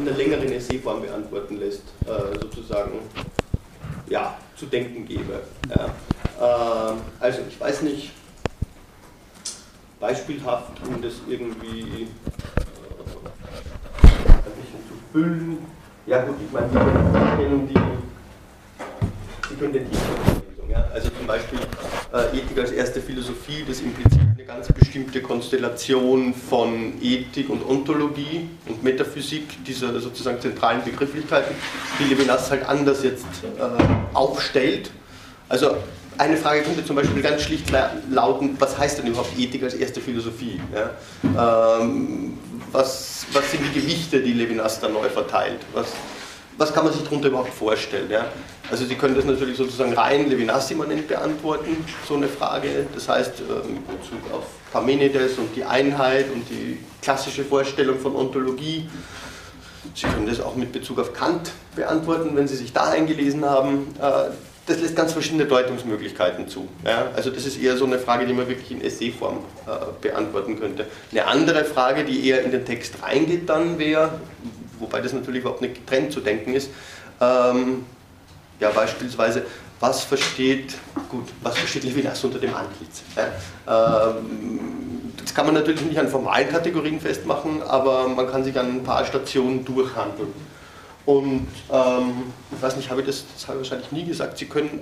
[0.00, 3.00] in der längeren Essayform beantworten lässt, äh, sozusagen
[4.08, 5.42] ja, zu denken gebe.
[5.68, 5.84] Ja.
[6.40, 8.12] Ähm, also ich weiß nicht,
[10.00, 12.60] beispielhaft, um das irgendwie äh,
[14.02, 15.58] ein bisschen zu füllen.
[16.06, 17.74] Ja gut, ich meine, die kennen die,
[19.50, 20.42] Sie kennen den Titel.
[20.70, 20.86] Ja?
[20.94, 21.58] Also zum Beispiel
[22.14, 28.48] äh, Ethik als erste Philosophie, das impliziert eine ganz bestimmte Konstellation von Ethik und Ontologie
[28.66, 31.54] und Metaphysik, dieser sozusagen zentralen Begrifflichkeiten,
[31.98, 34.90] die Levinas halt anders jetzt äh, aufstellt.
[35.48, 35.76] Also
[36.16, 37.66] eine Frage könnte zum Beispiel ganz schlicht
[38.10, 40.58] lauten, was heißt denn überhaupt Ethik als erste Philosophie?
[40.74, 41.78] Ja?
[41.78, 42.38] Ähm,
[42.72, 45.60] was, was sind die Gewichte, die Levinas da neu verteilt?
[45.74, 45.88] Was,
[46.56, 48.10] was kann man sich darunter überhaupt vorstellen?
[48.10, 48.26] Ja?
[48.70, 52.86] Also Sie können das natürlich sozusagen rein Levinas-immanent beantworten, so eine Frage.
[52.94, 58.14] Das heißt, ähm, in Bezug auf Parmenides und die Einheit und die klassische Vorstellung von
[58.14, 58.88] Ontologie.
[59.94, 63.94] Sie können das auch mit Bezug auf Kant beantworten, wenn Sie sich da eingelesen haben.
[64.00, 64.30] Äh,
[64.66, 66.68] das lässt ganz verschiedene Deutungsmöglichkeiten zu.
[67.16, 70.86] Also das ist eher so eine Frage, die man wirklich in Essayform äh, beantworten könnte.
[71.10, 74.20] Eine andere Frage, die eher in den Text reingeht dann wäre,
[74.78, 76.70] wobei das natürlich überhaupt nicht getrennt zu denken ist,
[77.20, 77.84] ähm,
[78.60, 79.42] ja beispielsweise,
[79.80, 80.74] was versteht,
[81.08, 83.02] gut, was versteht Levinas unter dem Antlitz?
[83.16, 84.10] Ja?
[84.10, 88.76] Ähm, das kann man natürlich nicht an formalen Kategorien festmachen, aber man kann sich an
[88.76, 90.32] ein paar Stationen durchhandeln.
[91.06, 94.44] Und ähm, ich weiß nicht, habe ich das, das habe ich wahrscheinlich nie gesagt, Sie
[94.44, 94.80] können,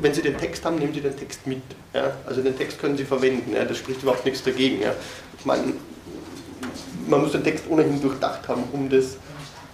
[0.00, 1.62] wenn Sie den Text haben, nehmen Sie den Text mit.
[1.94, 2.12] Ja?
[2.26, 3.64] Also den Text können Sie verwenden, ja?
[3.64, 4.82] das spricht überhaupt nichts dagegen.
[4.82, 4.92] Ja?
[5.38, 5.72] Ich meine,
[7.08, 9.16] man muss den Text ohnehin durchdacht haben, um das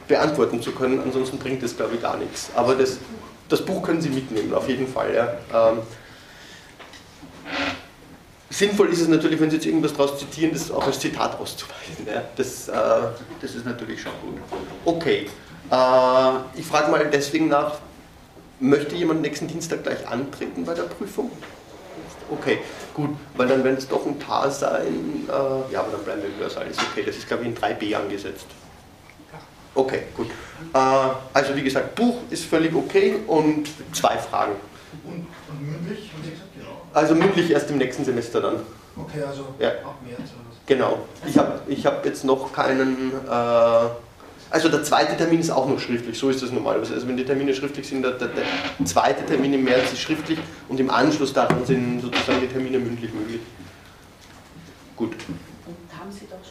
[0.06, 2.50] beantworten zu können, ansonsten bringt das, glaube ich, gar nichts.
[2.54, 2.98] Aber das,
[3.50, 5.14] das Buch können Sie mitnehmen, auf jeden Fall.
[5.14, 5.70] Ja.
[5.70, 5.78] Ähm,
[8.48, 12.06] sinnvoll ist es natürlich, wenn Sie jetzt irgendwas daraus zitieren, das auch als Zitat auszuweisen.
[12.06, 12.22] Ja.
[12.36, 12.72] Das, äh,
[13.42, 14.40] das ist natürlich schon gut.
[14.84, 15.26] Okay,
[15.70, 17.78] äh, ich frage mal deswegen nach,
[18.60, 21.30] möchte jemand nächsten Dienstag gleich antreten bei der Prüfung?
[22.30, 22.58] Okay,
[22.94, 26.28] gut, weil dann wenn es doch ein Tar sein, äh, ja, aber dann bleiben wir
[26.28, 28.46] im Hörsaal, ist okay, das ist glaube ich in 3b angesetzt.
[29.74, 30.28] Okay, gut.
[30.74, 30.78] Äh,
[31.32, 34.52] also wie gesagt, Buch ist völlig okay und zwei Fragen.
[35.04, 36.10] Und, und mündlich?
[36.56, 36.82] Genau.
[36.92, 38.56] Also mündlich erst im nächsten Semester dann.
[38.96, 39.68] Okay, also ja.
[39.68, 40.58] ab März oder so.
[40.66, 40.98] Genau.
[41.26, 43.12] Ich habe ich hab jetzt noch keinen.
[43.28, 43.88] Äh,
[44.52, 46.94] also der zweite Termin ist auch noch schriftlich, so ist das normalerweise.
[46.94, 48.44] Also wenn die Termine schriftlich sind, der, der, der
[48.84, 53.14] zweite Termin im März ist schriftlich und im Anschluss daran sind sozusagen die Termine mündlich
[53.14, 53.40] möglich.
[54.96, 55.14] Gut.
[55.66, 56.44] Und haben Sie doch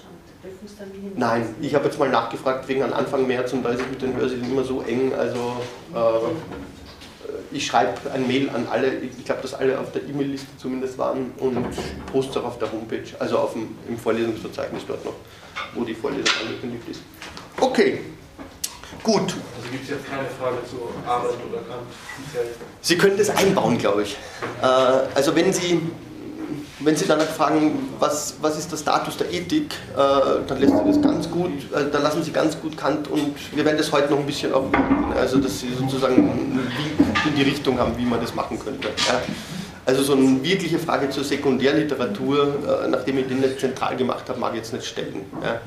[0.77, 1.11] schon Prüfungstermine?
[1.15, 4.01] Nein, ich habe jetzt mal nachgefragt wegen an Anfang März und da ist es mit
[4.01, 5.13] den Hörsälen immer so eng.
[5.13, 5.57] Also
[5.93, 6.29] äh,
[7.51, 11.31] ich schreibe ein Mail an alle, ich glaube, dass alle auf der E-Mail-Liste zumindest waren
[11.37, 11.65] und
[12.11, 15.15] poste auch auf der Homepage, also auf dem, im Vorlesungsverzeichnis dort noch,
[15.73, 17.01] wo die Vorlesung angekündigt ist.
[17.59, 18.01] Okay,
[19.03, 19.21] gut.
[19.21, 21.87] Also gibt es jetzt keine Frage zu Arbeit oder Kant?
[22.81, 24.17] Sie können das einbauen, glaube ich.
[24.61, 24.65] Äh,
[25.15, 25.81] also wenn Sie
[26.79, 29.97] wenn Sie danach fragen, was, was ist der Status der Ethik, äh,
[30.47, 33.65] dann lässt sich das ganz gut, äh, dann lassen Sie ganz gut Kant und wir
[33.65, 34.65] werden das heute noch ein bisschen auch,
[35.15, 36.59] also dass Sie sozusagen
[37.25, 38.87] in die Richtung haben, wie man das machen könnte.
[39.07, 39.21] Ja.
[39.85, 44.39] Also so eine wirkliche Frage zur Sekundärliteratur, äh, nachdem ich den nicht zentral gemacht habe,
[44.39, 45.25] mag ich jetzt nicht stellen.
[45.41, 45.59] Ja.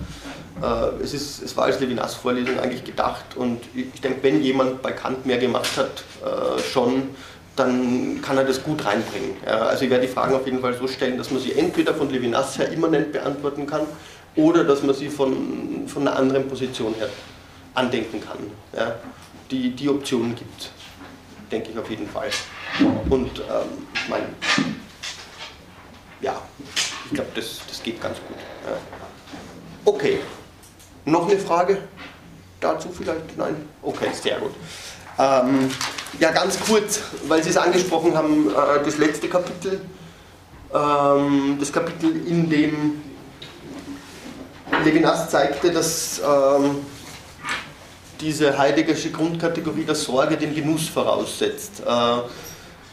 [0.62, 4.80] Äh, es, ist, es war als Levinas Vorlesung eigentlich gedacht und ich denke, wenn jemand
[4.80, 7.08] bei Kant mehr gemacht hat, äh, schon,
[7.56, 9.36] dann kann er das gut reinbringen.
[9.44, 12.10] Also ich werde die Fragen auf jeden Fall so stellen, dass man sie entweder von
[12.10, 13.82] Levinas her immanent beantworten kann
[14.36, 17.08] oder dass man sie von, von einer anderen Position her
[17.74, 18.38] andenken kann.
[18.74, 18.94] Ja,
[19.50, 20.70] die, die Optionen gibt,
[21.50, 22.30] denke ich auf jeden Fall.
[23.10, 24.26] Und ähm, ich meine,
[26.22, 26.40] ja,
[27.06, 28.38] ich glaube, das, das geht ganz gut.
[28.66, 28.76] Ja.
[29.84, 30.20] Okay,
[31.04, 31.78] noch eine Frage
[32.60, 33.36] dazu vielleicht?
[33.36, 33.56] Nein?
[33.82, 34.52] Okay, sehr gut.
[35.18, 35.70] Ähm,
[36.18, 39.80] ja, ganz kurz, weil Sie es angesprochen haben, äh, das letzte Kapitel,
[40.74, 43.02] ähm, das Kapitel, in dem
[44.84, 46.76] Levinas zeigte, dass ähm,
[48.20, 51.82] diese heideggersche Grundkategorie der Sorge den Genuss voraussetzt.
[51.86, 52.18] Äh,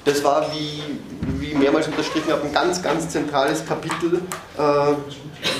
[0.09, 0.81] das war, wie,
[1.39, 4.15] wie mehrmals unterstrichen habe, ein ganz, ganz zentrales Kapitel,
[4.57, 4.61] äh,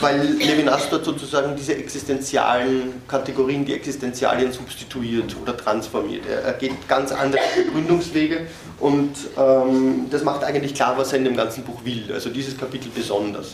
[0.01, 6.23] weil Levinas dort sozusagen diese existenzialen Kategorien, die Existenzialien substituiert oder transformiert.
[6.27, 8.47] Er, geht ganz andere Begründungswege
[8.79, 12.11] und ähm, das macht eigentlich klar, was er in dem ganzen Buch will.
[12.11, 13.53] Also dieses Kapitel besonders.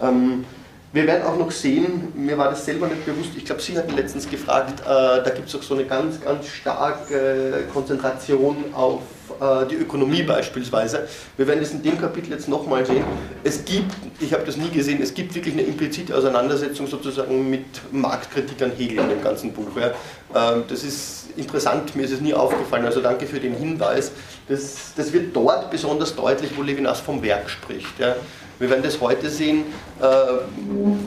[0.00, 0.44] Ähm,
[0.92, 3.96] wir werden auch noch sehen, mir war das selber nicht bewusst, ich glaube, Sie hatten
[3.96, 9.00] letztens gefragt, äh, da gibt es auch so eine ganz, ganz starke Konzentration auf
[9.42, 11.08] äh, die Ökonomie beispielsweise.
[11.36, 13.04] Wir werden das in dem Kapitel jetzt nochmal sehen.
[13.42, 17.64] Es gibt, ich habe das nie gesehen, es gibt wirklich eine implizite Auseinandersetzung sozusagen mit
[17.90, 19.68] Marktkritik an Hegel in dem ganzen Buch.
[19.76, 19.92] Ja.
[20.34, 24.12] Ähm, das ist interessant, mir ist es nie aufgefallen, also danke für den Hinweis.
[24.48, 27.98] Das, das wird dort besonders deutlich, wo Levinas vom Werk spricht.
[27.98, 28.16] Ja.
[28.58, 29.64] Wir werden das heute sehen.
[30.00, 30.06] Äh,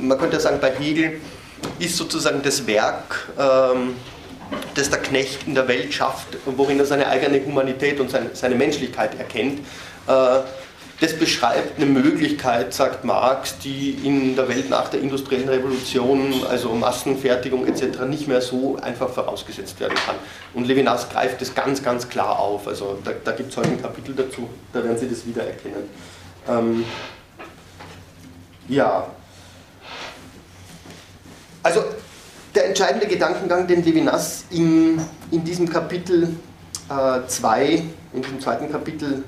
[0.01, 1.21] man könnte sagen, bei Hegel
[1.79, 3.95] ist sozusagen das Werk, ähm,
[4.75, 9.18] das der Knecht in der Welt schafft, worin er seine eigene Humanität und seine Menschlichkeit
[9.18, 9.59] erkennt.
[10.07, 10.39] Äh,
[11.01, 16.74] das beschreibt eine Möglichkeit, sagt Marx, die in der Welt nach der industriellen Revolution, also
[16.74, 20.15] Massenfertigung etc., nicht mehr so einfach vorausgesetzt werden kann.
[20.53, 22.65] Und Levinas greift das ganz, ganz klar auf.
[22.68, 25.83] Also da, da gibt es heute ein Kapitel dazu, da werden Sie das wiedererkennen.
[26.47, 26.86] Ähm,
[28.69, 29.07] ja.
[31.62, 31.83] Also
[32.56, 35.00] der entscheidende Gedankengang, den Levinas in,
[35.31, 36.30] in diesem Kapitel
[36.88, 37.81] 2, äh,
[38.13, 39.24] in diesem zweiten Kapitel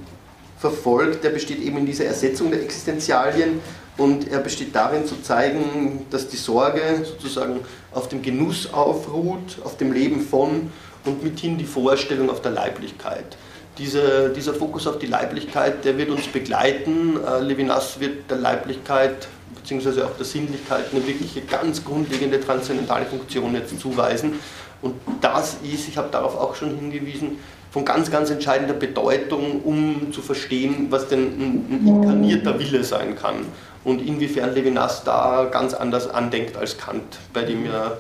[0.60, 3.60] verfolgt, der besteht eben in dieser Ersetzung der Existenzialien
[3.98, 7.60] und er besteht darin zu zeigen, dass die Sorge sozusagen
[7.94, 10.72] auf dem Genuss aufruht, auf dem Leben von
[11.06, 13.38] und mithin die Vorstellung auf der Leiblichkeit.
[13.78, 17.20] Diese, dieser Fokus auf die Leiblichkeit, der wird uns begleiten.
[17.24, 19.28] Äh, Levinas wird der Leiblichkeit
[19.68, 20.04] bzw.
[20.04, 24.40] auch der Sinnlichkeit eine wirkliche ganz grundlegende transzendentale Funktion jetzt zuweisen.
[24.82, 27.40] Und das ist, ich habe darauf auch schon hingewiesen,
[27.72, 33.16] von ganz, ganz entscheidender Bedeutung, um zu verstehen, was denn ein, ein inkarnierter Wille sein
[33.16, 33.46] kann
[33.84, 37.98] und inwiefern Levinas da ganz anders andenkt als Kant, bei dem ja,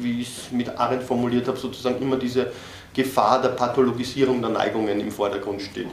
[0.00, 2.52] wie ich es mit Arendt formuliert habe, sozusagen immer diese
[2.94, 5.88] Gefahr der Pathologisierung der Neigungen im Vordergrund steht.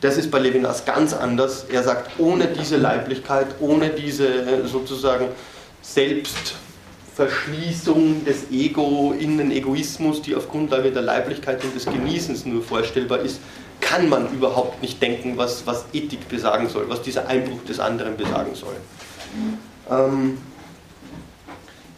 [0.00, 1.66] Das ist bei Levinas ganz anders.
[1.70, 5.28] Er sagt, ohne diese Leiblichkeit, ohne diese sozusagen
[5.80, 12.62] Selbstverschließung des Ego in den Egoismus, die auf Grundlage der Leiblichkeit und des Genießens nur
[12.62, 13.40] vorstellbar ist,
[13.80, 18.16] kann man überhaupt nicht denken, was, was Ethik besagen soll, was dieser Einbruch des anderen
[18.16, 18.74] besagen soll.
[19.90, 20.38] Ähm,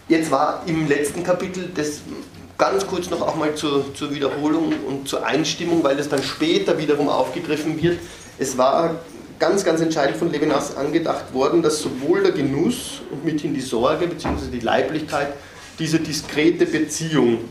[0.08, 2.00] jetzt war im letzten Kapitel das
[2.58, 6.76] Ganz kurz noch auch mal zur, zur Wiederholung und zur Einstimmung, weil das dann später
[6.76, 8.00] wiederum aufgegriffen wird.
[8.36, 8.96] Es war
[9.38, 14.08] ganz, ganz entscheidend von Levinas angedacht worden, dass sowohl der Genuss und mithin die Sorge
[14.08, 14.50] bzw.
[14.52, 15.34] die Leiblichkeit
[15.78, 17.44] diese diskrete Beziehung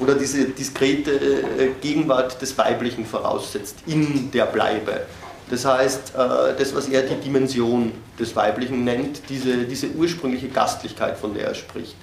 [0.00, 5.02] oder diese diskrete äh, Gegenwart des Weiblichen voraussetzt in der Bleibe.
[5.48, 11.16] Das heißt, äh, das, was er die Dimension des Weiblichen nennt, diese, diese ursprüngliche Gastlichkeit,
[11.18, 11.94] von der er spricht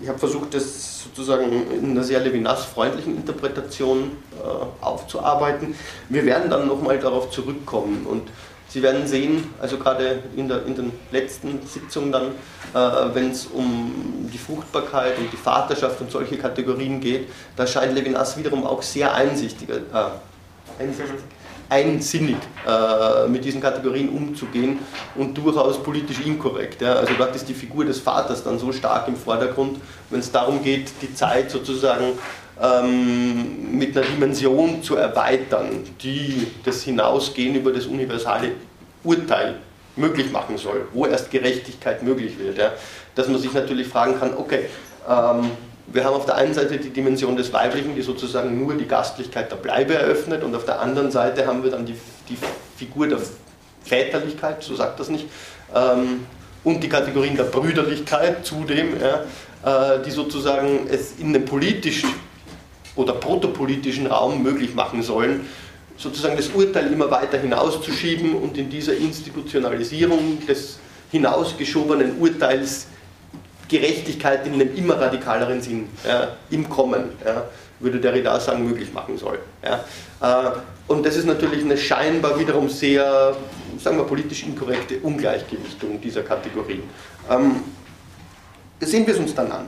[0.00, 5.74] ich habe versucht, das sozusagen in einer sehr Levinas-freundlichen Interpretation äh, aufzuarbeiten.
[6.08, 8.30] Wir werden dann nochmal darauf zurückkommen und
[8.70, 12.26] Sie werden sehen, also gerade in, der, in den letzten Sitzungen dann,
[12.74, 17.94] äh, wenn es um die Fruchtbarkeit und die Vaterschaft und solche Kategorien geht, da scheint
[17.94, 21.14] Levinas wiederum auch sehr einsichtig, äh, einsichtig
[21.68, 22.36] einsinnig
[22.66, 24.78] äh, mit diesen Kategorien umzugehen
[25.16, 26.80] und durchaus politisch inkorrekt.
[26.80, 26.94] Ja.
[26.94, 29.78] Also dort ist die Figur des Vaters dann so stark im Vordergrund,
[30.10, 32.18] wenn es darum geht, die Zeit sozusagen
[32.60, 38.52] ähm, mit einer Dimension zu erweitern, die das Hinausgehen über das universale
[39.04, 39.56] Urteil
[39.96, 42.58] möglich machen soll, wo erst Gerechtigkeit möglich wird.
[42.58, 42.72] Ja.
[43.14, 44.66] Dass man sich natürlich fragen kann, okay,
[45.08, 45.50] ähm,
[45.92, 49.50] wir haben auf der einen Seite die Dimension des Weiblichen, die sozusagen nur die Gastlichkeit
[49.50, 51.94] der Bleibe eröffnet, und auf der anderen Seite haben wir dann die,
[52.28, 52.36] die
[52.76, 53.18] Figur der
[53.84, 55.26] Väterlichkeit, so sagt das nicht,
[55.74, 56.26] ähm,
[56.64, 62.10] und die Kategorien der Brüderlichkeit zudem, ja, äh, die sozusagen es in den politischen
[62.96, 65.46] oder protopolitischen Raum möglich machen sollen,
[65.96, 70.78] sozusagen das Urteil immer weiter hinauszuschieben und in dieser Institutionalisierung des
[71.10, 72.86] hinausgeschobenen Urteils
[73.68, 77.44] Gerechtigkeit in einem immer radikaleren Sinn ja, im Kommen, ja,
[77.80, 79.38] würde Derrida sagen, möglich machen soll.
[79.62, 79.84] Ja.
[80.20, 80.52] Äh,
[80.88, 83.36] und das ist natürlich eine scheinbar wiederum sehr,
[83.78, 86.82] sagen wir, politisch inkorrekte Ungleichgewichtung dieser Kategorien.
[87.30, 87.56] Ähm,
[88.80, 89.66] sehen wir es uns dann an.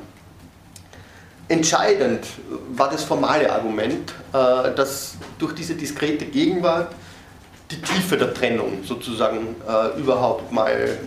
[1.48, 2.26] Entscheidend
[2.72, 6.92] war das formale Argument, äh, dass durch diese diskrete Gegenwart
[7.70, 10.98] die Tiefe der Trennung sozusagen äh, überhaupt mal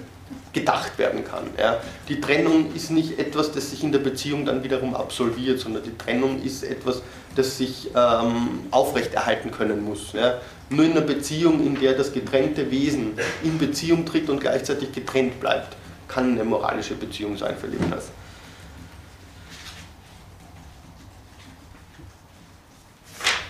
[0.53, 1.45] gedacht werden kann.
[1.57, 1.79] Ja.
[2.07, 5.97] Die Trennung ist nicht etwas, das sich in der Beziehung dann wiederum absolviert, sondern die
[5.97, 7.01] Trennung ist etwas,
[7.35, 10.13] das sich ähm, aufrechterhalten können muss.
[10.13, 10.39] Ja.
[10.69, 15.39] Nur in einer Beziehung, in der das getrennte Wesen in Beziehung tritt und gleichzeitig getrennt
[15.39, 15.75] bleibt,
[16.07, 18.09] kann eine moralische Beziehung sein für Levinas.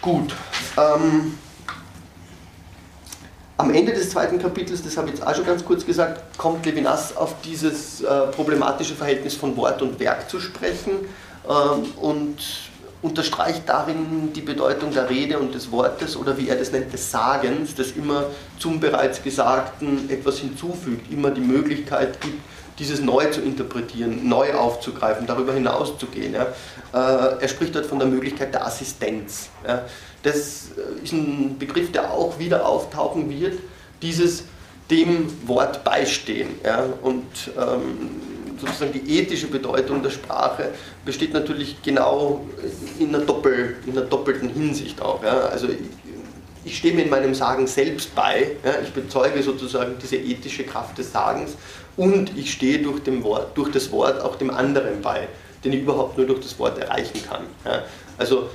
[0.02, 0.34] Gut.
[0.78, 1.38] Ähm,
[3.58, 6.66] am Ende des zweiten Kapitels, das habe ich jetzt auch schon ganz kurz gesagt, kommt
[6.66, 10.92] Levinas auf dieses äh, problematische Verhältnis von Wort und Werk zu sprechen
[11.48, 12.38] ähm, und
[13.04, 17.12] unterstreicht darin die Bedeutung der Rede und des Wortes oder wie er das nennt, des
[17.12, 18.26] Sagens, das immer
[18.58, 22.42] zum bereits Gesagten etwas hinzufügt, immer die Möglichkeit gibt,
[22.80, 26.34] dieses neu zu interpretieren, neu aufzugreifen, darüber hinaus zu gehen.
[26.34, 26.48] Ja.
[26.94, 29.50] Äh, er spricht dort von der Möglichkeit der Assistenz.
[29.68, 29.86] Ja.
[30.24, 30.72] Das
[31.04, 33.60] ist ein Begriff, der auch wieder auftauchen wird,
[34.02, 34.46] dieses
[34.90, 36.50] dem Wort beistehen.
[36.64, 36.86] Ja.
[37.02, 37.26] Und
[37.58, 38.22] ähm,
[38.60, 40.70] sozusagen die ethische Bedeutung der Sprache
[41.06, 42.46] besteht natürlich genau
[43.00, 45.22] in einer, Doppel, in einer doppelten Hinsicht auch.
[45.24, 45.68] Also
[46.64, 48.52] ich, stehe mir in meinem Sagen selbst bei,
[48.84, 51.58] ich bezeuge sozusagen diese ethische Kraft des Sagens
[51.98, 55.28] und ich stehe durch, Wort, durch das Wort auch dem anderen bei,
[55.64, 57.44] den ich überhaupt nur durch das Wort erreichen kann.
[57.66, 57.84] Ja.
[58.18, 58.50] Also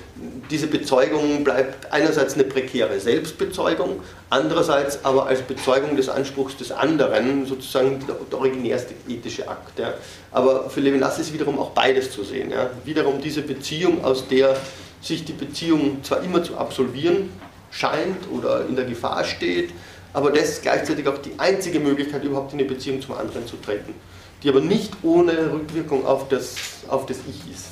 [0.51, 7.45] diese Bezeugung bleibt einerseits eine prekäre Selbstbezeugung, andererseits aber als Bezeugung des Anspruchs des anderen
[7.45, 9.79] sozusagen der, originärste ethische Akt.
[9.79, 9.95] Ja.
[10.31, 12.51] Aber für Levinas ist wiederum auch beides zu sehen.
[12.51, 12.71] Ja.
[12.85, 14.57] Wiederum diese Beziehung, aus der
[15.01, 17.31] sich die Beziehung zwar immer zu absolvieren
[17.71, 19.71] scheint oder in der Gefahr steht,
[20.19, 23.55] aber das ist gleichzeitig auch die einzige Möglichkeit, überhaupt in eine Beziehung zum anderen zu
[23.57, 23.95] treten,
[24.43, 26.57] die aber nicht ohne Rückwirkung auf das,
[26.89, 27.67] auf das Ich ist.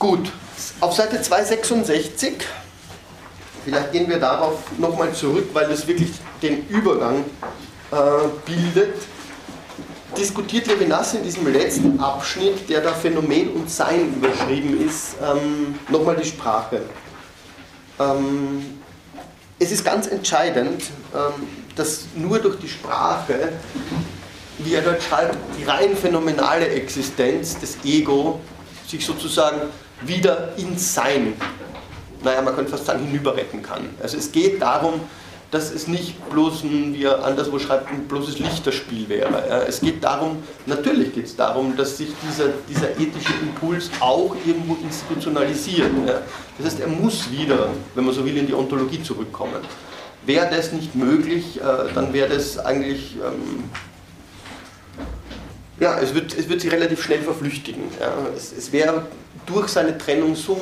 [0.00, 0.32] Gut,
[0.80, 2.38] auf Seite 266,
[3.64, 6.10] vielleicht gehen wir darauf nochmal zurück, weil das wirklich
[6.42, 7.24] den Übergang
[7.92, 7.96] äh,
[8.44, 8.96] bildet,
[10.16, 16.16] diskutiert Levinas in diesem letzten Abschnitt, der da Phänomen und Sein überschrieben ist, ähm, nochmal
[16.16, 16.82] die Sprache.
[18.00, 18.77] Ähm,
[19.58, 20.82] es ist ganz entscheidend,
[21.14, 21.46] ähm,
[21.76, 23.52] dass nur durch die Sprache,
[24.58, 28.40] wie er dort schreibt, die rein phänomenale Existenz des Ego
[28.86, 29.60] sich sozusagen
[30.02, 31.34] wieder ins Sein,
[32.22, 33.90] naja, man könnte fast sagen, hinüberretten kann.
[34.02, 35.00] Also es geht darum,
[35.50, 39.66] dass es nicht bloß wie er anderswo schreibt, ein bloßes Lichterspiel wäre.
[39.66, 44.76] Es geht darum, natürlich geht es darum, dass sich dieser, dieser ethische Impuls auch irgendwo
[44.82, 45.90] institutionalisiert.
[46.58, 49.62] Das heißt, er muss wieder, wenn man so will, in die Ontologie zurückkommen.
[50.26, 53.64] Wäre das nicht möglich, äh, dann wäre das eigentlich, ähm,
[55.80, 57.84] ja, es wird, es wird sich relativ schnell verflüchtigen.
[58.36, 59.06] Es, es wäre
[59.46, 60.60] durch seine Trennung so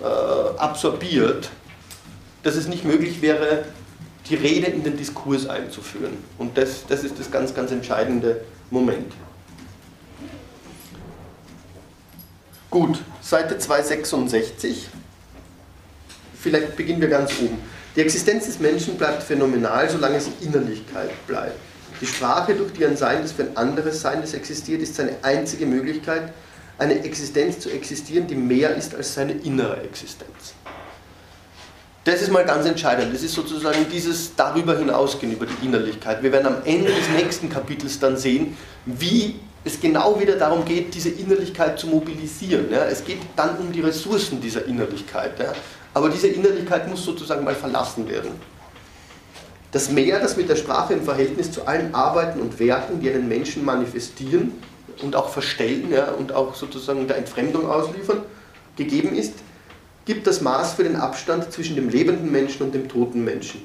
[0.00, 1.48] äh, absorbiert,
[2.44, 3.64] dass es nicht möglich wäre,
[4.28, 6.16] die Rede in den Diskurs einzuführen.
[6.38, 9.12] Und das, das ist das ganz, ganz entscheidende Moment.
[12.70, 14.88] Gut, Seite 266.
[16.38, 17.58] Vielleicht beginnen wir ganz oben.
[17.96, 21.58] Die Existenz des Menschen bleibt phänomenal, solange sie Innerlichkeit bleibt.
[22.00, 25.16] Die Sprache, durch die ein Sein, das für ein anderes Sein, das existiert, ist seine
[25.22, 26.32] einzige Möglichkeit,
[26.78, 30.54] eine Existenz zu existieren, die mehr ist als seine innere Existenz.
[32.08, 33.12] Das ist mal ganz entscheidend.
[33.12, 36.22] Das ist sozusagen dieses darüber hinausgehen, über die Innerlichkeit.
[36.22, 40.94] Wir werden am Ende des nächsten Kapitels dann sehen, wie es genau wieder darum geht,
[40.94, 42.70] diese Innerlichkeit zu mobilisieren.
[42.70, 42.86] Ja.
[42.86, 45.38] Es geht dann um die Ressourcen dieser Innerlichkeit.
[45.38, 45.52] Ja.
[45.92, 48.30] Aber diese Innerlichkeit muss sozusagen mal verlassen werden.
[49.72, 53.28] Das Mehr, das mit der Sprache im Verhältnis zu allen Arbeiten und Werken, die einen
[53.28, 54.52] Menschen manifestieren
[55.02, 58.22] und auch verstellen ja, und auch sozusagen der Entfremdung ausliefern,
[58.78, 59.34] gegeben ist,
[60.08, 63.60] gibt das Maß für den Abstand zwischen dem lebenden Menschen und dem toten Menschen.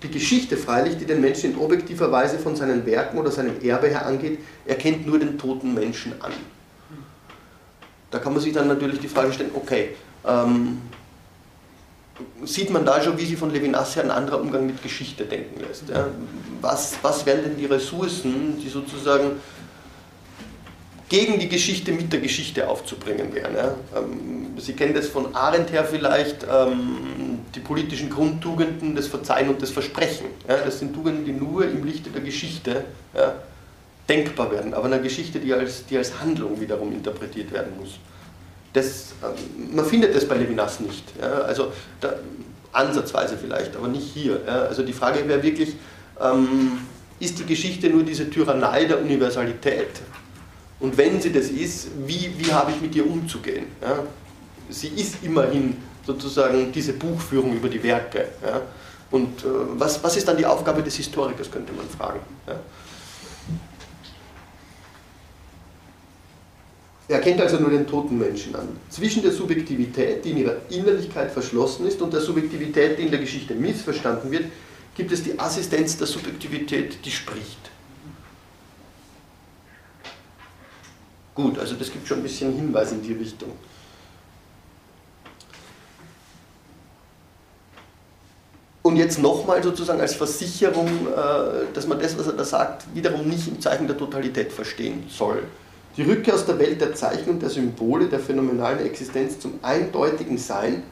[0.00, 3.88] Die Geschichte freilich, die den Menschen in objektiver Weise von seinen Werken oder seinem Erbe
[3.88, 6.30] her angeht, erkennt nur den toten Menschen an.
[8.12, 10.82] Da kann man sich dann natürlich die Frage stellen, okay, ähm,
[12.44, 15.60] sieht man da schon, wie sich von Levinas her ein anderer Umgang mit Geschichte denken
[15.60, 15.88] lässt.
[15.88, 16.06] Ja?
[16.60, 19.32] Was, was wären denn die Ressourcen, die sozusagen
[21.08, 23.54] gegen die Geschichte mit der Geschichte aufzubringen wären.
[23.54, 23.74] Ja.
[23.96, 29.62] Ähm, Sie kennen das von Arendt her vielleicht, ähm, die politischen Grundtugenden des Verzeihen und
[29.62, 30.26] des Versprechen.
[30.48, 30.56] Ja.
[30.58, 32.84] Das sind Tugenden, die nur im Lichte der Geschichte
[33.14, 33.34] ja,
[34.08, 37.98] denkbar werden, aber eine Geschichte, die als, die als Handlung wiederum interpretiert werden muss.
[38.72, 41.04] Das, ähm, man findet das bei Levinas nicht.
[41.20, 42.14] Also da,
[42.72, 44.40] ansatzweise vielleicht, aber nicht hier.
[44.46, 45.76] Also die Frage wäre wirklich,
[47.18, 49.88] ist die Geschichte nur diese Tyrannei der Universalität?
[50.78, 53.66] Und wenn sie das ist, wie, wie habe ich mit ihr umzugehen?
[53.80, 54.02] Ja?
[54.68, 58.28] Sie ist immerhin sozusagen diese Buchführung über die Werke.
[58.44, 58.62] Ja?
[59.10, 62.20] Und äh, was, was ist dann die Aufgabe des Historikers, könnte man fragen.
[62.46, 62.60] Ja?
[67.08, 68.68] Er kennt also nur den toten Menschen an.
[68.90, 73.20] Zwischen der Subjektivität, die in ihrer Innerlichkeit verschlossen ist, und der Subjektivität, die in der
[73.20, 74.46] Geschichte missverstanden wird,
[74.96, 77.70] gibt es die Assistenz der Subjektivität, die spricht.
[81.36, 83.52] Gut, also das gibt schon ein bisschen Hinweis in die Richtung.
[88.80, 93.28] Und jetzt nochmal sozusagen als Versicherung, äh, dass man das, was er da sagt, wiederum
[93.28, 95.42] nicht im Zeichen der Totalität verstehen soll.
[95.96, 100.38] Die Rückkehr aus der Welt der Zeichen und der Symbole der phänomenalen Existenz zum eindeutigen
[100.38, 100.84] Sein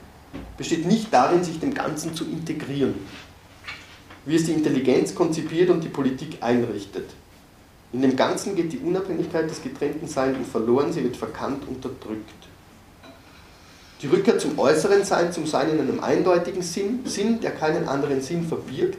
[0.58, 2.94] besteht nicht darin, sich dem Ganzen zu integrieren,
[4.26, 7.10] wie es die Intelligenz konzipiert und die Politik einrichtet.
[7.94, 12.28] In dem Ganzen geht die Unabhängigkeit des getrennten Seins verloren, sie wird verkannt, unterdrückt.
[14.02, 18.20] Die Rückkehr zum äußeren Sein, zum Sein in einem eindeutigen Sinn, Sinn, der keinen anderen
[18.20, 18.98] Sinn verbirgt,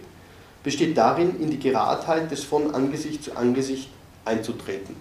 [0.64, 3.90] besteht darin, in die Geradheit des von Angesicht zu Angesicht
[4.24, 4.96] einzutreten.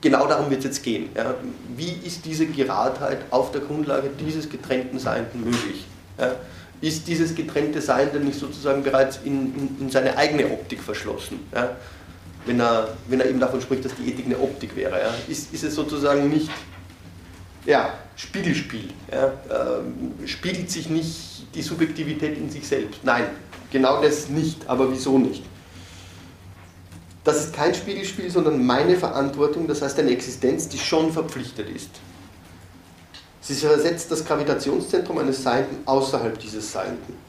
[0.00, 1.10] Genau darum wird es jetzt gehen.
[1.14, 1.36] Ja.
[1.76, 5.86] Wie ist diese Geradheit auf der Grundlage dieses getrennten Seins möglich?
[6.18, 6.34] Ja.
[6.80, 11.46] Ist dieses getrennte Sein denn nicht sozusagen bereits in, in, in seine eigene Optik verschlossen?
[11.54, 11.76] Ja.
[12.48, 14.98] Wenn, er, wenn er eben davon spricht, dass die Ethik eine Optik wäre.
[15.28, 16.50] Ist, ist es sozusagen nicht
[17.66, 18.88] ja, Spiegelspiel?
[19.12, 23.04] Ähm, spiegelt sich nicht die Subjektivität in sich selbst?
[23.04, 23.24] Nein,
[23.70, 25.44] Genau das nicht, aber wieso nicht?
[27.24, 31.90] Das ist kein Spiegelspiel, sondern meine Verantwortung, das heißt eine Existenz, die schon verpflichtet ist.
[33.42, 37.27] Sie versetzt das Gravitationszentrum eines Seienden außerhalb dieses Seienden.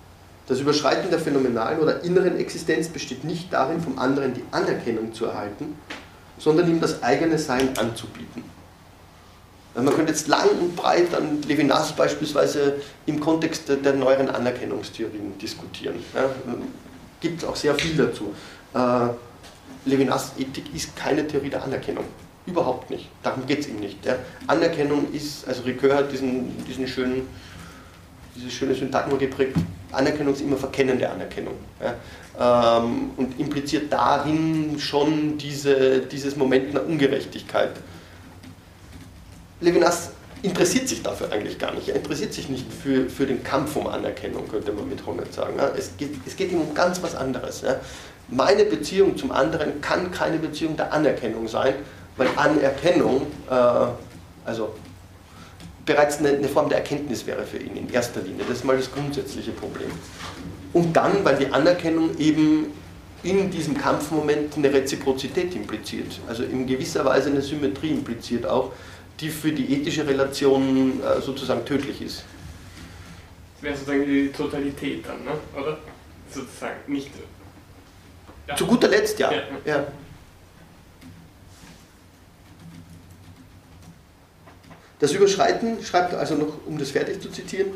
[0.49, 5.25] Das Überschreiten der phänomenalen oder inneren Existenz besteht nicht darin, vom anderen die Anerkennung zu
[5.27, 5.75] erhalten,
[6.39, 8.43] sondern ihm das eigene Sein anzubieten.
[9.75, 16.03] Man könnte jetzt lang und breit an Levinas beispielsweise im Kontext der neueren Anerkennungstheorien diskutieren.
[16.15, 16.25] Ja,
[17.21, 18.33] Gibt es auch sehr viel dazu.
[18.73, 19.09] Äh,
[19.85, 22.05] Levinas Ethik ist keine Theorie der Anerkennung.
[22.47, 23.07] Überhaupt nicht.
[23.21, 24.03] Darum geht es ihm nicht.
[24.03, 24.15] Ja.
[24.47, 27.27] Anerkennung ist, also Ricoeur hat diesen, diesen schönen,
[28.35, 29.55] dieses schöne Syntagma geprägt,
[29.91, 31.55] Anerkennung ist immer Verkennen der Anerkennung.
[31.81, 32.77] Ja.
[32.79, 37.71] Ähm, und impliziert darin schon diese, dieses Moment einer Ungerechtigkeit
[39.61, 41.89] Levinas interessiert sich dafür eigentlich gar nicht.
[41.89, 45.55] Er interessiert sich nicht für, für den Kampf um Anerkennung, könnte man mit Honnet sagen.
[45.77, 47.63] Es geht, es geht ihm um ganz was anderes.
[48.29, 51.73] Meine Beziehung zum anderen kann keine Beziehung der Anerkennung sein,
[52.15, 53.53] weil Anerkennung, äh,
[54.45, 54.75] also
[55.89, 58.45] bereits eine, Form der Erkenntnis wäre für ihn in erster Linie.
[58.47, 59.89] Das ist mal das grundsätzliche Problem.
[60.71, 62.67] Und dann, weil die Anerkennung eben
[63.23, 68.71] in diesem Kampfmoment eine Reziprozität impliziert, also in gewisser Weise eine Symmetrie impliziert auch,
[69.19, 72.23] die für die ethische Relation äh, sozusagen tödlich ist.
[73.55, 75.31] Das wäre sozusagen die Totalität dann, ne?
[75.59, 75.79] oder?
[76.31, 77.09] Sozusagen nicht.
[78.47, 78.55] Ja.
[78.55, 79.31] Zu guter Letzt, ja.
[79.31, 79.41] ja.
[79.65, 79.87] ja.
[84.99, 87.71] Das Überschreiten, schreibt also noch, um das fertig zu zitieren,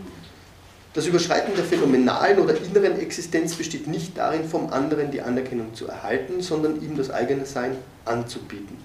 [0.94, 5.88] das Überschreiten der phänomenalen oder inneren Existenz besteht nicht darin, vom anderen die Anerkennung zu
[5.88, 8.78] erhalten, sondern ihm das eigene Sein anzubieten.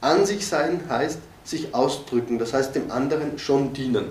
[0.00, 4.04] An sich sein heißt, sich ausdrücken, das heißt dem anderen schon dienen.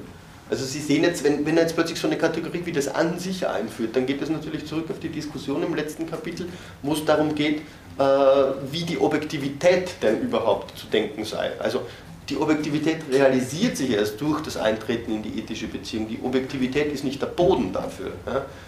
[0.49, 3.17] Also Sie sehen jetzt, wenn, wenn er jetzt plötzlich so eine Kategorie wie das an
[3.17, 6.47] sich einführt, dann geht es natürlich zurück auf die Diskussion im letzten Kapitel,
[6.83, 7.61] wo es darum geht,
[7.97, 8.03] äh,
[8.69, 11.51] wie die Objektivität denn überhaupt zu denken sei.
[11.59, 11.83] Also
[12.31, 16.07] die Objektivität realisiert sich erst durch das Eintreten in die ethische Beziehung.
[16.07, 18.11] Die Objektivität ist nicht der Boden dafür.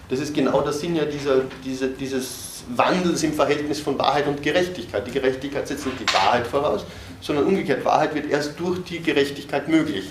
[0.09, 4.43] Das ist genau der Sinn ja dieser, dieser, dieses Wandels im Verhältnis von Wahrheit und
[4.43, 5.07] Gerechtigkeit.
[5.07, 6.83] Die Gerechtigkeit setzt nicht die Wahrheit voraus,
[7.21, 10.09] sondern umgekehrt, Wahrheit wird erst durch die Gerechtigkeit möglich.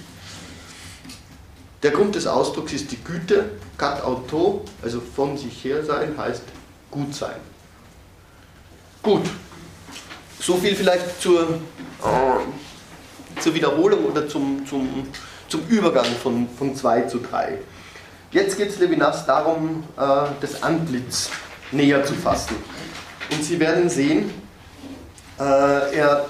[1.82, 6.44] Der Grund des Ausdrucks ist die Güte, kat auto, also von sich her sein, heißt
[6.90, 7.36] gut sein.
[9.02, 9.24] Gut,
[10.40, 11.42] so viel vielleicht zur,
[12.02, 12.71] äh,
[13.40, 15.06] zur Wiederholung oder zum, zum,
[15.48, 17.58] zum Übergang von, von 2 zu 3.
[18.30, 20.00] Jetzt geht es Levinas darum, äh,
[20.40, 21.30] das Antlitz
[21.70, 22.56] näher zu fassen.
[23.30, 24.30] Und Sie werden sehen,
[25.38, 26.26] äh, er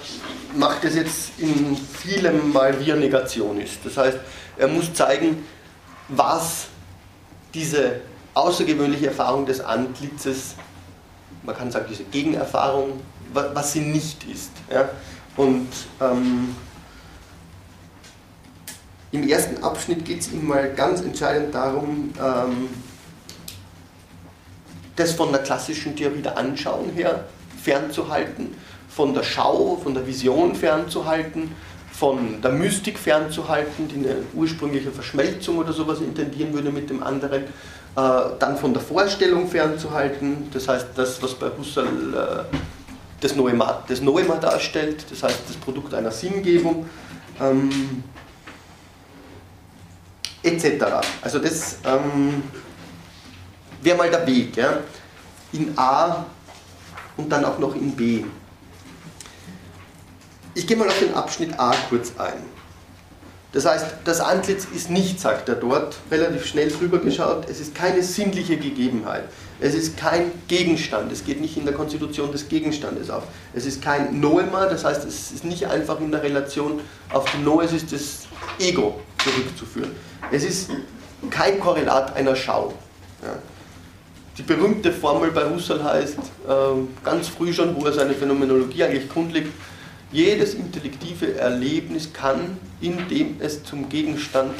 [0.56, 3.78] macht es jetzt in vielem mal er Negation ist.
[3.84, 4.18] Das heißt,
[4.56, 5.44] er muss zeigen,
[6.08, 6.66] was
[7.54, 8.00] diese
[8.34, 10.54] außergewöhnliche Erfahrung des Antlitzes,
[11.42, 13.00] man kann sagen, diese Gegenerfahrung,
[13.32, 14.50] was sie nicht ist.
[15.36, 15.68] Und
[16.00, 16.54] ähm,
[19.12, 22.68] im ersten Abschnitt geht es ihm mal ganz entscheidend darum, ähm,
[24.96, 27.24] das von der klassischen Theorie der Anschauung her
[27.62, 28.54] fernzuhalten
[28.94, 31.54] von der Schau, von der Vision fernzuhalten,
[31.92, 37.44] von der Mystik fernzuhalten, die eine ursprüngliche Verschmelzung oder sowas intendieren würde mit dem anderen,
[37.44, 37.46] äh,
[38.38, 42.56] dann von der Vorstellung fernzuhalten, das heißt das, was bei Husserl äh,
[43.20, 46.86] das, Noema, das Noema darstellt, das heißt das Produkt einer Sinngebung,
[47.40, 48.02] ähm,
[50.42, 50.84] etc.
[51.22, 52.42] Also das ähm,
[53.82, 54.78] wäre mal der Weg, ja?
[55.52, 56.24] in A
[57.16, 58.24] und dann auch noch in B.
[60.54, 62.52] Ich gehe mal auf den Abschnitt A kurz ein.
[63.52, 67.74] Das heißt, das Antlitz ist nicht, sagt er dort, relativ schnell drüber geschaut, es ist
[67.74, 69.24] keine sinnliche Gegebenheit.
[69.60, 73.24] Es ist kein Gegenstand, es geht nicht in der Konstitution des Gegenstandes auf.
[73.52, 76.80] Es ist kein Noema, das heißt, es ist nicht einfach in der Relation
[77.12, 78.20] auf die Noes ist das
[78.58, 79.90] Ego zurückzuführen.
[80.30, 80.70] Es ist
[81.30, 82.74] kein Korrelat einer Schau.
[83.22, 83.38] Ja.
[84.38, 86.50] Die berühmte Formel bei Husserl heißt, äh,
[87.04, 89.52] ganz früh schon, wo er seine Phänomenologie eigentlich grundlegt,
[90.10, 94.54] jedes intellektive Erlebnis kann, indem es zum Gegenstand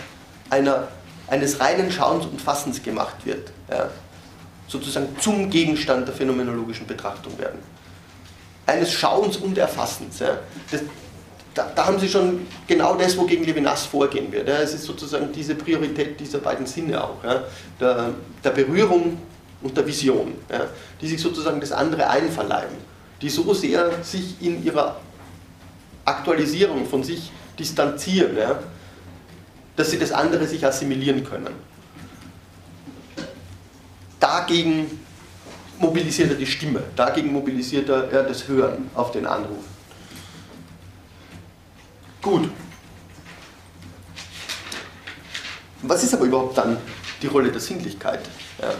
[0.51, 0.88] einer,
[1.27, 3.88] eines reinen Schauens und Fassens gemacht wird, ja,
[4.66, 7.59] sozusagen zum Gegenstand der phänomenologischen Betrachtung werden.
[8.66, 10.20] Eines Schauens und Erfassens.
[10.20, 10.38] Ja.
[10.70, 10.83] Das,
[11.55, 14.49] da, da, haben Sie schon genau das, wogegen Levinas vorgehen wird.
[14.49, 14.59] Ja.
[14.59, 17.43] Es ist sozusagen diese Priorität dieser beiden Sinne auch, ja.
[17.81, 18.11] der,
[18.43, 19.19] der, Berührung
[19.62, 20.67] und der Vision, ja,
[21.01, 22.77] die sich sozusagen das andere einverleiben,
[23.21, 24.97] die so sehr sich in ihrer
[26.05, 28.37] Aktualisierung von sich distanzieren,
[29.77, 31.55] dass sie das andere sich assimilieren können.
[34.19, 35.01] Dagegen
[35.79, 39.65] mobilisiert er die Stimme, dagegen mobilisiert er das Hören auf den Anruf.
[42.22, 42.48] Gut.
[45.82, 46.78] Was ist aber überhaupt dann
[47.20, 48.20] die Rolle der Sinnlichkeit,
[48.61, 48.72] ja,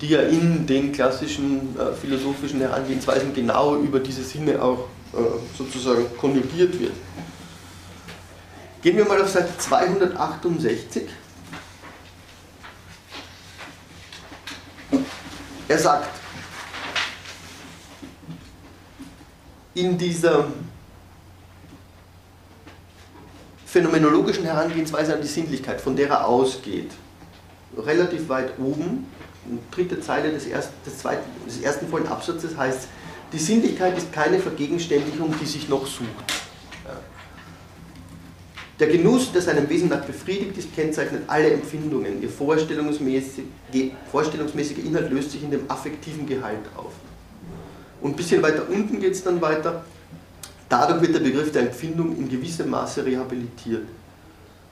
[0.00, 5.18] die ja in den klassischen äh, philosophischen Herangehensweisen genau über diese Sinne auch äh,
[5.56, 6.94] sozusagen konjugiert wird?
[8.80, 11.08] Gehen wir mal auf Seite 268.
[15.68, 16.08] Er sagt,
[19.74, 20.46] in dieser
[23.74, 26.92] phänomenologischen Herangehensweise an die Sinnlichkeit, von der er ausgeht,
[27.76, 29.08] relativ weit oben,
[29.72, 32.86] dritte Zeile des, ersten, des, zweiten, des ersten vollen Absatzes heißt,
[33.32, 36.06] die Sinnlichkeit ist keine Vergegenständigung, die sich noch sucht.
[38.78, 42.22] Der Genuss, der seinem Wesen nach befriedigt ist, kennzeichnet alle Empfindungen.
[42.22, 43.44] Ihr vorstellungsmäßig,
[44.12, 46.92] vorstellungsmäßiger Inhalt löst sich in dem affektiven Gehalt auf.
[48.00, 49.84] Und ein bisschen weiter unten geht es dann weiter.
[50.76, 53.86] Dadurch wird der Begriff der Empfindung in gewissem Maße rehabilitiert.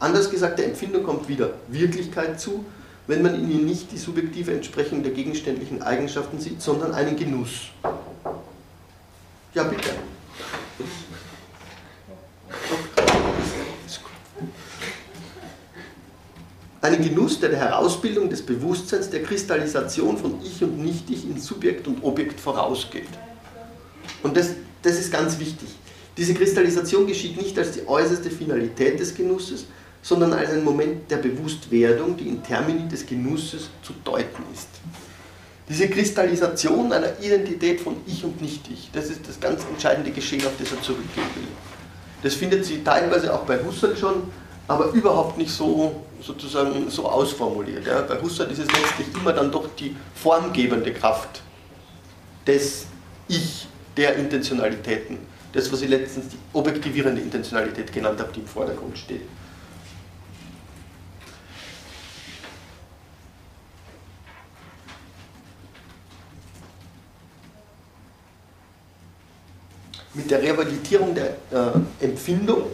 [0.00, 2.64] Anders gesagt, der Empfindung kommt wieder Wirklichkeit zu,
[3.06, 7.68] wenn man in ihr nicht die subjektive Entsprechung der gegenständlichen Eigenschaften sieht, sondern einen Genuss.
[9.54, 9.90] Ja, bitte.
[16.80, 21.86] Einen Genuss, der der Herausbildung des Bewusstseins, der Kristallisation von Ich und Nicht-Ich in Subjekt
[21.86, 23.06] und Objekt vorausgeht.
[24.24, 24.48] Und das,
[24.82, 25.68] das ist ganz wichtig.
[26.16, 29.66] Diese Kristallisation geschieht nicht als die äußerste Finalität des Genusses,
[30.02, 34.68] sondern als ein Moment der Bewusstwerdung, die in Termini des Genusses zu deuten ist.
[35.68, 40.52] Diese Kristallisation einer Identität von Ich und Nicht-Ich, das ist das ganz entscheidende Geschehen, auf
[40.58, 41.48] das er zurückgehen will.
[42.22, 44.24] Das findet sie teilweise auch bei Husserl schon,
[44.68, 47.86] aber überhaupt nicht so, sozusagen so ausformuliert.
[47.86, 48.02] Ja.
[48.02, 51.42] Bei Husserl ist es letztlich immer dann doch die formgebende Kraft
[52.46, 52.86] des
[53.28, 55.18] Ich, der Intentionalitäten.
[55.52, 59.22] Das, was ich letztens die objektivierende Intentionalität genannt habe, die im Vordergrund steht.
[70.14, 72.64] Mit der Rehabilitierung der äh, Empfindung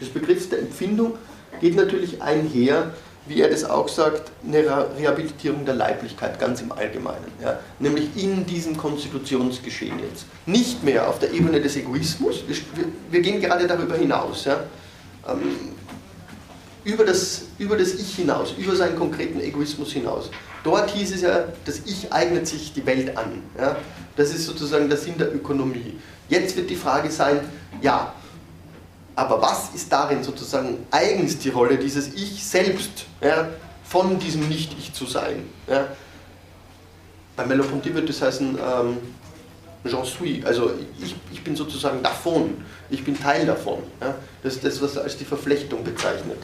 [0.00, 1.14] des Begriffs der Empfindung
[1.60, 2.92] geht natürlich einher,
[3.26, 7.30] wie er das auch sagt, eine Rehabilitierung der Leiblichkeit ganz im Allgemeinen.
[7.40, 7.60] Ja?
[7.78, 10.26] Nämlich in diesem Konstitutionsgeschehen jetzt.
[10.46, 12.56] Nicht mehr auf der Ebene des Egoismus, wir,
[13.10, 14.44] wir gehen gerade darüber hinaus.
[14.44, 14.64] Ja?
[15.28, 15.72] Ähm,
[16.84, 20.30] über das, über das Ich hinaus, über seinen konkreten Egoismus hinaus.
[20.64, 23.42] Dort hieß es ja, das Ich eignet sich die Welt an.
[23.56, 23.76] Ja?
[24.16, 25.96] Das ist sozusagen der Sinn der Ökonomie.
[26.28, 27.40] Jetzt wird die Frage sein,
[27.80, 28.14] ja,
[29.14, 33.48] aber was ist darin sozusagen eigens die Rolle dieses Ich selbst, ja,
[33.84, 35.44] von diesem Nicht-Ich zu sein?
[35.66, 35.88] Ja?
[37.36, 38.98] Bei Merleau-Ponty wird das heißen, ähm,
[39.84, 40.72] j'en suis, also
[41.02, 43.82] ich, ich bin sozusagen davon, ich bin Teil davon.
[44.00, 44.14] Ja?
[44.42, 46.38] Das ist das, was er als die Verflechtung bezeichnet.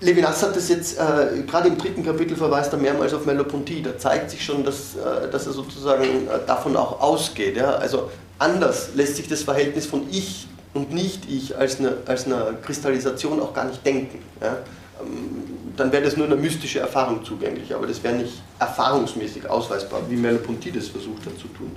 [0.00, 3.98] Levinas hat das jetzt, äh, gerade im dritten Kapitel verweist er mehrmals auf Merleau-Ponty, da
[3.98, 7.56] zeigt sich schon, dass, äh, dass er sozusagen äh, davon auch ausgeht.
[7.56, 7.72] Ja?
[7.72, 8.08] Also
[8.38, 13.52] anders lässt sich das Verhältnis von Ich und Nicht-Ich als eine, als eine Kristallisation auch
[13.52, 14.20] gar nicht denken.
[14.40, 14.58] Ja?
[15.00, 20.02] Ähm, dann wäre das nur eine mystische Erfahrung zugänglich, aber das wäre nicht erfahrungsmäßig ausweisbar,
[20.08, 21.76] wie Merleau-Ponty das versucht hat zu tun.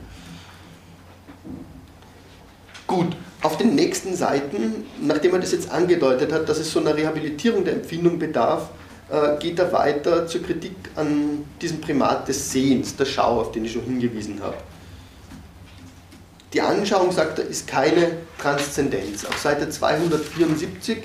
[2.91, 6.93] Gut, auf den nächsten Seiten, nachdem er das jetzt angedeutet hat, dass es so einer
[6.93, 8.67] Rehabilitierung der Empfindung bedarf,
[9.09, 13.63] äh, geht er weiter zur Kritik an diesem Primat des Sehens, der Schau, auf den
[13.63, 14.57] ich schon hingewiesen habe.
[16.51, 19.23] Die Anschauung, sagt er, ist keine Transzendenz.
[19.23, 20.97] Auf Seite 274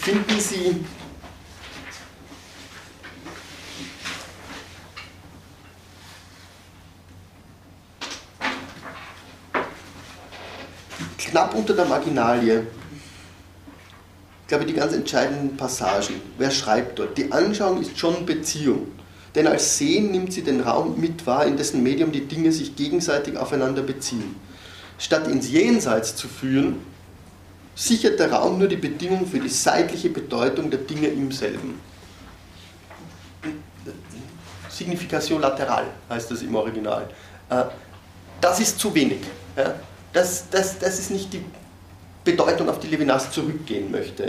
[0.00, 0.86] finden Sie
[11.30, 12.66] knapp unter der Marginalie,
[14.42, 16.14] ich glaube, die ganz entscheidenden Passagen.
[16.38, 17.18] Wer schreibt dort?
[17.18, 18.88] Die Anschauung ist schon Beziehung.
[19.34, 22.74] Denn als Sehen nimmt sie den Raum mit wahr, in dessen Medium die Dinge sich
[22.74, 24.36] gegenseitig aufeinander beziehen.
[24.98, 26.76] Statt ins Jenseits zu führen,
[27.74, 31.78] sichert der Raum nur die Bedingung für die seitliche Bedeutung der Dinge im selben.
[34.70, 37.08] Signifikation lateral heißt das im Original.
[37.50, 37.64] Äh,
[38.40, 39.20] das ist zu wenig.
[40.12, 41.42] Das, das, das ist nicht die
[42.24, 44.24] Bedeutung, auf die Levinas zurückgehen möchte.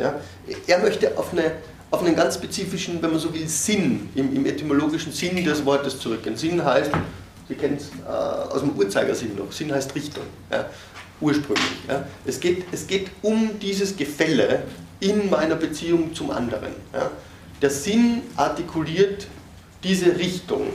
[0.68, 1.52] Er möchte auf, eine,
[1.92, 6.00] auf einen ganz spezifischen, wenn man so will, Sinn, im, im etymologischen Sinn des Wortes
[6.00, 6.36] zurückgehen.
[6.36, 6.92] Sinn heißt,
[7.48, 10.24] Sie kennen es äh, aus dem Uhrzeigersinn noch, Sinn heißt Richtung.
[10.52, 10.70] Ja
[11.22, 11.66] ursprünglich.
[11.88, 12.06] Ja.
[12.26, 14.64] Es, geht, es geht um dieses Gefälle
[15.00, 16.74] in meiner Beziehung zum anderen.
[16.94, 17.12] Ja.
[17.62, 19.28] Der Sinn artikuliert
[19.84, 20.68] diese Richtung,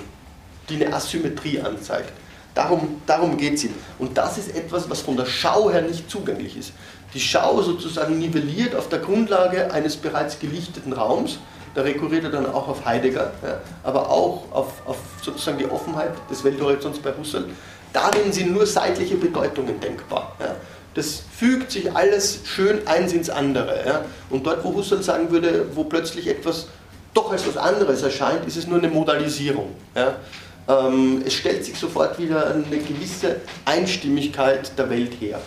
[0.68, 2.12] die eine Asymmetrie anzeigt.
[2.54, 3.74] Darum, darum geht es ihm.
[3.98, 6.72] Und das ist etwas, was von der Schau her nicht zugänglich ist.
[7.12, 11.38] Die Schau sozusagen nivelliert auf der Grundlage eines bereits gelichteten Raums,
[11.74, 16.12] da rekurriert er dann auch auf Heidegger, ja, aber auch auf, auf sozusagen die Offenheit
[16.30, 17.46] des Welthorizonts bei Husserl,
[17.94, 20.34] Darin sind nur seitliche Bedeutungen denkbar.
[20.40, 20.56] Ja.
[20.94, 23.86] Das fügt sich alles schön eins ins andere.
[23.86, 24.04] Ja.
[24.30, 26.66] Und dort, wo Husserl sagen würde, wo plötzlich etwas
[27.14, 29.76] doch als was anderes erscheint, ist es nur eine Modalisierung.
[29.94, 30.16] Ja.
[30.66, 35.40] Ähm, es stellt sich sofort wieder eine gewisse Einstimmigkeit der Welt her.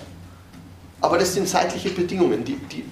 [1.01, 2.85] Aber das sind seitliche Bedingungen, die, die,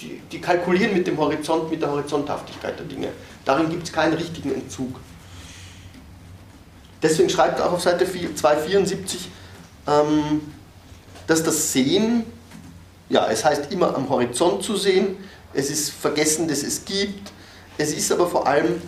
[0.00, 3.08] die, die kalkulieren mit dem Horizont, mit der Horizonthaftigkeit der Dinge.
[3.44, 5.00] Darin gibt es keinen richtigen Entzug.
[7.02, 9.28] Deswegen schreibt er auch auf Seite 274,
[9.88, 10.40] ähm,
[11.26, 12.24] dass das Sehen,
[13.08, 15.16] ja, es heißt immer am Horizont zu sehen,
[15.52, 17.32] es ist vergessen, dass es gibt,
[17.76, 18.80] es ist aber vor allem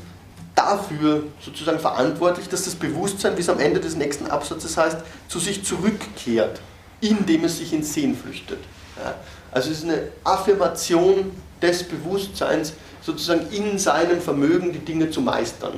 [0.54, 5.38] dafür sozusagen verantwortlich, dass das Bewusstsein, wie es am Ende des nächsten Absatzes heißt, zu
[5.38, 6.60] sich zurückkehrt,
[7.00, 8.60] indem es sich ins Sehen flüchtet.
[8.96, 9.14] Ja,
[9.50, 15.74] also es ist eine Affirmation des Bewusstseins sozusagen in seinem Vermögen, die Dinge zu meistern.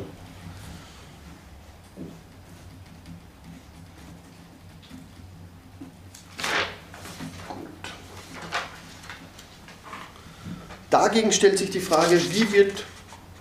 [10.90, 12.84] Dagegen stellt sich die Frage, wie wird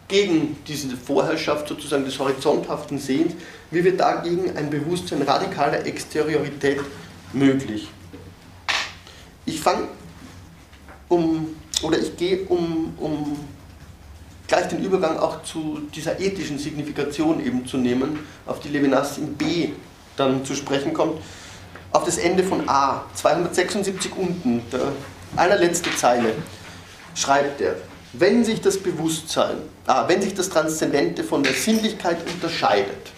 [0.07, 3.33] gegen diese Vorherrschaft sozusagen des horizonthaften Sehens,
[3.71, 6.79] wie wird dagegen ein Bewusstsein radikaler Exteriorität
[7.33, 7.89] möglich?
[9.45, 9.87] Ich fange
[11.07, 13.37] um, oder ich gehe um, um
[14.47, 19.33] gleich den Übergang auch zu dieser ethischen Signifikation eben zu nehmen, auf die Levinas in
[19.35, 19.69] B
[20.17, 21.21] dann zu sprechen kommt,
[21.91, 24.91] auf das Ende von A, 276 unten, der
[25.35, 26.33] allerletzte Zeile
[27.15, 27.75] schreibt er,
[28.19, 33.11] wenn sich das Bewusstsein, ah, wenn sich das Transzendente von der Sinnlichkeit unterscheidet,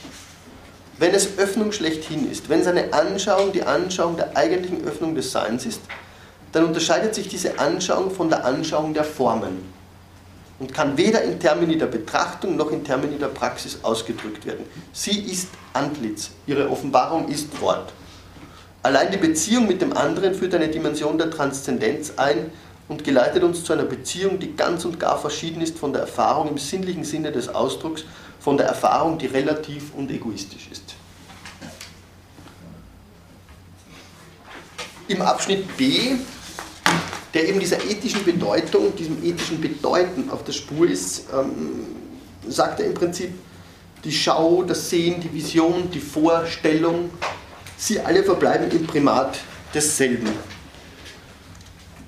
[0.97, 5.65] wenn es Öffnung schlechthin ist, wenn seine Anschauung die Anschauung der eigentlichen Öffnung des Seins
[5.65, 5.81] ist,
[6.51, 9.73] dann unterscheidet sich diese Anschauung von der Anschauung der Formen
[10.59, 14.65] und kann weder in Termini der Betrachtung noch in Termini der Praxis ausgedrückt werden.
[14.91, 17.93] Sie ist Antlitz, ihre Offenbarung ist Wort.
[18.81, 22.51] Allein die Beziehung mit dem anderen führt eine Dimension der Transzendenz ein,
[22.87, 26.49] und geleitet uns zu einer Beziehung, die ganz und gar verschieden ist von der Erfahrung
[26.49, 28.05] im sinnlichen Sinne des Ausdrucks,
[28.39, 30.95] von der Erfahrung, die relativ und egoistisch ist.
[35.09, 36.15] Im Abschnitt B,
[37.33, 41.85] der eben dieser ethischen Bedeutung, diesem ethischen Bedeuten auf der Spur ist, ähm,
[42.47, 43.33] sagt er im Prinzip,
[44.03, 47.09] die Schau, das Sehen, die Vision, die Vorstellung,
[47.77, 49.39] sie alle verbleiben im Primat
[49.73, 50.29] desselben.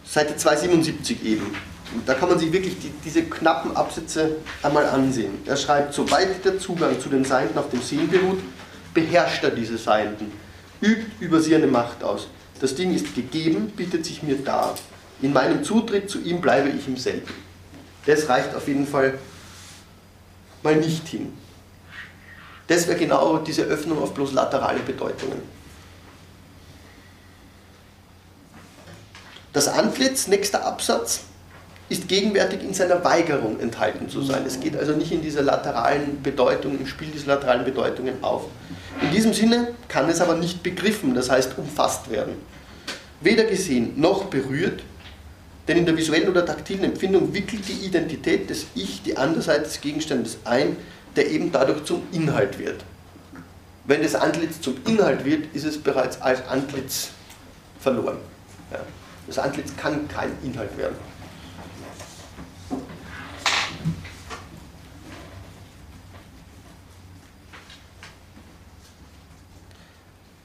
[0.09, 1.55] Seite 277 eben.
[1.93, 5.37] Und da kann man sich wirklich die, diese knappen Absätze einmal ansehen.
[5.45, 8.39] Er schreibt, soweit der Zugang zu den Seinden auf dem Sehen beruht,
[8.93, 10.31] beherrscht er diese Seinden,
[10.81, 12.27] übt über sie eine Macht aus.
[12.59, 14.75] Das Ding ist gegeben, bietet sich mir dar.
[15.21, 17.31] In meinem Zutritt zu ihm bleibe ich im selben.
[18.07, 19.19] Das reicht auf jeden Fall
[20.63, 21.33] mal nicht hin.
[22.67, 25.58] Das wäre genau diese Öffnung auf bloß laterale Bedeutungen.
[29.51, 31.21] Das Antlitz, nächster Absatz,
[31.89, 34.43] ist gegenwärtig in seiner Weigerung enthalten zu sein.
[34.45, 38.45] Es geht also nicht in dieser lateralen Bedeutung, im Spiel dieser lateralen Bedeutungen auf.
[39.01, 42.33] In diesem Sinne kann es aber nicht begriffen, das heißt umfasst werden.
[43.21, 44.83] Weder gesehen noch berührt,
[45.67, 49.63] denn in der visuellen oder taktilen Empfindung wickelt die Identität des Ich die andere Seite
[49.63, 50.77] des Gegenstandes ein,
[51.15, 52.83] der eben dadurch zum Inhalt wird.
[53.85, 57.09] Wenn das Antlitz zum Inhalt wird, ist es bereits als Antlitz
[57.79, 58.17] verloren.
[58.71, 58.79] Ja.
[59.29, 60.95] Das Antlitz kann kein Inhalt werden.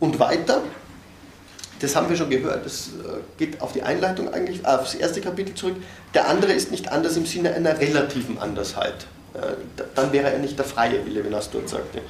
[0.00, 0.60] Und weiter,
[1.80, 5.22] das haben wir schon gehört, das äh, geht auf die Einleitung eigentlich, äh, aufs erste
[5.22, 5.76] Kapitel zurück.
[6.12, 9.06] Der andere ist nicht anders im Sinne einer relativen Andersheit.
[9.96, 12.02] Dann wäre er nicht der freie Wille, wenn er es dort sagte.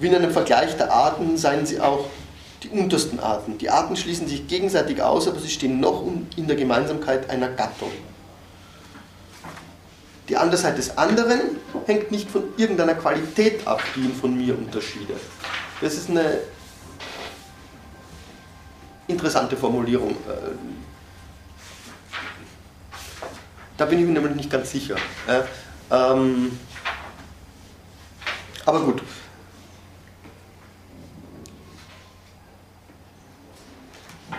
[0.00, 2.06] Wie in einem Vergleich der Arten seien sie auch
[2.62, 3.58] die untersten Arten.
[3.58, 6.04] Die Arten schließen sich gegenseitig aus, aber sie stehen noch
[6.36, 7.92] in der Gemeinsamkeit einer Gattung.
[10.28, 11.40] Die Andersheit des anderen
[11.86, 15.14] hängt nicht von irgendeiner Qualität ab, die ihn von mir unterschiede.
[15.80, 16.40] Das ist eine
[19.06, 20.10] interessante Formulierung.
[20.10, 20.50] Äh,
[23.78, 24.96] da bin ich mir nämlich nicht ganz sicher.
[25.90, 26.58] Ähm,
[28.66, 29.02] aber gut.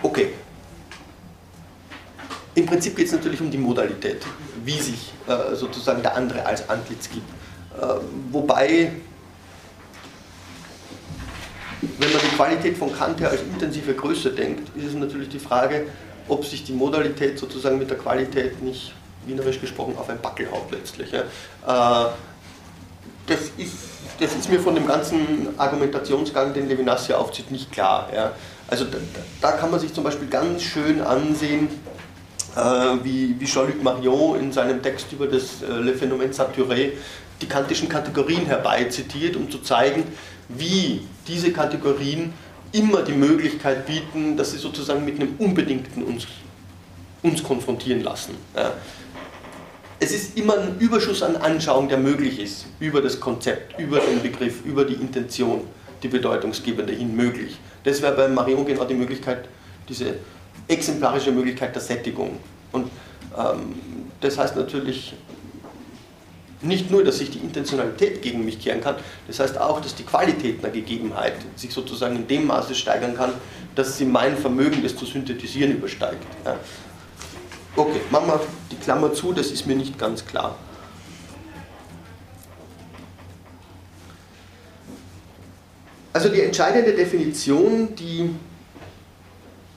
[0.02, 0.32] Okay.
[2.54, 4.26] Im Prinzip geht es natürlich um die Modalität,
[4.64, 7.28] wie sich äh, sozusagen der andere als Antlitz gibt.
[7.80, 8.00] Äh,
[8.32, 8.92] wobei
[11.82, 15.38] wenn man die Qualität von Kant her als intensive Größe denkt, ist es natürlich die
[15.38, 15.86] Frage,
[16.28, 18.94] ob sich die Modalität sozusagen mit der Qualität nicht,
[19.26, 21.10] wienerisch gesprochen, auf ein Backel haut letztlich.
[21.12, 21.20] Ja.
[21.20, 22.10] Äh,
[23.26, 23.74] das, ist,
[24.18, 28.08] das ist mir von dem ganzen Argumentationsgang, den Levinas hier aufzieht, nicht klar.
[28.14, 28.32] Ja.
[28.70, 28.98] Also da,
[29.40, 31.68] da, kann man sich zum Beispiel ganz schön ansehen,
[32.54, 32.60] äh,
[33.02, 36.92] wie, wie Jean-Luc Marion in seinem Text über das äh, Le Phénomène Saturé
[37.42, 40.04] die kantischen Kategorien herbeizitiert, um zu zeigen,
[40.48, 42.32] wie diese Kategorien
[42.72, 46.26] immer die Möglichkeit bieten, dass sie sozusagen mit einem Unbedingten uns,
[47.22, 48.36] uns konfrontieren lassen.
[48.54, 48.72] Ja.
[49.98, 54.22] Es ist immer ein Überschuss an Anschauung, der möglich ist, über das Konzept, über den
[54.22, 55.62] Begriff, über die Intention,
[56.02, 57.58] die Bedeutungsgebende hin möglich.
[57.84, 59.48] Das wäre bei Marion genau die Möglichkeit,
[59.88, 60.14] diese
[60.68, 62.38] exemplarische Möglichkeit der Sättigung.
[62.72, 62.90] Und
[63.36, 63.74] ähm,
[64.20, 65.14] das heißt natürlich
[66.62, 70.02] nicht nur, dass sich die Intentionalität gegen mich kehren kann, das heißt auch, dass die
[70.02, 73.32] Qualität einer Gegebenheit sich sozusagen in dem Maße steigern kann,
[73.74, 76.22] dass sie mein Vermögen, das zu synthetisieren, übersteigt.
[76.44, 76.56] Ja.
[77.76, 78.40] Okay, machen wir
[78.70, 80.56] die Klammer zu, das ist mir nicht ganz klar.
[86.12, 88.34] Also die entscheidende Definition, die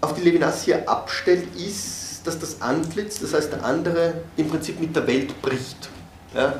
[0.01, 4.79] auf die Levinas hier abstellt, ist, dass das Antlitz, das heißt der andere, im Prinzip
[4.79, 5.89] mit der Welt bricht
[6.33, 6.55] ja,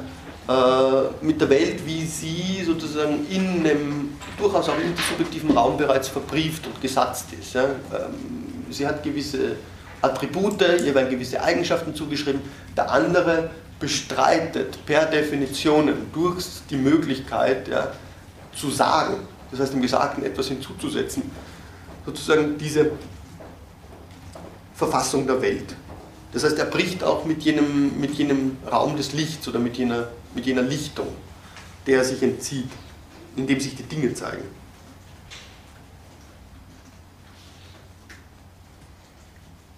[0.48, 6.68] äh, mit der Welt, wie sie sozusagen in einem durchaus auch intersubjektiven Raum bereits verbrieft
[6.68, 7.54] und gesatzt ist.
[7.54, 7.64] Ja.
[7.64, 9.56] Ähm, sie hat gewisse
[10.02, 12.42] Attribute, ihr werden gewisse Eigenschaften zugeschrieben,
[12.76, 17.92] der andere bestreitet per Definition durch die Möglichkeit ja,
[18.56, 19.16] zu sagen,
[19.54, 21.24] das heißt dem Gesagten etwas hinzuzusetzen,
[22.06, 22.92] sozusagen diese
[24.74, 25.76] Verfassung der Welt.
[26.34, 30.08] Das heißt, er bricht auch mit jenem, mit jenem Raum des Lichts oder mit jener,
[30.34, 31.08] mit jener Lichtung,
[31.86, 32.70] der er sich entzieht,
[33.36, 34.44] in dem sich die Dinge zeigen.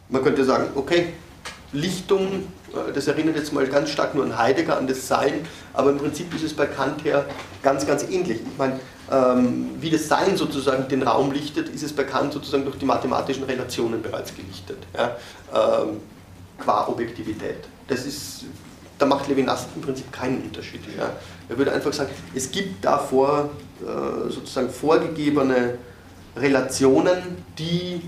[0.07, 1.09] Man könnte sagen, okay,
[1.73, 5.89] Lichtung, äh, das erinnert jetzt mal ganz stark nur an Heidegger, an das Sein, aber
[5.89, 7.25] im Prinzip ist es bei Kant her
[7.61, 8.39] ganz, ganz ähnlich.
[8.39, 12.77] Ich meine, wie das Sein sozusagen den Raum lichtet, ist es bei Kant sozusagen durch
[12.77, 14.79] die mathematischen Relationen bereits gelichtet.
[14.95, 15.15] Ja?
[15.53, 15.97] Ähm,
[16.57, 17.67] qua Objektivität.
[17.87, 18.45] Das ist,
[18.97, 20.81] da macht Levinas im Prinzip keinen Unterschied.
[20.97, 21.11] Ja.
[21.49, 25.77] Er würde einfach sagen, es gibt davor äh, sozusagen vorgegebene
[26.35, 28.01] Relationen, die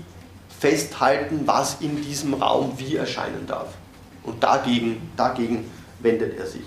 [0.58, 3.68] festhalten, was in diesem Raum wie erscheinen darf.
[4.24, 6.64] Und dagegen, dagegen wendet er sich.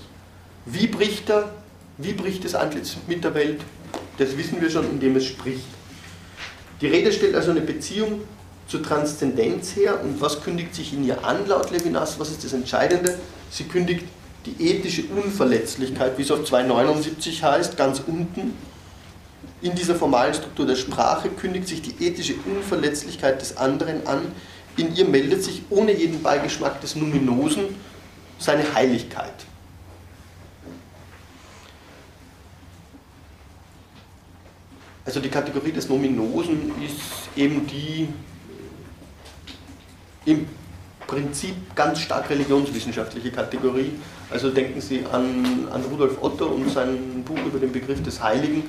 [0.65, 1.49] Wie bricht er?
[1.97, 3.61] Wie bricht das Antlitz mit der Welt?
[4.21, 5.65] Das wissen wir schon, indem es spricht.
[6.79, 8.21] Die Rede stellt also eine Beziehung
[8.67, 12.19] zur Transzendenz her und was kündigt sich in ihr an, laut Levinas?
[12.19, 13.17] Was ist das Entscheidende?
[13.49, 14.05] Sie kündigt
[14.45, 18.53] die ethische Unverletzlichkeit, wie es auf 279 heißt, ganz unten.
[19.63, 24.21] In dieser formalen Struktur der Sprache kündigt sich die ethische Unverletzlichkeit des anderen an.
[24.77, 27.63] In ihr meldet sich ohne jeden Beigeschmack des Numinosen
[28.37, 29.33] seine Heiligkeit.
[35.05, 38.07] Also die Kategorie des Nominosen ist eben die
[40.25, 40.47] im
[41.07, 43.91] Prinzip ganz stark religionswissenschaftliche Kategorie.
[44.29, 48.63] Also denken Sie an, an Rudolf Otto und sein Buch über den Begriff des Heiligen,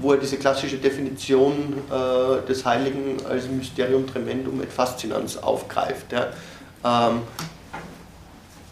[0.00, 6.12] wo er diese klassische Definition äh, des Heiligen als Mysterium tremendum et fascinans aufgreift.
[6.12, 6.28] Ja.
[6.84, 7.20] Ähm,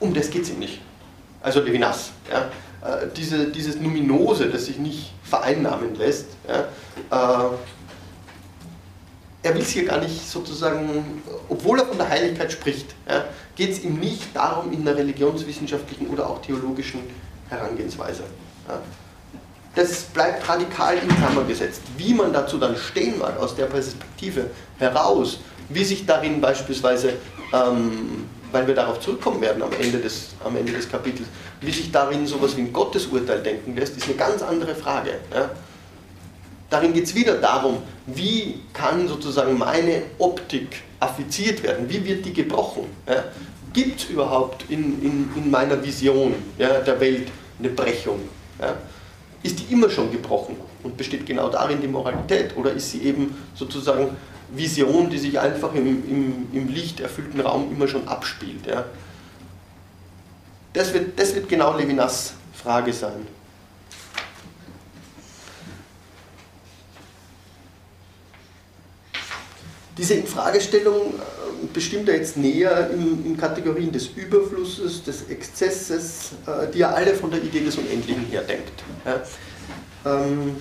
[0.01, 0.81] um das geht es ihm nicht.
[1.41, 2.11] Also Levinas.
[2.31, 2.51] Ja.
[2.83, 6.27] Äh, diese, dieses Numinose, das sich nicht vereinnahmen lässt.
[6.49, 6.61] Ja,
[7.11, 7.51] äh,
[9.43, 13.25] er will es hier gar nicht sozusagen, obwohl er von der Heiligkeit spricht, ja,
[13.57, 17.01] geht es ihm nicht darum in einer religionswissenschaftlichen oder auch theologischen
[17.49, 18.25] Herangehensweise.
[18.69, 18.81] Ja.
[19.75, 21.83] Das bleibt radikal in Klammer gesetzt.
[21.97, 27.15] Wie man dazu dann stehen mag, aus der Perspektive heraus, wie sich darin beispielsweise,
[27.53, 31.29] ähm, weil wir darauf zurückkommen werden am Ende, des, am Ende des Kapitels,
[31.61, 35.11] wie sich darin sowas wie ein Gottesurteil denken lässt, ist eine ganz andere Frage.
[35.33, 35.51] Ja.
[36.69, 42.33] Darin geht es wieder darum, wie kann sozusagen meine Optik affiziert werden, wie wird die
[42.33, 42.85] gebrochen.
[43.09, 43.25] Ja.
[43.73, 47.29] Gibt es überhaupt in, in, in meiner Vision ja, der Welt
[47.59, 48.21] eine Brechung?
[48.61, 48.75] Ja.
[49.43, 52.57] Ist die immer schon gebrochen und besteht genau darin die Moralität?
[52.57, 54.17] Oder ist sie eben sozusagen
[54.53, 58.67] Vision, die sich einfach im, im, im lichterfüllten Raum immer schon abspielt?
[58.67, 58.85] Ja?
[60.73, 63.27] Das, wird, das wird genau Levinas Frage sein.
[69.97, 76.71] Diese Infragestellung äh, bestimmt er jetzt näher in, in, Kategorien des Überflusses, des Exzesses, äh,
[76.73, 78.83] die er alle von der Idee des Unendlichen her denkt.
[79.05, 79.21] Ja.
[80.07, 80.57] Ähm,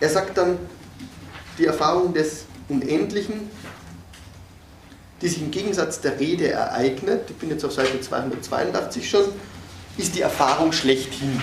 [0.00, 0.58] er sagt dann,
[1.56, 3.50] die Erfahrung des Unendlichen,
[5.20, 9.24] die sich im Gegensatz der Rede ereignet, ich bin jetzt auf Seite 282 schon,
[9.96, 11.42] ist die Erfahrung schlechthin.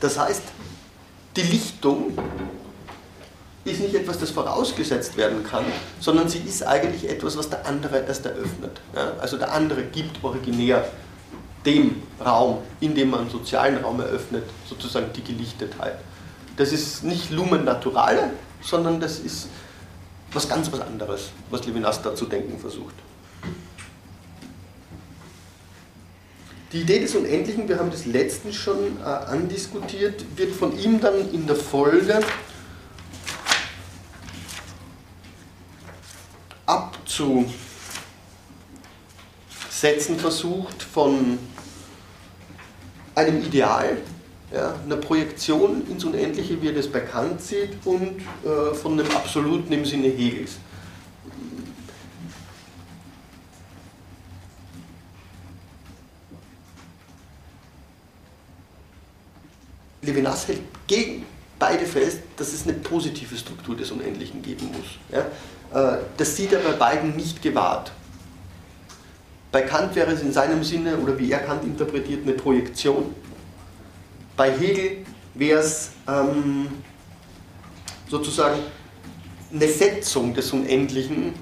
[0.00, 0.42] Das heißt,
[1.34, 2.18] die Lichtung
[3.64, 5.64] ist nicht etwas, das vorausgesetzt werden kann,
[6.00, 8.80] sondern sie ist eigentlich etwas, was der andere erst eröffnet.
[8.94, 9.12] Ja?
[9.20, 10.84] Also der andere gibt originär
[11.64, 15.96] dem Raum, in dem man einen sozialen Raum eröffnet, sozusagen die Gelichtetheit.
[16.56, 19.48] Das ist nicht Lumen Naturale, sondern das ist
[20.32, 22.94] was ganz was anderes, was Levinas da zu denken versucht.
[26.72, 31.32] Die Idee des Unendlichen, wir haben das letztens schon äh, andiskutiert, wird von ihm dann
[31.32, 32.20] in der Folge
[36.66, 37.56] abzusetzen
[40.18, 41.38] versucht von
[43.14, 43.98] einem Ideal,
[44.52, 49.10] ja, einer Projektion ins Unendliche, wie er das bei Kant sieht, und äh, von einem
[49.10, 50.58] Absoluten im Sinne Hegels.
[60.02, 61.24] Levinas hält gegen
[61.64, 64.98] beide fest, dass es eine positive Struktur des Unendlichen geben muss.
[65.10, 65.94] Ja?
[65.94, 67.90] Äh, das sieht er bei beiden nicht gewahrt.
[69.50, 73.14] Bei Kant wäre es in seinem Sinne, oder wie er Kant interpretiert, eine Projektion.
[74.36, 76.68] Bei Hegel wäre es ähm,
[78.08, 78.58] sozusagen
[79.52, 81.32] eine Setzung des Unendlichen,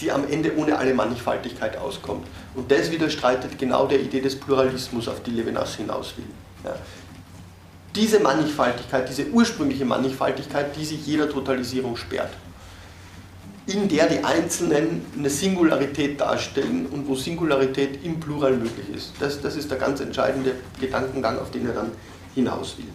[0.00, 2.26] die am Ende ohne alle Mannigfaltigkeit auskommt.
[2.54, 6.24] Und das widerstreitet genau der Idee des Pluralismus, auf die Levinas hinaus will.
[6.64, 6.74] Ja
[7.98, 12.32] diese Mannigfaltigkeit, diese ursprüngliche Mannigfaltigkeit, die sich jeder Totalisierung sperrt,
[13.66, 19.12] in der die Einzelnen eine Singularität darstellen und wo Singularität im Plural möglich ist.
[19.18, 21.90] Das, das ist der ganz entscheidende Gedankengang, auf den er dann
[22.34, 22.86] hinaus will.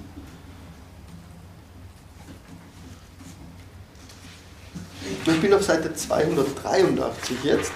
[5.26, 7.74] Ich bin auf Seite 283 jetzt.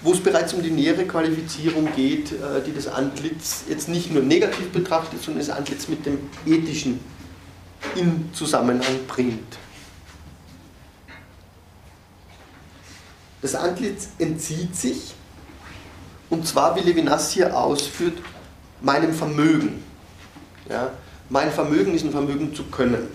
[0.00, 4.22] Wo es bereits um die nähere Qualifizierung geht, äh, die das Antlitz jetzt nicht nur
[4.22, 7.00] negativ betrachtet, sondern das Antlitz mit dem Ethischen
[7.96, 9.58] in Zusammenhang bringt.
[13.42, 15.14] Das Antlitz entzieht sich,
[16.28, 18.18] und zwar, wie Levinas hier ausführt,
[18.80, 19.82] meinem Vermögen.
[20.68, 20.90] Ja,
[21.30, 23.08] mein Vermögen ist ein Vermögen zu können.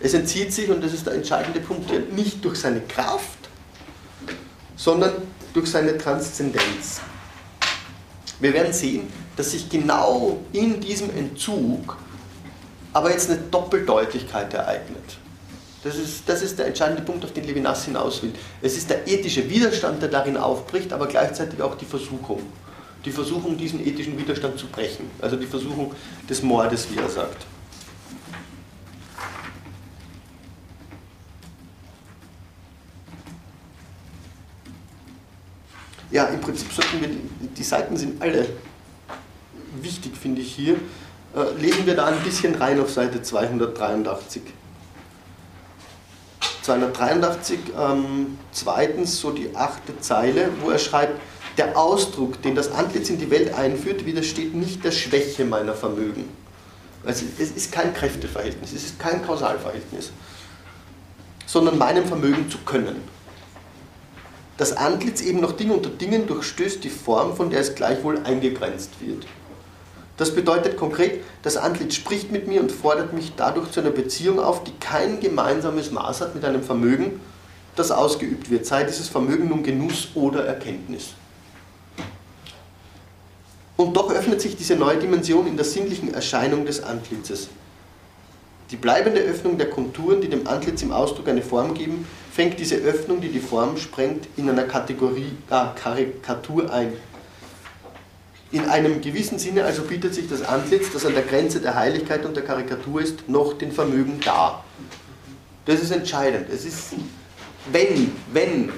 [0.00, 3.38] Es entzieht sich, und das ist der entscheidende Punkt, nicht durch seine Kraft,
[4.76, 5.12] sondern
[5.52, 7.00] durch seine Transzendenz.
[8.40, 11.96] Wir werden sehen, dass sich genau in diesem Entzug
[12.92, 15.18] aber jetzt eine Doppeldeutigkeit ereignet.
[15.82, 18.32] Das ist, das ist der entscheidende Punkt, auf den Levinas hinaus will.
[18.60, 22.42] Es ist der ethische Widerstand, der darin aufbricht, aber gleichzeitig auch die Versuchung.
[23.04, 25.10] Die Versuchung, diesen ethischen Widerstand zu brechen.
[25.22, 25.94] Also die Versuchung
[26.28, 27.46] des Mordes, wie er sagt.
[36.10, 37.08] Ja, im Prinzip sollten wir,
[37.56, 38.46] die Seiten sind alle
[39.80, 40.74] wichtig, finde ich hier.
[41.34, 44.42] Äh, lesen wir da ein bisschen rein auf Seite 283.
[46.62, 51.20] 283, ähm, zweitens so die achte Zeile, wo er schreibt,
[51.58, 56.28] Der Ausdruck, den das Antlitz in die Welt einführt, widersteht nicht der Schwäche meiner Vermögen.
[57.04, 60.12] Also es ist kein Kräfteverhältnis, es ist kein Kausalverhältnis,
[61.46, 63.02] sondern meinem Vermögen zu können.
[64.60, 68.90] Das Antlitz eben noch Ding unter Dingen durchstößt die Form, von der es gleichwohl eingegrenzt
[69.00, 69.26] wird.
[70.18, 74.38] Das bedeutet konkret, das Antlitz spricht mit mir und fordert mich dadurch zu einer Beziehung
[74.38, 77.22] auf, die kein gemeinsames Maß hat mit einem Vermögen,
[77.74, 81.14] das ausgeübt wird, sei dieses Vermögen nun Genuss oder Erkenntnis.
[83.78, 87.48] Und doch öffnet sich diese neue Dimension in der sinnlichen Erscheinung des Antlitzes.
[88.70, 92.76] Die bleibende Öffnung der Konturen, die dem Antlitz im Ausdruck eine Form geben, fängt diese
[92.76, 96.92] Öffnung, die die Form sprengt, in einer Kategorie, ah, Karikatur ein.
[98.52, 102.24] In einem gewissen Sinne also bietet sich das Antlitz, das an der Grenze der Heiligkeit
[102.24, 104.64] und der Karikatur ist, noch den Vermögen dar.
[105.64, 106.48] Das ist entscheidend.
[106.48, 106.94] Es ist,
[107.72, 108.70] wenn, wenn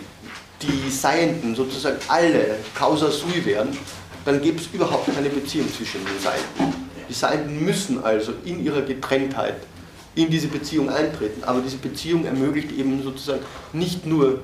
[0.63, 3.77] die Seienden sozusagen alle causa sui wären,
[4.25, 6.75] dann gäbe es überhaupt keine Beziehung zwischen den Seiten.
[7.09, 9.57] Die Seiten müssen also in ihrer Getrenntheit
[10.15, 11.45] in diese Beziehung eintreten.
[11.45, 13.43] Aber diese Beziehung ermöglicht eben sozusagen
[13.73, 14.43] nicht nur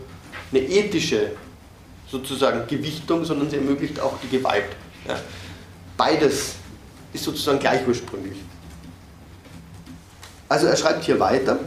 [0.50, 1.32] eine ethische
[2.10, 4.64] sozusagen Gewichtung, sondern sie ermöglicht auch die Gewalt.
[5.06, 5.18] Ja.
[5.96, 6.54] Beides
[7.12, 8.38] ist sozusagen gleich ursprünglich.
[10.48, 11.58] Also er schreibt hier weiter,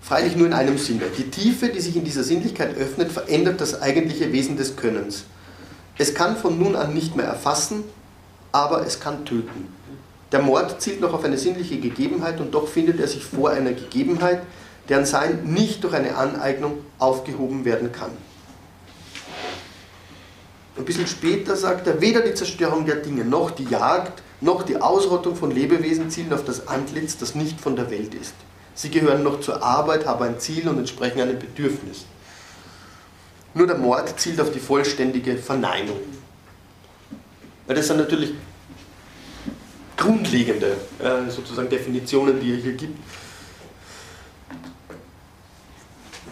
[0.00, 1.06] freilich nur in einem Sinne.
[1.16, 5.24] Die Tiefe, die sich in dieser Sinnlichkeit öffnet, verändert das eigentliche Wesen des Könnens.
[5.96, 7.82] Es kann von nun an nicht mehr erfassen,
[8.52, 9.77] aber es kann töten.
[10.32, 13.72] Der Mord zielt noch auf eine sinnliche Gegebenheit und doch findet er sich vor einer
[13.72, 14.42] Gegebenheit,
[14.88, 18.10] deren Sein nicht durch eine Aneignung aufgehoben werden kann.
[20.76, 24.80] Ein bisschen später sagt er, weder die Zerstörung der Dinge noch die Jagd noch die
[24.80, 28.34] Ausrottung von Lebewesen zielen auf das Antlitz, das nicht von der Welt ist.
[28.74, 32.04] Sie gehören noch zur Arbeit, haben ein Ziel und entsprechen einem Bedürfnis.
[33.54, 35.98] Nur der Mord zielt auf die vollständige Verneinung.
[37.66, 38.34] Weil das sind natürlich
[39.98, 42.98] grundlegende äh, sozusagen Definitionen, die er hier gibt.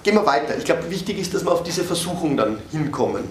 [0.02, 0.56] Gehen wir weiter.
[0.56, 3.24] Ich glaube, wichtig ist, dass wir auf diese Versuchung dann hinkommen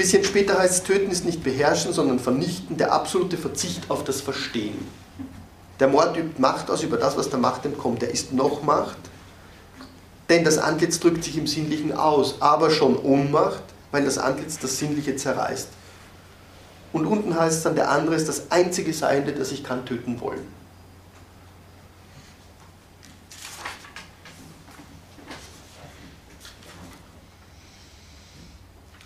[0.00, 4.22] bisschen später heißt es, töten ist nicht beherrschen, sondern vernichten, der absolute Verzicht auf das
[4.22, 4.78] Verstehen.
[5.78, 8.02] Der Mord übt Macht aus über das, was der Macht entkommt.
[8.02, 8.96] Er ist noch Macht,
[10.30, 14.78] denn das Antlitz drückt sich im Sinnlichen aus, aber schon Ohnmacht, weil das Antlitz das
[14.78, 15.68] Sinnliche zerreißt.
[16.92, 20.20] Und unten heißt es dann, der andere ist das einzige Seiende, das ich kann töten
[20.20, 20.60] wollen.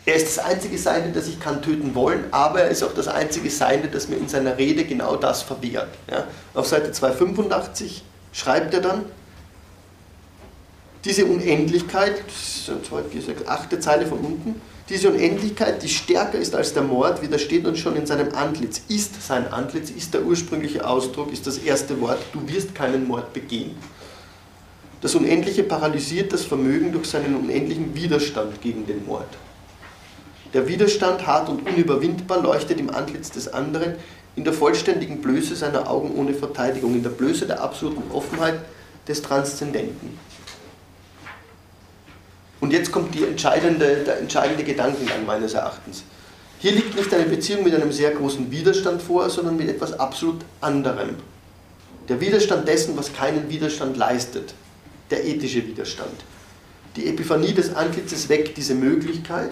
[0.07, 3.09] Er ist das einzige Seine, das ich kann töten wollen, aber er ist auch das
[3.09, 5.89] einzige Seine, das mir in seiner Rede genau das verwehrt.
[6.11, 6.25] Ja?
[6.53, 9.05] Auf Seite 285 schreibt er dann,
[11.05, 13.83] diese Unendlichkeit, das ist 2, 4, 6, 8.
[13.83, 18.07] Zeile von unten, diese Unendlichkeit, die stärker ist als der Mord, widersteht uns schon in
[18.07, 18.83] seinem Antlitz.
[18.89, 23.33] Ist sein Antlitz, ist der ursprüngliche Ausdruck, ist das erste Wort, du wirst keinen Mord
[23.33, 23.75] begehen.
[25.01, 29.29] Das Unendliche paralysiert das Vermögen durch seinen unendlichen Widerstand gegen den Mord.
[30.53, 33.95] Der Widerstand, hart und unüberwindbar, leuchtet im Antlitz des anderen
[34.37, 38.61] in der vollständigen Blöße seiner Augen ohne Verteidigung, in der Blöße der absoluten Offenheit
[39.09, 40.19] des Transzendenten.
[42.61, 46.05] Und jetzt kommt entscheidende, der entscheidende Gedankengang meines Erachtens.
[46.59, 50.41] Hier liegt nicht eine Beziehung mit einem sehr großen Widerstand vor, sondern mit etwas absolut
[50.61, 51.17] anderem.
[52.09, 54.55] Der Widerstand dessen, was keinen Widerstand leistet.
[55.11, 56.15] Der ethische Widerstand.
[56.97, 59.51] Die Epiphanie des Antlitzes weckt diese Möglichkeit,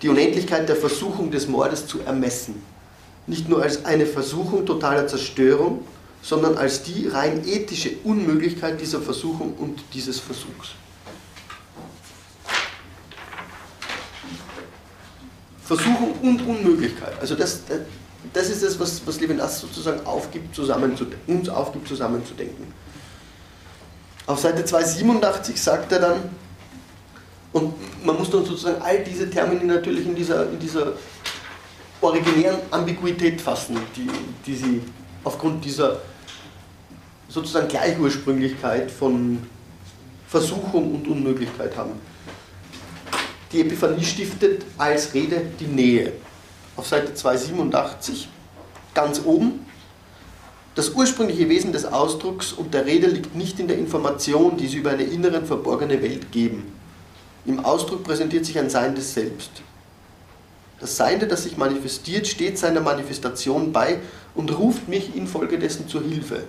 [0.00, 2.62] die Unendlichkeit der Versuchung des Mordes zu ermessen.
[3.26, 5.84] Nicht nur als eine Versuchung totaler Zerstörung,
[6.22, 10.70] sondern als die rein ethische Unmöglichkeit dieser Versuchung und dieses Versuchs.
[15.64, 17.14] Versuchung und Unmöglichkeit.
[17.20, 17.62] Also das,
[18.32, 20.56] das ist das, was, was Levinas sozusagen aufgibt,
[21.26, 22.72] uns aufgibt, zusammenzudenken.
[24.26, 26.30] Auf Seite 287 sagt er dann,
[27.52, 30.92] und man muss dann sozusagen all diese Termini natürlich in dieser, in dieser
[32.00, 34.08] originären Ambiguität fassen, die,
[34.46, 34.82] die sie
[35.24, 36.00] aufgrund dieser
[37.32, 39.38] sozusagen Gleichursprünglichkeit von
[40.28, 41.92] Versuchung und Unmöglichkeit haben.
[43.52, 46.12] Die Epiphanie stiftet als Rede die Nähe.
[46.76, 48.28] Auf Seite 287,
[48.94, 49.66] ganz oben,
[50.74, 54.78] das ursprüngliche Wesen des Ausdrucks und der Rede liegt nicht in der Information, die sie
[54.78, 56.72] über eine inneren verborgene Welt geben
[57.44, 59.50] im Ausdruck präsentiert sich ein Seiendes Selbst.
[60.78, 63.98] Das Seiende, das sich manifestiert, steht seiner Manifestation bei
[64.34, 66.44] und ruft mich infolgedessen zur Hilfe.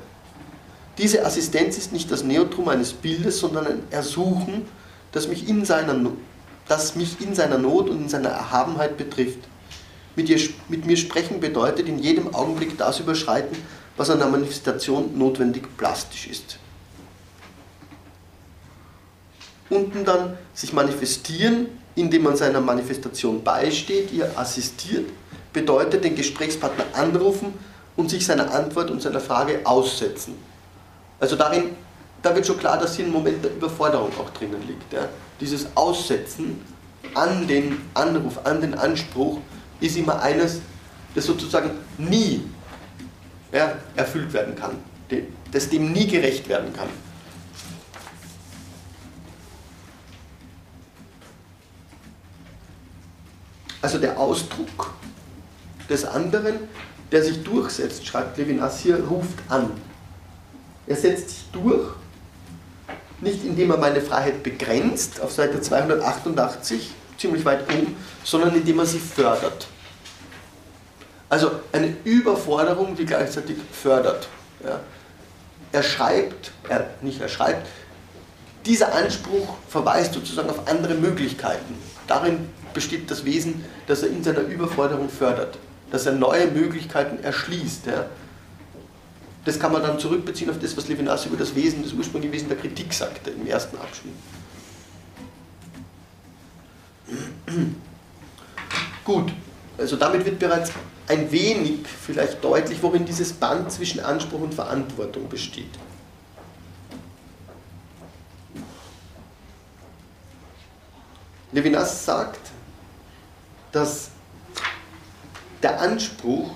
[0.97, 4.67] Diese Assistenz ist nicht das Neotrum eines Bildes, sondern ein Ersuchen,
[5.11, 5.95] das mich in seiner,
[6.67, 9.39] das mich in seiner Not und in seiner Erhabenheit betrifft.
[10.15, 10.39] Mit, ihr,
[10.69, 13.57] mit mir sprechen bedeutet in jedem Augenblick das überschreiten,
[13.97, 16.59] was an der Manifestation notwendig plastisch ist.
[19.69, 25.09] Unten dann sich manifestieren, indem man seiner Manifestation beisteht, ihr assistiert,
[25.51, 27.53] bedeutet den Gesprächspartner anrufen
[27.95, 30.35] und sich seiner Antwort und seiner Frage aussetzen.
[31.23, 31.69] Also darin,
[32.21, 34.91] da wird schon klar, dass hier ein Moment der Überforderung auch drinnen liegt.
[34.91, 35.07] Ja.
[35.39, 36.59] Dieses Aussetzen
[37.13, 39.39] an den Anruf, an den Anspruch
[39.79, 40.59] ist immer eines,
[41.15, 42.43] das sozusagen nie
[43.53, 44.71] ja, erfüllt werden kann,
[45.49, 46.89] das dem nie gerecht werden kann.
[53.81, 54.93] Also der Ausdruck
[55.89, 56.55] des anderen,
[57.13, 59.71] der sich durchsetzt, schreibt Levinas hier, ruft an.
[60.87, 61.91] Er setzt sich durch,
[63.21, 68.85] nicht indem er meine Freiheit begrenzt, auf Seite 288, ziemlich weit oben, sondern indem er
[68.85, 69.67] sie fördert.
[71.29, 74.27] Also eine Überforderung, die gleichzeitig fördert.
[74.63, 74.81] Ja.
[75.71, 77.67] Er schreibt, er, nicht er schreibt,
[78.65, 81.75] dieser Anspruch verweist sozusagen auf andere Möglichkeiten.
[82.07, 85.57] Darin besteht das Wesen, dass er in seiner Überforderung fördert,
[85.91, 87.87] dass er neue Möglichkeiten erschließt.
[87.87, 88.05] Ja.
[89.45, 92.47] Das kann man dann zurückbeziehen auf das, was Levinas über das Wesen, das ursprüngliche Wesen
[92.47, 94.13] der Kritik sagte im ersten Abschnitt.
[99.03, 99.33] Gut,
[99.77, 100.71] also damit wird bereits
[101.07, 105.77] ein wenig vielleicht deutlich, worin dieses Band zwischen Anspruch und Verantwortung besteht.
[111.51, 112.39] Levinas sagt,
[113.71, 114.09] dass
[115.61, 116.51] der Anspruch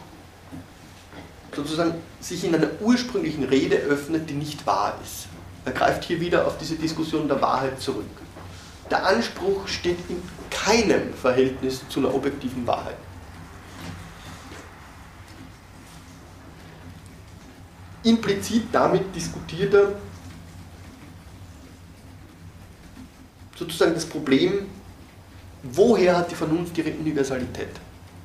[1.56, 5.28] sozusagen sich in einer ursprünglichen Rede öffnet, die nicht wahr ist.
[5.66, 8.06] Er greift hier wieder auf diese Diskussion der Wahrheit zurück.
[8.90, 12.98] Der Anspruch steht in keinem Verhältnis zu einer objektiven Wahrheit.
[18.04, 19.94] Implizit damit diskutiert er
[23.58, 24.68] sozusagen das Problem,
[25.64, 27.72] woher hat die Vernunft ihre Universalität?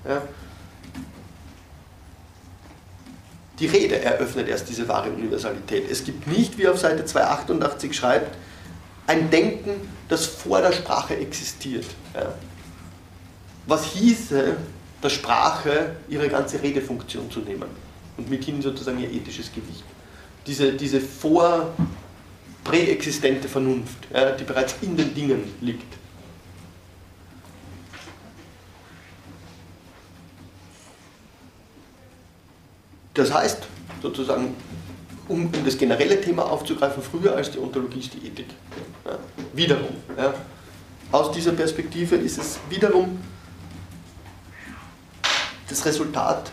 [0.06, 0.22] Ja.
[3.58, 5.90] Die Rede eröffnet erst diese wahre Universalität.
[5.90, 8.36] Es gibt nicht, wie auf Seite 288 schreibt,
[9.06, 9.70] ein Denken,
[10.08, 11.86] das vor der Sprache existiert.
[12.14, 12.34] Ja.
[13.66, 14.56] Was hieße,
[15.02, 17.68] der Sprache ihre ganze Redefunktion zu nehmen
[18.16, 19.84] und mithin sozusagen ihr ethisches Gewicht.
[20.46, 21.72] Diese, diese vor
[22.64, 25.92] präexistente Vernunft, ja, die bereits in den Dingen liegt.
[33.14, 33.66] Das heißt,
[34.00, 34.54] sozusagen,
[35.28, 38.48] um, um, das generelle Thema aufzugreifen, früher als die Ontologie ist die Ethik.
[39.04, 39.18] Ja,
[39.52, 39.96] wiederum.
[40.16, 40.34] Ja,
[41.10, 43.20] aus dieser Perspektive ist es wiederum
[45.68, 46.50] das Resultat,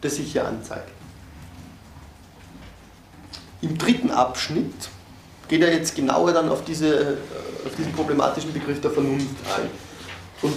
[0.00, 0.90] das sich hier anzeigt.
[3.62, 4.88] Im dritten Abschnitt
[5.48, 7.18] geht er jetzt genauer dann auf, diese,
[7.66, 9.68] auf diesen problematischen Begriff der Vernunft ein.
[10.42, 10.56] Und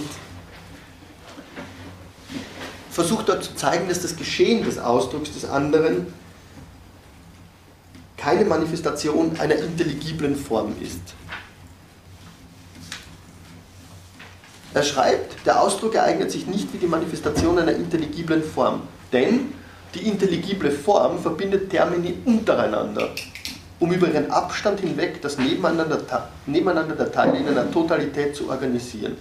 [2.94, 6.06] versucht dort zu zeigen, dass das Geschehen des Ausdrucks des anderen
[8.16, 11.00] keine Manifestation einer intelligiblen Form ist.
[14.72, 18.82] Er schreibt, der Ausdruck ereignet sich nicht wie die Manifestation einer intelligiblen Form,
[19.12, 19.52] denn
[19.94, 23.10] die intelligible Form verbindet Termini untereinander,
[23.80, 25.98] um über ihren Abstand hinweg das Nebeneinander,
[26.46, 29.16] der Teile in einer Totalität zu organisieren.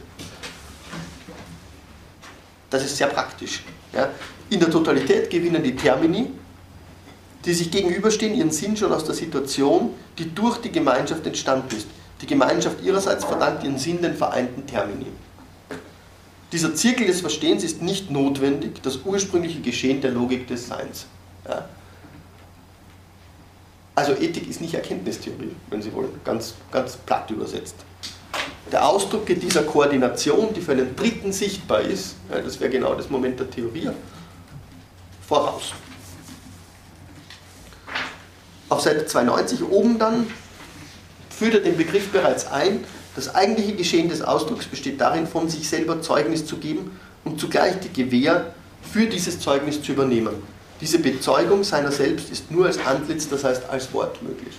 [2.73, 3.61] Das ist sehr praktisch.
[3.93, 4.09] Ja.
[4.49, 6.31] In der Totalität gewinnen die Termini,
[7.45, 11.85] die sich gegenüberstehen, ihren Sinn schon aus der Situation, die durch die Gemeinschaft entstanden ist.
[12.19, 15.05] Die Gemeinschaft ihrerseits verdankt ihren Sinn den vereinten Termini.
[16.51, 21.05] Dieser Zirkel des Verstehens ist nicht notwendig, das ursprüngliche Geschehen der Logik des Seins.
[21.47, 21.69] Ja.
[23.93, 27.75] Also Ethik ist nicht Erkenntnistheorie, wenn Sie wollen, ganz, ganz platt übersetzt.
[28.73, 33.07] Der Ausdruck dieser Koordination, die für einen Dritten sichtbar ist, ja, das wäre genau das
[33.07, 33.91] Moment der Theorie,
[35.27, 35.73] voraus.
[38.69, 40.25] Auf Seite 92 oben dann
[41.29, 42.83] führt er den Begriff bereits ein,
[43.15, 47.79] das eigentliche Geschehen des Ausdrucks besteht darin, von sich selber Zeugnis zu geben und zugleich
[47.79, 50.33] die Gewähr für dieses Zeugnis zu übernehmen.
[50.81, 54.55] Diese Bezeugung seiner selbst ist nur als Antlitz, das heißt als Wort möglich.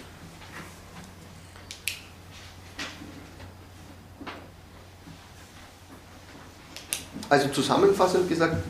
[7.35, 8.63] Also zusammenfassend gesagt,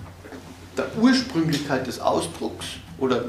[0.74, 2.64] der Ursprünglichkeit des Ausdrucks
[2.96, 3.26] oder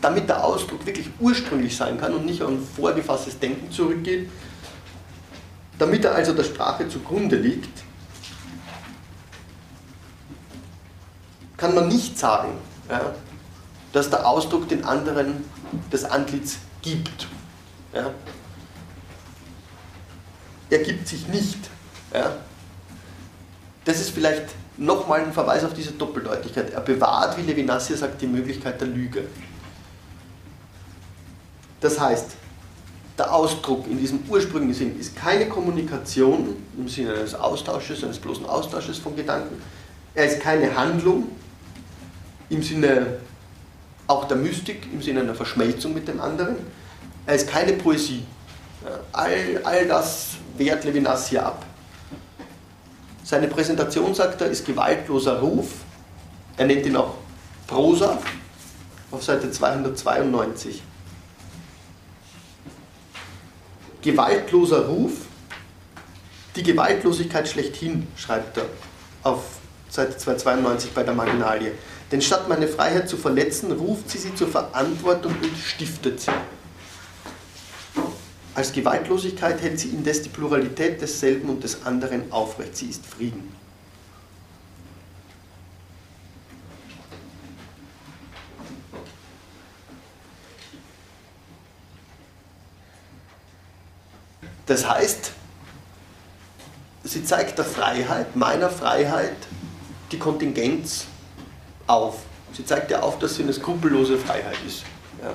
[0.00, 4.28] damit der Ausdruck wirklich ursprünglich sein kann und nicht ein vorgefasstes Denken zurückgeht,
[5.78, 7.84] Damit er also der Sprache zugrunde liegt,
[11.56, 12.58] kann man nicht sagen,
[12.90, 13.14] ja,
[13.92, 15.44] dass der Ausdruck den anderen
[15.92, 17.28] das Antlitz gibt.
[17.92, 18.10] Ja.
[20.68, 21.58] Er gibt sich nicht.
[22.12, 22.38] Ja.
[23.84, 24.46] Das ist vielleicht
[24.76, 26.70] nochmal ein Verweis auf diese Doppeldeutigkeit.
[26.70, 29.24] Er bewahrt, wie Levinas hier sagt, die Möglichkeit der Lüge.
[31.80, 32.32] Das heißt,
[33.16, 38.46] der Ausdruck in diesem ursprünglichen Sinn ist keine Kommunikation im Sinne eines Austausches, eines bloßen
[38.46, 39.62] Austausches von Gedanken.
[40.14, 41.28] Er ist keine Handlung
[42.48, 43.18] im Sinne
[44.06, 46.56] auch der Mystik, im Sinne einer Verschmelzung mit dem anderen.
[47.26, 48.24] Er ist keine Poesie.
[49.12, 51.63] All, all das wehrt Levinas hier ab.
[53.24, 55.68] Seine Präsentation, sagt er, ist gewaltloser Ruf.
[56.58, 57.14] Er nennt ihn auch
[57.66, 58.18] Prosa
[59.10, 60.82] auf Seite 292.
[64.02, 65.12] Gewaltloser Ruf,
[66.54, 68.66] die Gewaltlosigkeit schlechthin, schreibt er
[69.22, 69.42] auf
[69.88, 71.72] Seite 292 bei der Marginalie.
[72.12, 76.30] Denn statt meine Freiheit zu verletzen, ruft sie sie zur Verantwortung und stiftet sie.
[78.54, 82.76] Als Gewaltlosigkeit hält sie indes die Pluralität desselben und des anderen aufrecht.
[82.76, 83.52] Sie ist Frieden.
[94.66, 95.32] Das heißt,
[97.02, 99.36] sie zeigt der Freiheit, meiner Freiheit,
[100.10, 101.06] die Kontingenz
[101.86, 102.20] auf.
[102.52, 104.84] Sie zeigt ja auf, dass sie eine skrupellose Freiheit ist.
[105.22, 105.34] Ja.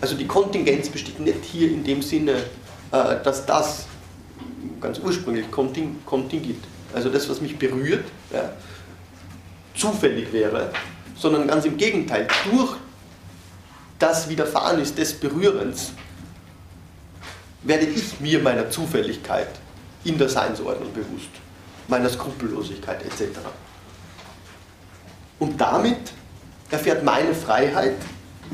[0.00, 2.32] Also die Kontingenz besteht nicht hier in dem Sinne,
[2.92, 3.86] äh, dass das
[4.80, 6.62] ganz ursprünglich Konting, Kontingit,
[6.94, 8.52] also das, was mich berührt, ja,
[9.74, 10.70] zufällig wäre,
[11.16, 12.76] sondern ganz im Gegenteil, durch
[13.98, 15.92] das Widerfahren ist des Berührens,
[17.62, 19.48] werde ich mir meiner Zufälligkeit
[20.04, 21.30] in der Seinsordnung bewusst,
[21.88, 23.38] meiner Skrupellosigkeit etc.
[25.38, 26.12] Und damit
[26.70, 27.96] erfährt meine Freiheit,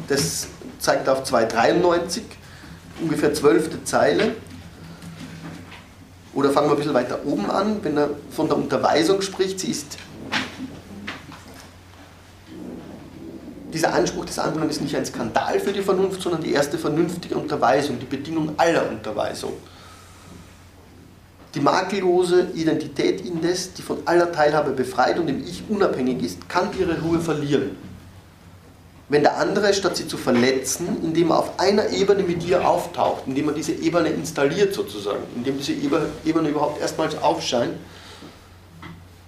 [0.09, 0.49] das
[0.83, 2.24] zeigt auf 293,
[3.01, 4.35] ungefähr zwölfte Zeile,
[6.35, 9.70] oder fangen wir ein bisschen weiter oben an, wenn er von der Unterweisung spricht, sie
[9.70, 9.99] ist
[13.72, 17.37] dieser Anspruch des anderen ist nicht ein Skandal für die Vernunft, sondern die erste vernünftige
[17.37, 19.55] Unterweisung, die Bedingung aller Unterweisung.
[21.55, 26.68] Die makellose Identität indes, die von aller Teilhabe befreit und im Ich unabhängig ist, kann
[26.78, 27.76] ihre Ruhe verlieren.
[29.12, 33.24] Wenn der andere, statt sie zu verletzen, indem er auf einer Ebene mit ihr auftaucht,
[33.26, 37.74] indem er diese Ebene installiert sozusagen, indem diese Ebene überhaupt erstmals aufscheint,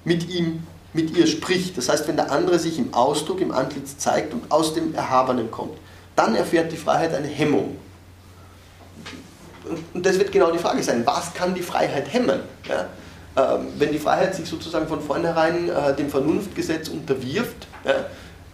[0.02, 1.76] mit ihm, mit ihr spricht.
[1.76, 5.50] Das heißt, wenn der andere sich im Ausdruck, im Antlitz zeigt und aus dem Erhabenen
[5.50, 5.76] kommt,
[6.16, 7.76] dann erfährt die Freiheit eine Hemmung.
[9.92, 12.40] Und das wird genau die Frage sein, was kann die Freiheit hemmen?
[12.66, 12.86] Ja?
[13.36, 18.06] Ähm, wenn die Freiheit sich sozusagen von vornherein äh, dem Vernunftgesetz unterwirft, ja,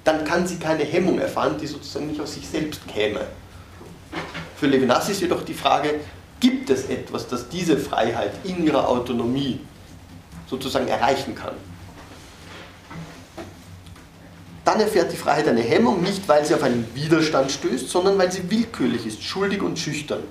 [0.05, 3.27] dann kann sie keine Hemmung erfahren, die sozusagen nicht aus sich selbst käme.
[4.57, 6.01] Für Levinas ist jedoch die Frage,
[6.41, 9.61] gibt es etwas, das diese Freiheit in ihrer Autonomie
[10.47, 11.55] sozusagen erreichen kann?
[14.65, 18.31] Dann erfährt die Freiheit eine Hemmung, nicht weil sie auf einen Widerstand stößt, sondern weil
[18.31, 20.23] sie willkürlich ist, schuldig und schüchtern.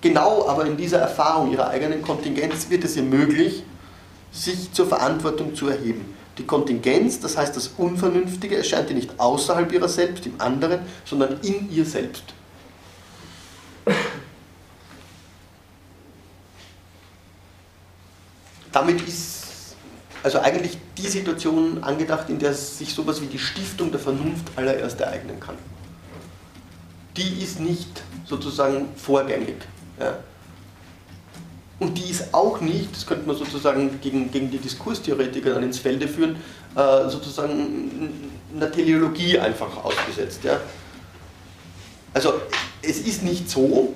[0.00, 3.64] Genau aber in dieser Erfahrung ihrer eigenen Kontingenz wird es ihr möglich,
[4.30, 6.15] sich zur Verantwortung zu erheben.
[6.38, 11.40] Die Kontingenz, das heißt das Unvernünftige, erscheint ihr nicht außerhalb ihrer selbst, im anderen, sondern
[11.40, 12.24] in ihr selbst.
[18.72, 19.74] Damit ist
[20.22, 25.00] also eigentlich die Situation angedacht, in der sich sowas wie die Stiftung der Vernunft allererst
[25.00, 25.56] ereignen kann.
[27.16, 29.54] Die ist nicht sozusagen vorgängig.
[29.98, 30.18] Ja.
[31.78, 35.78] Und die ist auch nicht, das könnte man sozusagen gegen, gegen die Diskurstheoretiker dann ins
[35.78, 36.36] Felde führen,
[36.74, 40.42] äh, sozusagen einer Teleologie einfach ausgesetzt.
[40.44, 40.58] Ja.
[42.14, 42.34] Also
[42.80, 43.94] es ist nicht so,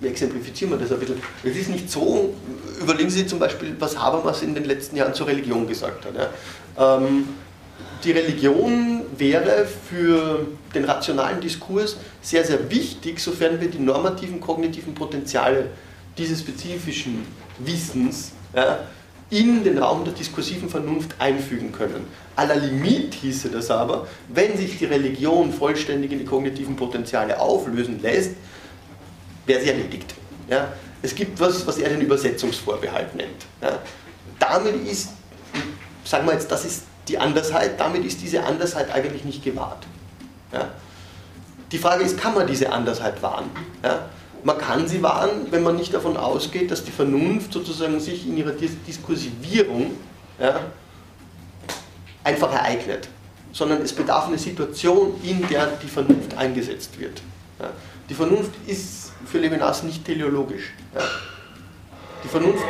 [0.00, 2.34] wie exemplifizieren wir das ein bisschen, es ist nicht so,
[2.80, 6.14] überlegen Sie zum Beispiel, was Habermas in den letzten Jahren zur Religion gesagt hat.
[6.16, 6.96] Ja.
[6.96, 7.28] Ähm,
[8.02, 14.94] die Religion wäre für den rationalen Diskurs sehr, sehr wichtig, sofern wir die normativen kognitiven
[14.94, 15.70] Potenziale
[16.16, 17.26] dieses spezifischen
[17.58, 18.80] Wissens ja,
[19.30, 22.06] in den Raum der diskursiven Vernunft einfügen können.
[22.36, 27.40] A la Limit hieße das aber, wenn sich die Religion vollständig in die kognitiven Potenziale
[27.40, 28.32] auflösen lässt,
[29.46, 30.14] wäre sie erledigt.
[30.48, 30.72] Ja.
[31.02, 33.46] Es gibt was, was er den Übersetzungsvorbehalt nennt.
[33.60, 33.78] Ja.
[34.38, 35.10] Damit ist,
[36.04, 39.86] sagen wir jetzt, das ist die Andersheit, damit ist diese Andersheit eigentlich nicht gewahrt.
[40.52, 40.70] Ja?
[41.72, 43.50] Die Frage ist, kann man diese Andersheit wahren?
[43.82, 44.06] Ja?
[44.44, 48.36] Man kann sie wahren, wenn man nicht davon ausgeht, dass die Vernunft sozusagen sich in
[48.36, 49.92] ihrer Dis Diskursivierung
[50.38, 50.60] ja,
[52.22, 53.08] einfach ereignet,
[53.52, 57.22] sondern es bedarf einer Situation, in der die Vernunft eingesetzt wird.
[57.58, 57.70] Ja.
[58.08, 60.72] Die Vernunft ist für Levinas nicht teleologisch.
[60.94, 61.00] Ja.
[62.22, 62.64] Die Vernunft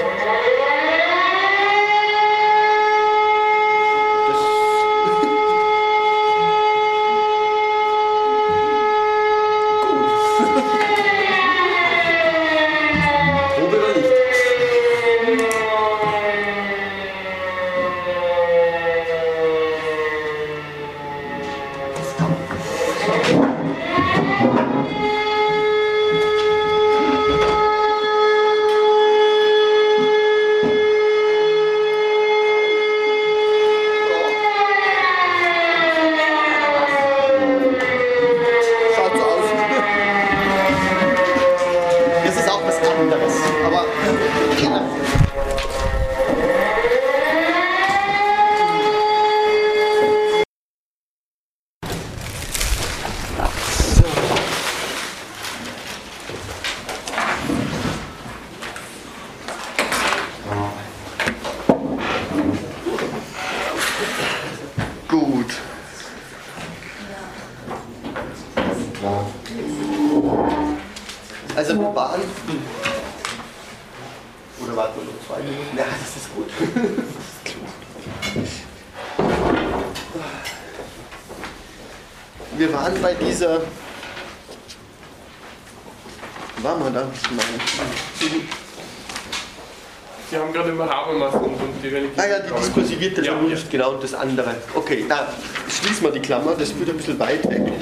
[93.74, 94.54] genau das andere.
[94.72, 95.26] Okay, da
[95.68, 97.72] schließen wir die Klammer, das führt ein bisschen weit weg.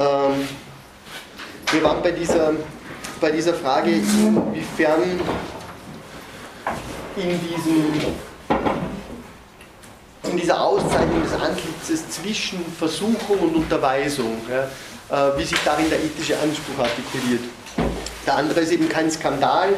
[0.00, 0.48] Ähm,
[1.70, 2.54] wir waren bei dieser,
[3.20, 5.20] bei dieser Frage, inwiefern
[7.16, 7.84] in, diesem,
[10.24, 14.64] in dieser Auszeichnung des Antlitzes zwischen Versuchung und Unterweisung, ja,
[15.28, 17.44] äh, wie sich darin der ethische Anspruch artikuliert.
[18.26, 19.68] Der andere ist eben kein Skandal.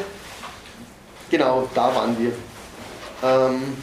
[1.28, 2.32] Genau, da waren wir.
[3.22, 3.76] Ähm,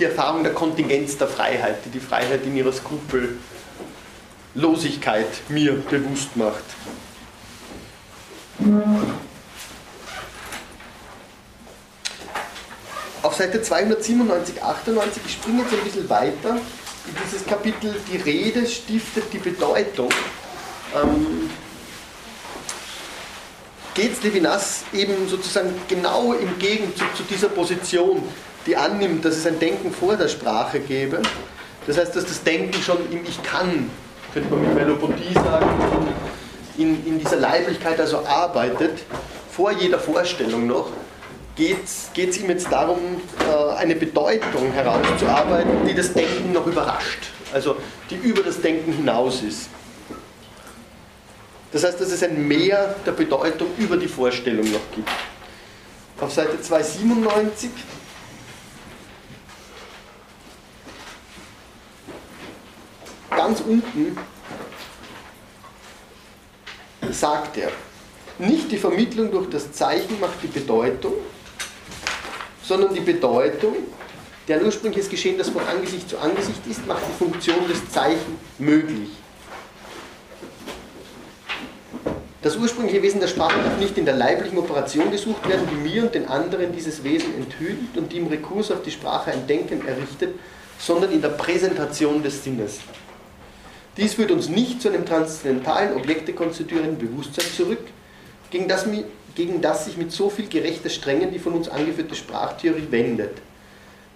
[0.00, 6.64] die Erfahrung der Kontingenz der Freiheit, die die Freiheit in ihrer Skrupellosigkeit mir bewusst macht.
[13.22, 18.66] Auf Seite 297, 98, ich springe jetzt ein bisschen weiter, in dieses Kapitel Die Rede
[18.66, 20.08] stiftet die Bedeutung.
[20.94, 21.50] Ähm,
[23.94, 28.22] geht Levinas eben sozusagen genau im Gegenzug zu dieser Position,
[28.66, 31.20] die annimmt, dass es ein Denken vor der Sprache gäbe.
[31.86, 33.90] Das heißt, dass das Denken schon im Ich kann,
[34.32, 36.08] könnte man mit Melopodie sagen,
[36.76, 39.00] in, in dieser Leiblichkeit also arbeitet,
[39.50, 40.90] vor jeder Vorstellung noch,
[41.56, 42.98] geht es ihm jetzt darum,
[43.40, 47.76] äh, eine Bedeutung herauszuarbeiten, die das Denken noch überrascht, also
[48.08, 49.68] die über das Denken hinaus ist.
[51.72, 55.10] Das heißt, dass es ein Mehr der Bedeutung über die Vorstellung noch gibt.
[56.20, 57.70] Auf Seite 297
[63.40, 64.18] ganz unten
[67.10, 67.70] sagt er,
[68.38, 71.14] nicht die Vermittlung durch das Zeichen macht die Bedeutung,
[72.62, 73.76] sondern die Bedeutung,
[74.46, 79.08] deren ursprüngliches Geschehen, das von Angesicht zu Angesicht ist, macht die Funktion des Zeichen möglich.
[82.42, 86.02] Das ursprüngliche Wesen der Sprache darf nicht in der leiblichen Operation gesucht werden, die mir
[86.02, 89.86] und den anderen dieses Wesen enthüllt und die im Rekurs auf die Sprache ein Denken
[89.86, 90.38] errichtet,
[90.78, 92.80] sondern in der Präsentation des Sinnes.
[93.96, 97.84] Dies führt uns nicht zu einem transzendentalen, Objekte konstituierenden Bewusstsein zurück,
[98.50, 98.86] gegen das,
[99.34, 103.38] gegen das sich mit so viel gerechter Strengen die von uns angeführte Sprachtheorie wendet.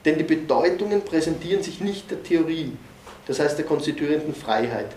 [0.04, 2.72] Denn die Bedeutungen präsentieren sich nicht der Theorie,
[3.26, 4.94] das heißt der konstituierenden Freiheit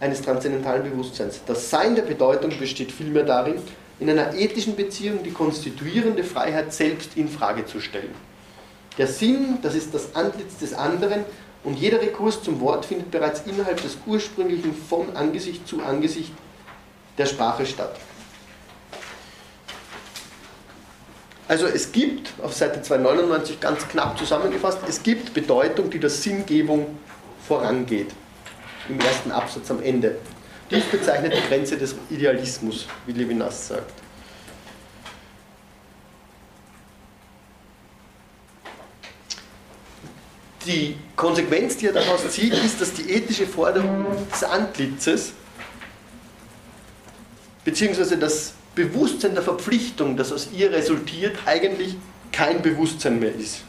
[0.00, 1.42] eines transzendentalen Bewusstseins.
[1.46, 3.56] Das Sein der Bedeutung besteht vielmehr darin,
[4.00, 8.14] in einer ethischen Beziehung die konstituierende Freiheit selbst in Frage zu stellen.
[8.96, 11.24] Der Sinn, das ist das Antlitz des anderen,
[11.64, 16.32] und jeder Rekurs zum Wort findet bereits innerhalb des ursprünglichen von Angesicht zu Angesicht
[17.18, 17.96] der Sprache statt.
[21.48, 26.98] Also es gibt, auf Seite 299 ganz knapp zusammengefasst, es gibt Bedeutung, die der Sinngebung
[27.46, 28.12] vorangeht.
[28.88, 30.16] Im ersten Absatz am Ende.
[30.70, 33.92] Dies bezeichnet die Grenze des Idealismus, wie Levinas sagt.
[40.70, 45.32] Die Konsequenz, die er daraus zieht, ist, dass die ethische Forderung des Antlitzes,
[47.64, 51.96] beziehungsweise das Bewusstsein der Verpflichtung, das aus ihr resultiert, eigentlich
[52.30, 53.62] kein Bewusstsein mehr ist.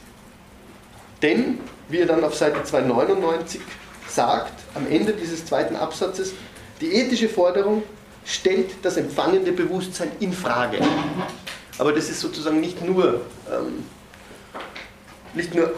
[1.21, 3.61] Denn, wie er dann auf Seite 299
[4.07, 6.33] sagt, am Ende dieses zweiten Absatzes,
[6.79, 7.83] die ethische Forderung
[8.25, 10.77] stellt das empfangende Bewusstsein in Frage.
[11.77, 13.21] Aber das ist sozusagen nicht nur,
[13.51, 13.85] ähm,
[15.33, 15.73] nicht nur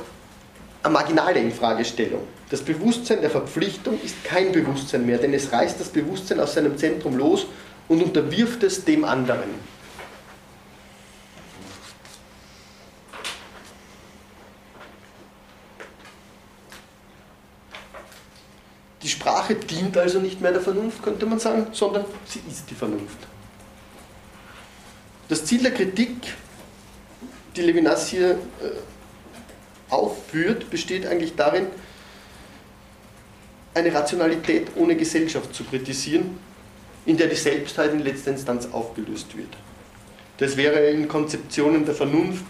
[0.83, 2.27] eine marginale Infragestellung.
[2.49, 6.77] Das Bewusstsein der Verpflichtung ist kein Bewusstsein mehr, denn es reißt das Bewusstsein aus seinem
[6.77, 7.47] Zentrum los
[7.87, 9.73] und unterwirft es dem anderen.
[19.01, 22.75] Die Sprache dient also nicht mehr der Vernunft, könnte man sagen, sondern sie ist die
[22.75, 23.17] Vernunft.
[25.29, 26.11] Das Ziel der Kritik,
[27.55, 28.37] die Levinas hier äh,
[29.93, 31.67] aufführt, besteht eigentlich darin,
[33.73, 36.37] eine Rationalität ohne Gesellschaft zu kritisieren,
[37.05, 39.49] in der die Selbstheit in letzter Instanz aufgelöst wird.
[40.37, 42.45] Das wäre in Konzeptionen der Vernunft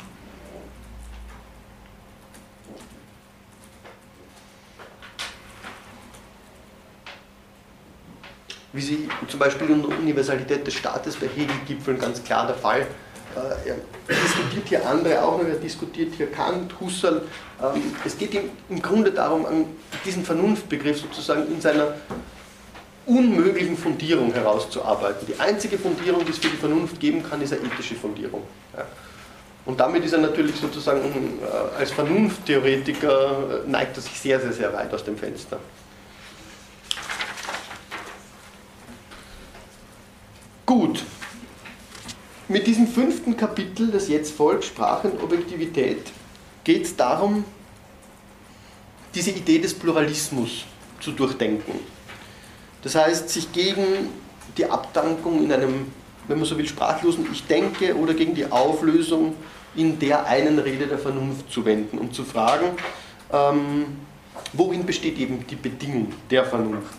[8.73, 12.55] wie sie zum Beispiel in der Universalität des Staates bei Hegel gipfeln, ganz klar der
[12.55, 12.87] Fall.
[13.35, 13.75] Äh, er
[14.07, 17.21] diskutiert hier andere auch noch, er diskutiert hier Kant, Husserl.
[17.61, 19.45] Ähm, es geht ihm im Grunde darum,
[20.05, 21.95] diesen Vernunftbegriff sozusagen in seiner
[23.05, 25.27] unmöglichen Fundierung herauszuarbeiten.
[25.27, 28.43] Die einzige Fundierung, die es für die Vernunft geben kann, ist eine ethische Fundierung.
[29.65, 34.51] Und damit ist er natürlich sozusagen äh, als Vernunfttheoretiker, äh, neigt er sich sehr, sehr,
[34.51, 35.57] sehr weit aus dem Fenster.
[40.65, 41.03] Gut,
[42.47, 46.11] mit diesem fünften Kapitel, das jetzt folgt, Sprache und Objektivität,
[46.63, 47.45] geht es darum,
[49.15, 50.65] diese Idee des Pluralismus
[50.99, 51.79] zu durchdenken.
[52.81, 54.09] Das heißt, sich gegen
[54.57, 55.91] die Abdankung in einem,
[56.27, 59.35] wenn man so will, sprachlosen Ich denke oder gegen die Auflösung
[59.75, 62.67] in der einen Rede der Vernunft zu wenden und zu fragen,
[63.31, 63.85] ähm,
[64.53, 66.93] worin besteht eben die Bedingung der Vernunft?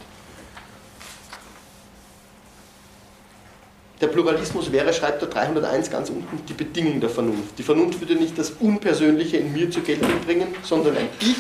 [4.04, 7.58] Der Pluralismus wäre, schreibt er 301 ganz unten, die Bedingung der Vernunft.
[7.58, 11.38] Die Vernunft würde nicht das Unpersönliche in mir zur Geltung bringen, sondern ein Ich,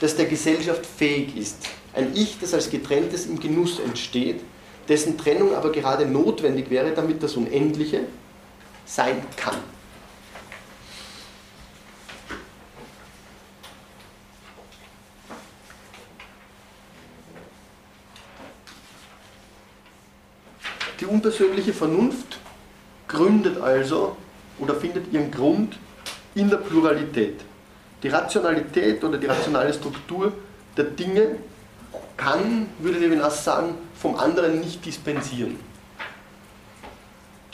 [0.00, 1.58] das der Gesellschaft fähig ist.
[1.92, 4.40] Ein Ich, das als getrenntes im Genuss entsteht,
[4.88, 8.00] dessen Trennung aber gerade notwendig wäre, damit das Unendliche
[8.86, 9.58] sein kann.
[21.00, 22.38] Die unpersönliche Vernunft
[23.08, 24.16] gründet also
[24.58, 25.78] oder findet ihren Grund
[26.34, 27.40] in der Pluralität.
[28.02, 30.32] Die Rationalität oder die rationale Struktur
[30.76, 31.36] der Dinge
[32.16, 35.58] kann, würde Levinas sagen, vom anderen nicht dispensieren.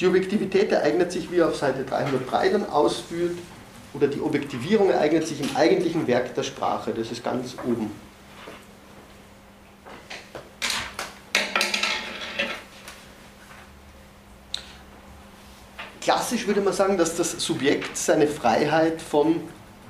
[0.01, 3.36] Die Objektivität ereignet sich, wie er auf Seite 303 dann ausführt,
[3.94, 7.90] oder die Objektivierung ereignet sich im eigentlichen Werk der Sprache, das ist ganz oben.
[16.07, 19.40] Klassisch würde man sagen, dass das Subjekt seine Freiheit von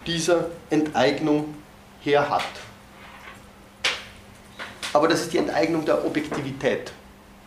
[0.07, 1.55] dieser Enteignung
[2.01, 2.41] her hat.
[4.95, 6.91] Aber das ist die Enteignung der Objektivität.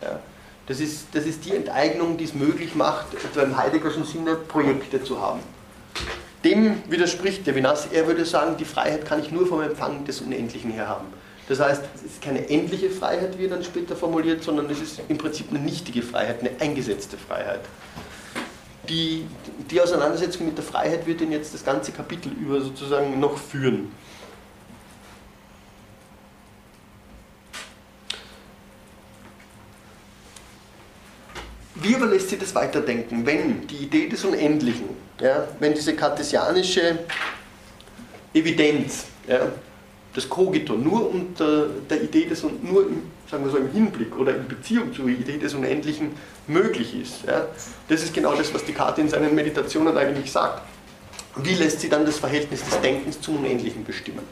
[0.00, 0.20] Ja.
[0.68, 5.02] Das, ist, das ist die Enteignung, die es möglich macht, etwa im Heideggerschen Sinne Projekte
[5.02, 5.40] zu haben.
[6.44, 7.88] Dem widerspricht Levinas.
[7.90, 11.06] Er würde sagen, die Freiheit kann ich nur vom Empfang des Unendlichen her haben.
[11.48, 15.00] Das heißt, es ist keine endliche Freiheit, wie er dann später formuliert, sondern es ist
[15.08, 17.62] im Prinzip eine nichtige Freiheit, eine eingesetzte Freiheit
[18.90, 19.24] die,
[19.70, 23.92] die Auseinandersetzung mit der Freiheit wird ihn jetzt das ganze Kapitel über sozusagen noch führen.
[31.76, 36.98] Wie aber lässt sich das weiterdenken, wenn die Idee des Unendlichen, ja, wenn diese kartesianische
[38.34, 39.50] Evidenz, ja,
[40.14, 44.34] das Kogito nur unter der Idee des, nur im, sagen wir so, im Hinblick oder
[44.34, 46.12] in Beziehung zur Idee des Unendlichen
[46.46, 47.24] möglich ist.
[47.26, 47.46] Ja?
[47.88, 50.62] Das ist genau das, was Descartes in seinen Meditationen eigentlich sagt.
[51.36, 54.24] Wie lässt sie dann das Verhältnis des Denkens zum Unendlichen bestimmen?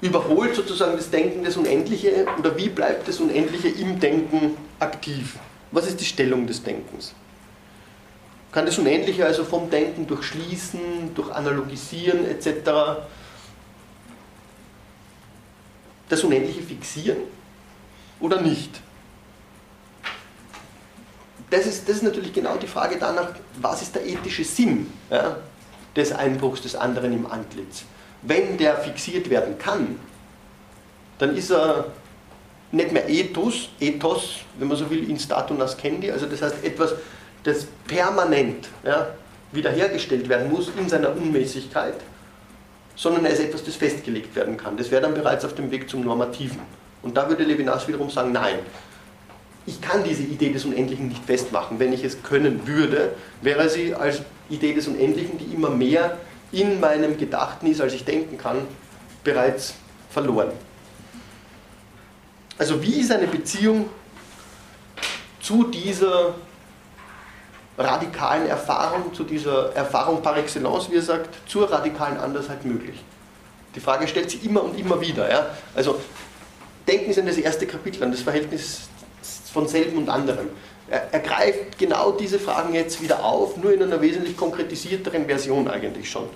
[0.00, 5.36] Überholt sozusagen das Denken das Unendliche oder wie bleibt das Unendliche im Denken aktiv?
[5.72, 7.14] Was ist die Stellung des Denkens?
[8.52, 13.08] Kann das Unendliche also vom Denken durch Schließen, durch Analogisieren etc
[16.08, 17.18] das Unendliche fixieren
[18.20, 18.80] oder nicht?
[21.50, 23.30] Das ist, das ist natürlich genau die Frage danach,
[23.60, 25.36] was ist der ethische Sinn ja,
[25.94, 27.84] des Einbruchs des anderen im Antlitz?
[28.22, 29.98] Wenn der fixiert werden kann,
[31.18, 31.86] dann ist er
[32.72, 36.94] nicht mehr Ethos, Ethos, wenn man so will, in statu nascendi, also das heißt etwas,
[37.44, 39.14] das permanent ja,
[39.52, 41.94] wiederhergestellt werden muss in seiner Unmäßigkeit,
[42.96, 44.76] sondern er ist etwas, das festgelegt werden kann.
[44.76, 46.60] Das wäre dann bereits auf dem Weg zum Normativen.
[47.02, 48.58] Und da würde Levinas wiederum sagen, nein,
[49.66, 51.78] ich kann diese Idee des Unendlichen nicht festmachen.
[51.78, 56.18] Wenn ich es können würde, wäre sie als Idee des Unendlichen, die immer mehr
[56.52, 58.58] in meinem Gedachten ist, als ich denken kann,
[59.24, 59.74] bereits
[60.10, 60.52] verloren.
[62.58, 63.86] Also wie ist eine Beziehung
[65.40, 66.34] zu dieser
[67.78, 73.02] radikalen Erfahrung, zu dieser Erfahrung par excellence, wie er sagt, zur radikalen Andersheit möglich?
[73.74, 75.30] Die Frage stellt sich immer und immer wieder.
[75.30, 75.46] Ja?
[75.74, 76.00] Also
[76.88, 78.88] denken Sie an das erste Kapitel, an das Verhältnis
[79.52, 80.48] von selben und anderem.
[80.88, 85.68] Er, er greift genau diese Fragen jetzt wieder auf, nur in einer wesentlich konkretisierteren Version
[85.68, 86.28] eigentlich schon.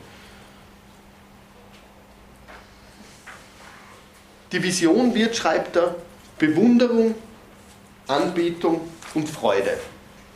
[4.53, 5.95] Die Vision wird, schreibt er,
[6.39, 7.15] Bewunderung,
[8.09, 8.81] Anbetung
[9.15, 9.79] und Freude.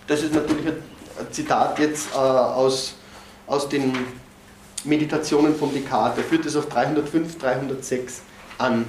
[0.06, 0.82] Das ist natürlich ein
[1.30, 2.94] Zitat jetzt äh, aus,
[3.46, 3.92] aus den
[4.84, 6.18] Meditationen von Descartes.
[6.18, 8.22] Er führt es auf 305, 306
[8.58, 8.84] an.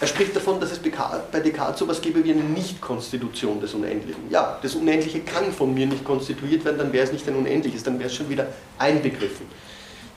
[0.00, 4.28] Er spricht davon, dass es bei Descartes so etwas gäbe wie eine Nicht-Konstitution des Unendlichen.
[4.28, 7.84] Ja, das Unendliche kann von mir nicht konstituiert werden, dann wäre es nicht ein Unendliches,
[7.84, 9.46] dann wäre es schon wieder einbegriffen.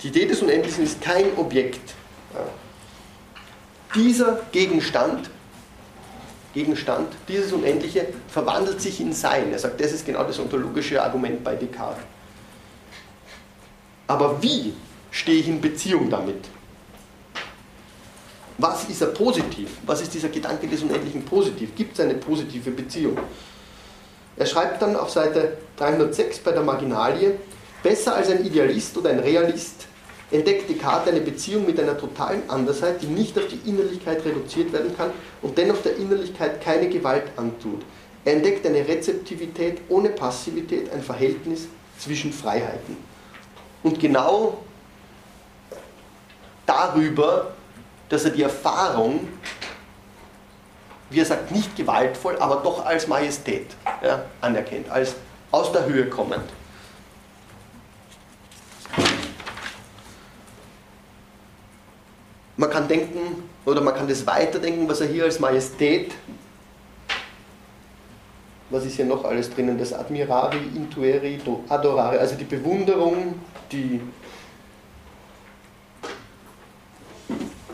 [0.03, 1.93] Die Idee des Unendlichen ist kein Objekt.
[3.95, 5.29] Dieser Gegenstand,
[6.53, 9.51] Gegenstand, dieses Unendliche verwandelt sich in Sein.
[9.51, 12.03] Er sagt, das ist genau das ontologische Argument bei Descartes.
[14.07, 14.73] Aber wie
[15.11, 16.45] stehe ich in Beziehung damit?
[18.57, 19.69] Was ist er positiv?
[19.85, 21.75] Was ist dieser Gedanke des Unendlichen positiv?
[21.75, 23.17] Gibt es eine positive Beziehung?
[24.35, 27.37] Er schreibt dann auf Seite 306 bei der Marginalie,
[27.83, 29.87] besser als ein Idealist oder ein Realist
[30.31, 34.95] entdeckt Descartes eine Beziehung mit einer totalen Andersheit, die nicht auf die Innerlichkeit reduziert werden
[34.95, 35.11] kann
[35.41, 37.83] und dennoch der Innerlichkeit keine Gewalt antut.
[38.25, 41.67] Er entdeckt eine Rezeptivität ohne Passivität, ein Verhältnis
[41.97, 42.97] zwischen Freiheiten.
[43.83, 44.57] Und genau
[46.65, 47.53] darüber
[48.09, 49.27] dass er die Erfahrung,
[51.09, 53.67] wie er sagt, nicht gewaltvoll, aber doch als Majestät
[54.01, 55.15] ja, anerkennt, als
[55.51, 56.43] aus der Höhe kommend.
[62.57, 66.11] Man kann denken, oder man kann das weiterdenken, was er hier als Majestät,
[68.71, 71.39] was ist hier noch alles drinnen, das Admirari, Intueri,
[71.69, 73.35] Adorare, also die Bewunderung,
[73.71, 74.01] die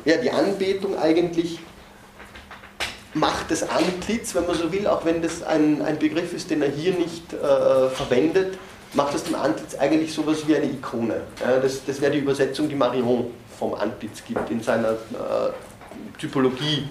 [0.06, 1.60] ja, die Anbetung eigentlich
[3.14, 6.62] macht das Antlitz, wenn man so will, auch wenn das ein, ein Begriff ist, den
[6.62, 8.58] er hier nicht äh, verwendet,
[8.94, 11.22] macht das dem Antlitz eigentlich sowas wie eine Ikone.
[11.40, 16.88] Ja, das das wäre die Übersetzung, die Marion vom Antlitz gibt in seiner äh, Typologie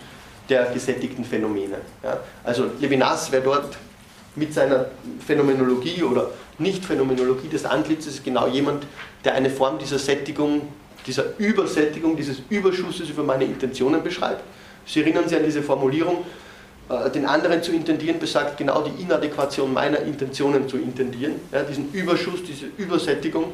[0.48, 1.76] der gesättigten Phänomene.
[2.44, 3.78] Also Levinas wäre dort
[4.34, 4.86] mit seiner
[5.24, 8.84] Phänomenologie oder Nicht-Phänomenologie des Antlitzes genau jemand,
[9.24, 10.62] der eine Form dieser Sättigung
[11.06, 14.42] dieser Übersättigung, dieses Überschusses über meine Intentionen beschreibt.
[14.86, 16.24] Sie erinnern sich an diese Formulierung,
[16.88, 21.34] äh, den anderen zu intendieren besagt genau die Inadäquation meiner Intentionen zu intendieren.
[21.50, 23.52] Ja, diesen Überschuss, diese Übersättigung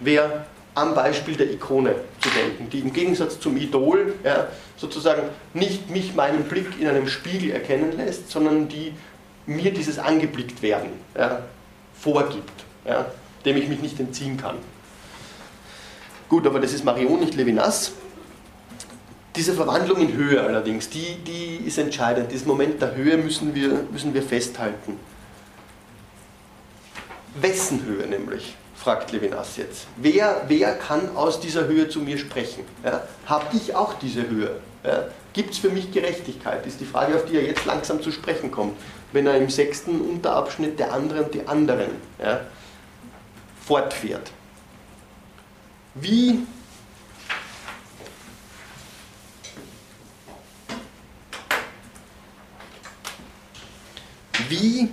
[0.00, 5.90] wäre am Beispiel der Ikone zu denken, die im Gegensatz zum Idol ja, sozusagen nicht
[5.90, 8.92] mich meinen Blick in einem Spiegel erkennen lässt, sondern die
[9.46, 11.42] mir dieses angeblickt werden ja,
[11.94, 13.06] vorgibt, ja,
[13.44, 14.56] dem ich mich nicht entziehen kann.
[16.28, 17.92] Gut, aber das ist Marion, nicht Levinas.
[19.36, 22.32] Diese Verwandlung in Höhe allerdings, die, die ist entscheidend.
[22.32, 24.98] Diesen Moment der Höhe müssen wir, müssen wir festhalten.
[27.34, 28.56] Wessen Höhe nämlich?
[28.82, 29.86] Fragt Levinas jetzt.
[29.96, 32.64] Wer, wer kann aus dieser Höhe zu mir sprechen?
[32.84, 33.02] Ja?
[33.26, 34.56] Habe ich auch diese Höhe?
[34.84, 35.04] Ja?
[35.32, 36.66] Gibt es für mich Gerechtigkeit?
[36.66, 38.76] Ist die Frage, auf die er jetzt langsam zu sprechen kommt,
[39.12, 41.90] wenn er im sechsten Unterabschnitt der anderen die anderen
[42.20, 42.40] ja,
[43.64, 44.32] fortfährt.
[45.94, 46.40] Wie
[54.48, 54.88] wie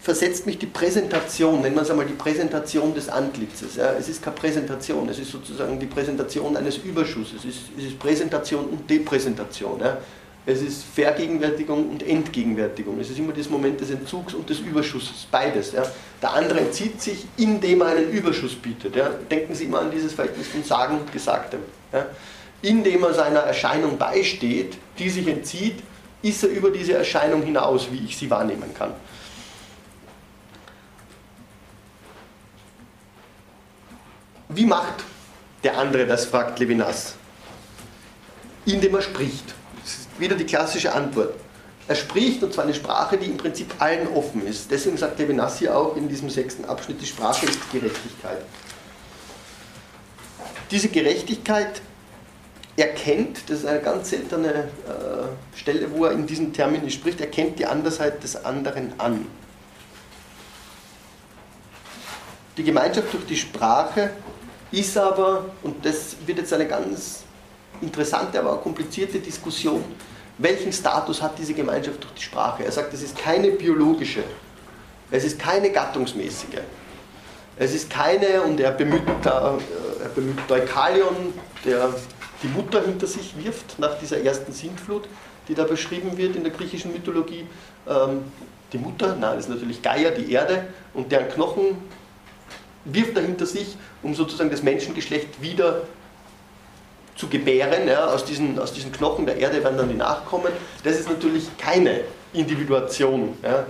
[0.00, 3.76] versetzt mich die Präsentation, nennen wir es einmal die Präsentation des Antlitzes.
[3.76, 3.92] Ja.
[3.92, 7.98] Es ist keine Präsentation, es ist sozusagen die Präsentation eines Überschusses, es ist, es ist
[7.98, 9.80] Präsentation und Depräsentation.
[9.80, 9.98] Ja.
[10.46, 12.98] Es ist Vergegenwärtigung und Entgegenwärtigung.
[12.98, 15.72] Es ist immer das Moment des Entzugs und des Überschusses, beides.
[15.72, 15.82] Ja.
[16.22, 18.94] Der andere entzieht sich, indem er einen Überschuss bietet.
[19.30, 21.60] Denken Sie immer an dieses Verhältnis von Sagen und Gesagtem.
[22.62, 25.82] Indem er seiner Erscheinung beisteht, die sich entzieht,
[26.22, 28.92] ist er über diese Erscheinung hinaus, wie ich sie wahrnehmen kann.
[34.50, 35.04] Wie macht
[35.62, 37.14] der andere das, fragt Levinas.
[38.64, 39.54] Indem er spricht.
[39.82, 41.34] Das ist wieder die klassische Antwort.
[41.88, 44.70] Er spricht, und zwar eine Sprache, die im Prinzip allen offen ist.
[44.70, 48.42] Deswegen sagt Levinas hier auch in diesem sechsten Abschnitt, die Sprache ist Gerechtigkeit.
[50.70, 51.82] Diese Gerechtigkeit
[52.76, 57.58] erkennt, das ist eine ganz seltene äh, Stelle, wo er in diesen Termini spricht, erkennt
[57.58, 59.26] die Andersheit des anderen an.
[62.56, 64.12] Die Gemeinschaft durch die Sprache
[64.72, 67.24] ist aber, und das wird jetzt eine ganz
[67.80, 69.84] interessante, aber auch komplizierte Diskussion,
[70.38, 72.64] welchen Status hat diese Gemeinschaft durch die Sprache?
[72.64, 74.22] Er sagt, es ist keine biologische,
[75.10, 76.60] es ist keine gattungsmäßige,
[77.56, 81.34] es ist keine, und er bemüht, äh, er bemüht Deukalion,
[81.64, 81.92] der
[82.42, 85.08] die Mutter hinter sich wirft nach dieser ersten Sintflut,
[85.48, 87.46] die da beschrieben wird in der griechischen Mythologie.
[87.86, 88.22] Ähm,
[88.72, 91.76] die Mutter, nein, das ist natürlich Gaia, die Erde, und deren Knochen
[92.84, 95.82] wirft er hinter sich, um sozusagen das Menschengeschlecht wieder
[97.16, 97.86] zu gebären.
[97.86, 100.52] Ja, aus, diesen, aus diesen Knochen der Erde werden dann die Nachkommen.
[100.82, 102.00] Das ist natürlich keine
[102.32, 103.66] Individuation ja,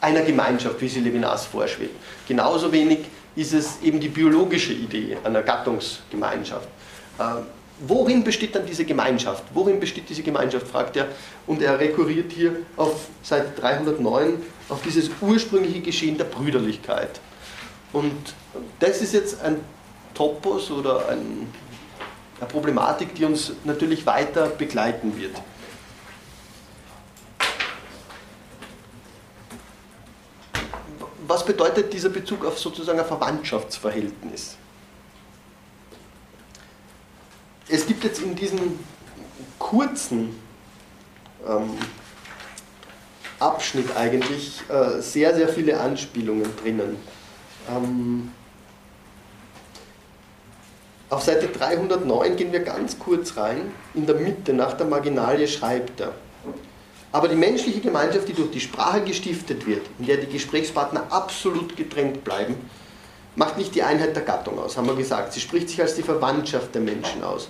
[0.00, 1.96] einer Gemeinschaft, wie sie Levinas vorschwebt.
[2.28, 3.00] Genauso wenig
[3.34, 6.68] ist es eben die biologische Idee einer Gattungsgemeinschaft.
[7.20, 7.46] Ähm,
[7.80, 9.44] worin besteht dann diese Gemeinschaft?
[9.52, 11.08] Worin besteht diese Gemeinschaft, fragt er.
[11.46, 17.20] Und er rekurriert hier auf Seite 309 auf dieses ursprüngliche Geschehen der Brüderlichkeit.
[17.96, 18.34] Und
[18.78, 19.58] das ist jetzt ein
[20.12, 21.50] Topos oder ein,
[22.38, 25.34] eine Problematik, die uns natürlich weiter begleiten wird.
[31.26, 34.58] Was bedeutet dieser Bezug auf sozusagen ein Verwandtschaftsverhältnis?
[37.66, 38.78] Es gibt jetzt in diesem
[39.58, 40.38] kurzen
[41.48, 41.78] ähm,
[43.38, 46.98] Abschnitt eigentlich äh, sehr, sehr viele Anspielungen drinnen.
[47.68, 48.30] Ähm,
[51.08, 53.72] auf Seite 309 gehen wir ganz kurz rein.
[53.94, 56.12] In der Mitte, nach der Marginalie, schreibt er.
[57.12, 61.76] Aber die menschliche Gemeinschaft, die durch die Sprache gestiftet wird, in der die Gesprächspartner absolut
[61.76, 62.56] getrennt bleiben,
[63.36, 65.32] macht nicht die Einheit der Gattung aus, haben wir gesagt.
[65.32, 67.48] Sie spricht sich als die Verwandtschaft der Menschen aus.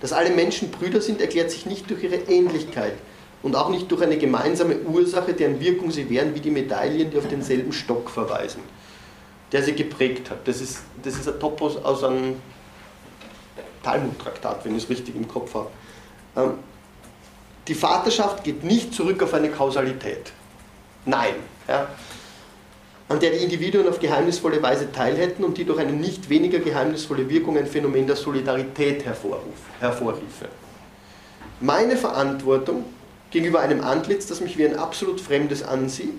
[0.00, 2.94] Dass alle Menschen Brüder sind, erklärt sich nicht durch ihre Ähnlichkeit
[3.42, 7.18] und auch nicht durch eine gemeinsame Ursache, deren Wirkung sie wären wie die Medaillen, die
[7.18, 8.62] auf denselben Stock verweisen
[9.52, 10.46] der sie geprägt hat.
[10.46, 12.40] Das ist, das ist ein Topos aus einem
[13.82, 15.70] Talmud-Traktat, wenn ich es richtig im Kopf habe.
[16.36, 16.54] Ähm,
[17.68, 20.32] die Vaterschaft geht nicht zurück auf eine Kausalität.
[21.06, 21.34] Nein.
[21.68, 21.88] Ja,
[23.08, 27.28] an der die Individuen auf geheimnisvolle Weise teilhätten und die durch eine nicht weniger geheimnisvolle
[27.28, 30.48] Wirkung ein Phänomen der Solidarität hervorriefe.
[31.60, 32.84] Meine Verantwortung
[33.30, 36.18] gegenüber einem Antlitz, das mich wie ein absolut Fremdes ansieht,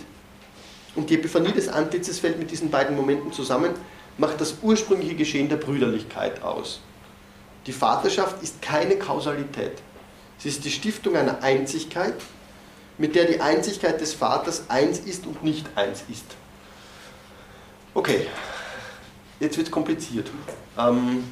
[0.95, 3.71] und die Epiphanie des Antlitzes fällt mit diesen beiden Momenten zusammen,
[4.17, 6.79] macht das ursprüngliche Geschehen der Brüderlichkeit aus.
[7.67, 9.73] Die Vaterschaft ist keine Kausalität.
[10.37, 12.15] Sie ist die Stiftung einer Einzigkeit,
[12.97, 16.25] mit der die Einzigkeit des Vaters eins ist und nicht eins ist.
[17.93, 18.27] Okay,
[19.39, 20.29] jetzt wird es kompliziert.
[20.77, 21.23] Ähm,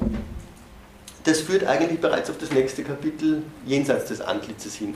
[1.24, 4.94] das führt eigentlich bereits auf das nächste Kapitel jenseits des Antlitzes hin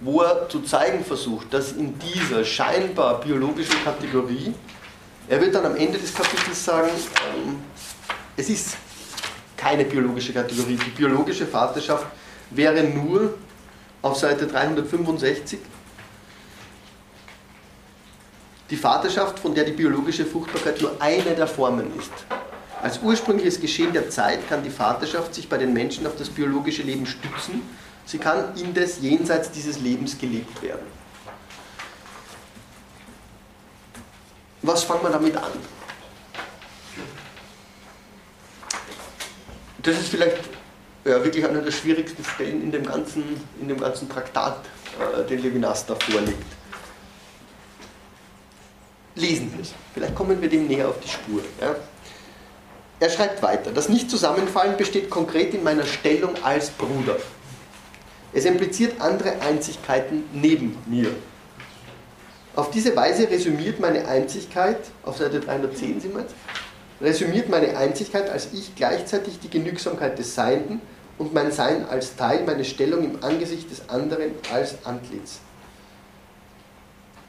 [0.00, 4.52] wo er zu zeigen versucht, dass in dieser scheinbar biologischen Kategorie,
[5.28, 6.90] er wird dann am Ende des Kapitels sagen,
[7.34, 7.56] ähm,
[8.36, 8.76] es ist
[9.56, 10.76] keine biologische Kategorie.
[10.76, 12.06] Die biologische Vaterschaft
[12.50, 13.34] wäre nur
[14.02, 15.58] auf Seite 365
[18.68, 22.10] die Vaterschaft, von der die biologische Fruchtbarkeit nur eine der Formen ist.
[22.82, 26.82] Als ursprüngliches Geschehen der Zeit kann die Vaterschaft sich bei den Menschen auf das biologische
[26.82, 27.62] Leben stützen
[28.06, 30.86] Sie kann indes jenseits dieses Lebens gelebt werden.
[34.62, 35.52] Was fangen wir damit an?
[39.82, 40.38] Das ist vielleicht
[41.04, 44.64] ja, wirklich eine der schwierigsten Stellen in dem ganzen, in dem ganzen Traktat,
[44.98, 46.44] äh, den Levinas da vorlegt.
[49.14, 49.72] Lesen wir es.
[49.94, 51.42] Vielleicht kommen wir dem näher auf die Spur.
[51.60, 51.76] Ja?
[52.98, 57.16] Er schreibt weiter, das Nicht-Zusammenfallen besteht konkret in meiner Stellung als Bruder.
[58.32, 61.10] Es impliziert andere Einzigkeiten neben mir.
[62.54, 66.34] Auf diese Weise resümiert meine Einzigkeit, auf Seite 310 sind wir jetzt,
[67.00, 70.80] resümiert meine Einzigkeit als ich gleichzeitig die Genügsamkeit des Seienden
[71.18, 75.40] und mein Sein als Teil, meine Stellung im Angesicht des anderen als Antlitz.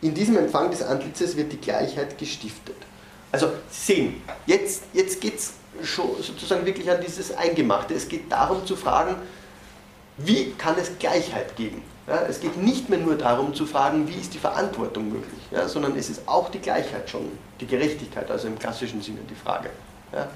[0.01, 2.75] In diesem Empfang des Antlitzes wird die Gleichheit gestiftet.
[3.31, 5.53] Also Sie sehen, jetzt, jetzt geht es
[5.83, 7.93] schon sozusagen wirklich an dieses Eingemachte.
[7.93, 9.15] Es geht darum zu fragen,
[10.17, 11.83] wie kann es Gleichheit geben?
[12.07, 15.67] Ja, es geht nicht mehr nur darum zu fragen, wie ist die Verantwortung möglich, ja,
[15.67, 19.69] sondern es ist auch die Gleichheit schon, die Gerechtigkeit, also im klassischen Sinne die Frage.
[20.13, 20.27] Ja.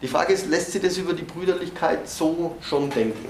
[0.00, 3.28] Die Frage ist, lässt sich das über die Brüderlichkeit so schon denken?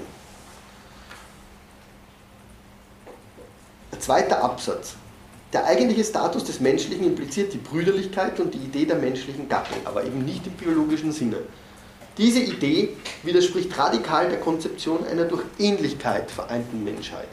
[3.91, 4.95] Der zweite Absatz.
[5.53, 10.03] Der eigentliche Status des Menschlichen impliziert die Brüderlichkeit und die Idee der menschlichen Gattung, aber
[10.03, 11.37] eben nicht im biologischen Sinne.
[12.17, 12.89] Diese Idee
[13.23, 17.27] widerspricht radikal der Konzeption einer durch Ähnlichkeit vereinten Menschheit.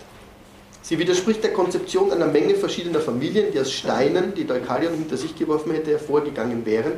[0.83, 5.37] Sie widerspricht der Konzeption einer Menge verschiedener Familien, die aus Steinen, die Deukalion hinter sich
[5.37, 6.95] geworfen hätte, hervorgegangen wären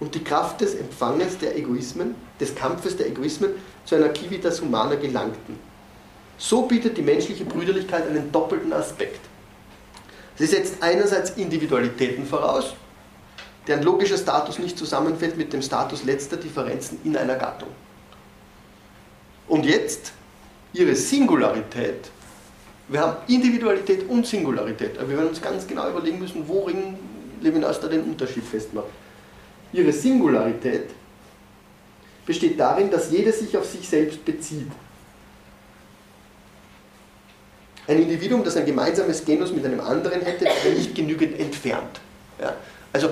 [0.00, 3.50] und die Kraft des Empfanges der Egoismen, des Kampfes der Egoismen
[3.84, 5.58] zu einer Civitas Humana gelangten.
[6.38, 9.20] So bietet die menschliche Brüderlichkeit einen doppelten Aspekt.
[10.36, 12.74] Sie setzt einerseits Individualitäten voraus,
[13.68, 17.68] deren logischer Status nicht zusammenfällt mit dem Status letzter Differenzen in einer Gattung.
[19.46, 20.12] Und jetzt
[20.72, 22.10] ihre Singularität
[22.88, 24.98] wir haben Individualität und Singularität.
[24.98, 26.96] Aber wir werden uns ganz genau überlegen müssen, worin
[27.40, 28.88] Levinas da den Unterschied festmacht.
[29.72, 30.90] Ihre Singularität
[32.24, 34.70] besteht darin, dass jeder sich auf sich selbst bezieht.
[37.86, 42.00] Ein Individuum, das ein gemeinsames Genus mit einem anderen hätte, wäre nicht genügend entfernt.
[42.40, 42.54] Ja?
[42.92, 43.10] Also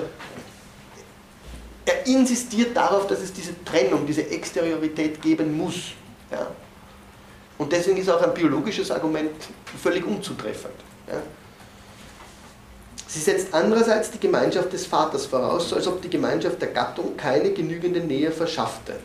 [1.87, 5.93] er insistiert darauf, dass es diese Trennung, diese Exteriorität geben muss.
[6.29, 6.47] Ja?
[7.57, 9.31] Und deswegen ist auch ein biologisches Argument
[9.81, 10.75] völlig unzutreffend.
[11.07, 11.21] Ja.
[13.07, 17.51] Sie setzt andererseits die Gemeinschaft des Vaters voraus, als ob die Gemeinschaft der Gattung keine
[17.51, 18.97] genügende Nähe verschaffte.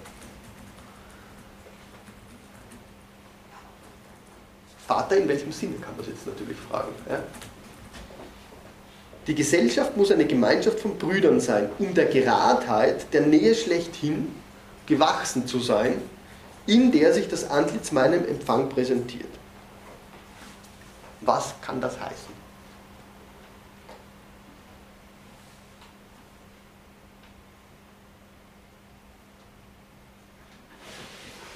[4.89, 6.93] Vater in welchem Sinne, kann man jetzt natürlich fragen.
[7.09, 7.23] Ja.
[9.27, 14.35] Die Gesellschaft muss eine Gemeinschaft von Brüdern sein, um der Geradheit, der Nähe schlechthin
[14.87, 15.95] gewachsen zu sein
[16.67, 19.29] in der sich das Antlitz meinem Empfang präsentiert.
[21.21, 22.43] Was kann das heißen?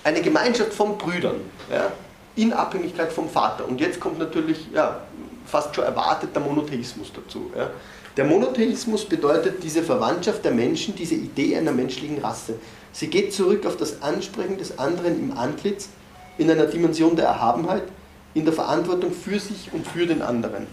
[0.05, 1.41] Eine Gemeinschaft von Brüdern,
[1.71, 1.91] ja,
[2.37, 3.67] in Abhängigkeit vom Vater.
[3.67, 5.03] Und jetzt kommt natürlich ja,
[5.47, 7.51] fast schon erwartet der Monotheismus dazu.
[7.57, 7.71] Ja.
[8.17, 12.55] Der Monotheismus bedeutet diese Verwandtschaft der Menschen, diese Idee einer menschlichen Rasse.
[12.93, 15.91] Sie geht zurück auf das Ansprechen des anderen im Antlitz,
[16.39, 17.83] in einer Dimension der Erhabenheit,
[18.33, 20.67] in der Verantwortung für sich und für den anderen.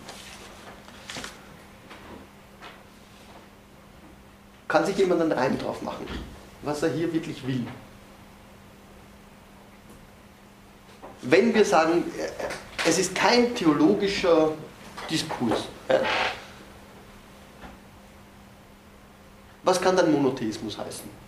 [4.70, 6.08] Kann sich jemand einen Reim drauf machen,
[6.62, 7.66] was er hier wirklich will?
[11.22, 12.04] Wenn wir sagen,
[12.86, 14.54] es ist kein theologischer
[15.10, 15.64] Diskurs,
[19.64, 21.24] was kann dann Monotheismus heißen?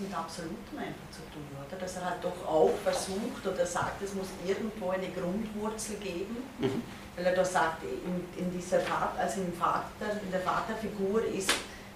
[0.00, 1.76] mit Absolutem einfach zu tun, oder?
[1.76, 6.82] Dass er halt doch auch versucht oder sagt, es muss irgendwo eine Grundwurzel geben, mhm.
[7.16, 11.52] weil er da sagt, in, in dieser Vater, also im Vater, in der Vaterfigur ist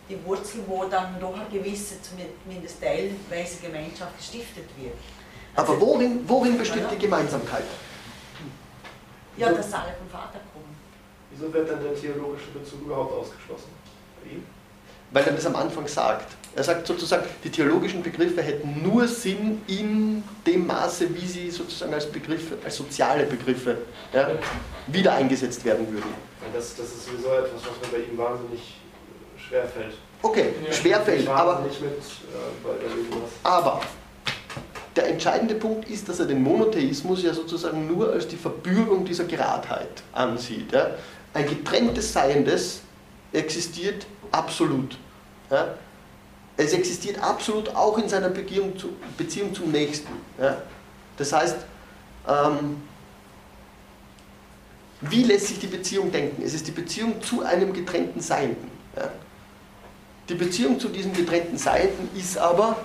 [0.09, 4.95] die Wurzel, wo dann doch eine gewisse, zumindest teilweise Gemeinschaft gestiftet wird.
[5.55, 7.65] Aber worin, worin besteht die Gemeinsamkeit?
[9.37, 10.77] Ja, dass alle vom Vater kommen.
[11.31, 13.71] Wieso wird dann der theologische Bezug überhaupt ausgeschlossen?
[14.23, 14.45] Bei ihm?
[15.11, 16.37] Weil er das am Anfang sagt.
[16.55, 21.93] Er sagt sozusagen, die theologischen Begriffe hätten nur Sinn in dem Maße, wie sie sozusagen
[21.95, 23.79] als Begriffe, als soziale Begriffe
[24.13, 24.31] ja,
[24.87, 26.15] wieder eingesetzt werden würden.
[26.53, 28.75] Das, das ist sowieso etwas, was mir bei ihm wahnsinnig
[29.37, 29.95] schwerfällt.
[30.23, 31.97] Okay, ja, schwerfällt, aber, mit, äh,
[33.43, 33.81] aber
[34.97, 39.25] der entscheidende Punkt ist, dass er den Monotheismus ja sozusagen nur als die Verbürgung dieser
[39.25, 40.73] Geradheit ansieht.
[40.73, 40.91] Ja.
[41.35, 42.83] Ein getrenntes Seiendes
[43.33, 44.99] existiert absolut.
[45.51, 45.75] Ja.
[46.57, 50.13] Es existiert absolut auch in seiner Beziehung, zu, Beziehung zum Nächsten.
[50.39, 50.61] Ja?
[51.17, 51.57] Das heißt,
[52.29, 52.83] ähm,
[55.01, 56.43] wie lässt sich die Beziehung denken?
[56.43, 58.71] Es ist die Beziehung zu einem getrennten Seienden.
[58.95, 59.11] Ja?
[60.29, 62.77] Die Beziehung zu diesem getrennten Seienden ist aber,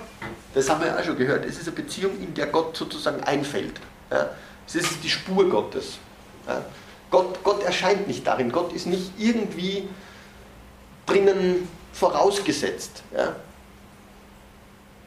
[0.54, 3.24] das haben wir ja auch schon gehört, es ist eine Beziehung, in der Gott sozusagen
[3.24, 3.80] einfällt.
[4.12, 4.30] Ja?
[4.68, 6.00] Es ist die Spur Gottes.
[6.48, 6.64] Ja?
[7.12, 9.88] Gott, Gott erscheint nicht darin, Gott ist nicht irgendwie
[11.06, 13.04] drinnen vorausgesetzt.
[13.16, 13.36] Ja?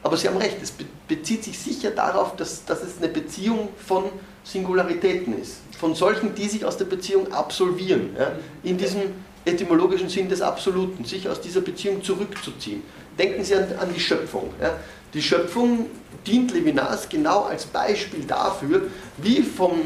[0.02, 0.72] Aber Sie haben recht, es
[1.08, 4.04] bezieht sich sicher darauf, dass, dass es eine Beziehung von
[4.44, 5.56] Singularitäten ist.
[5.78, 8.16] Von solchen, die sich aus der Beziehung absolvieren.
[8.18, 8.32] Ja,
[8.62, 9.02] in diesem
[9.44, 12.82] etymologischen Sinn des Absoluten, sich aus dieser Beziehung zurückzuziehen.
[13.18, 14.50] Denken Sie an, an die Schöpfung.
[14.60, 14.76] Ja.
[15.14, 15.86] Die Schöpfung
[16.26, 18.82] dient Levinas genau als Beispiel dafür,
[19.16, 19.80] wie vom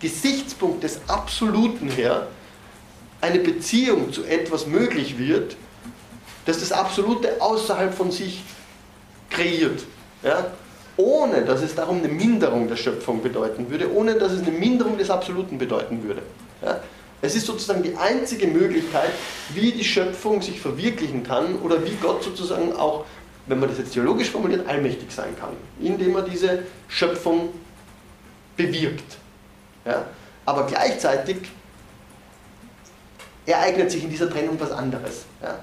[0.00, 2.26] Gesichtspunkt des Absoluten her
[3.20, 5.56] eine Beziehung zu etwas möglich wird,
[6.46, 8.42] dass das Absolute außerhalb von sich
[9.30, 9.84] kreiert.
[10.22, 10.46] Ja?
[10.96, 14.98] Ohne dass es darum eine Minderung der Schöpfung bedeuten würde, ohne dass es eine Minderung
[14.98, 16.22] des Absoluten bedeuten würde.
[16.62, 16.80] Ja?
[17.20, 19.10] Es ist sozusagen die einzige Möglichkeit,
[19.52, 23.06] wie die Schöpfung sich verwirklichen kann oder wie Gott sozusagen auch,
[23.46, 25.50] wenn man das jetzt theologisch formuliert, allmächtig sein kann,
[25.80, 27.52] indem er diese Schöpfung
[28.56, 29.16] bewirkt.
[29.84, 30.06] Ja?
[30.44, 31.38] Aber gleichzeitig
[33.46, 35.24] ereignet sich in dieser Trennung was anderes.
[35.42, 35.58] Ja?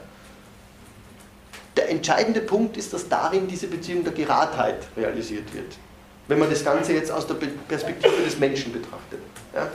[1.77, 5.77] Der entscheidende Punkt ist, dass darin diese Beziehung der Geradheit realisiert wird.
[6.27, 9.19] Wenn man das Ganze jetzt aus der Perspektive des Menschen betrachtet.
[9.53, 9.69] Ja?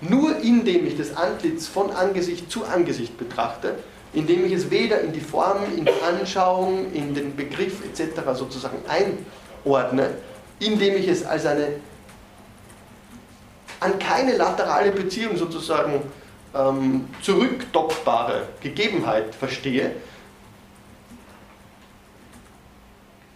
[0.00, 3.76] Nur indem ich das Antlitz von Angesicht zu Angesicht betrachte,
[4.12, 8.20] indem ich es weder in die Form, in die Anschauung, in den Begriff etc.
[8.34, 10.10] sozusagen einordne,
[10.60, 11.68] indem ich es als eine
[13.80, 16.02] an keine laterale Beziehung sozusagen
[16.54, 19.96] ähm, zurückdockbare Gegebenheit verstehe,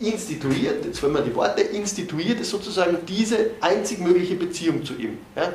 [0.00, 5.18] instituiert, jetzt wollen wir die Worte, instituiert ist sozusagen diese einzig mögliche Beziehung zu ihm.
[5.34, 5.52] Ja?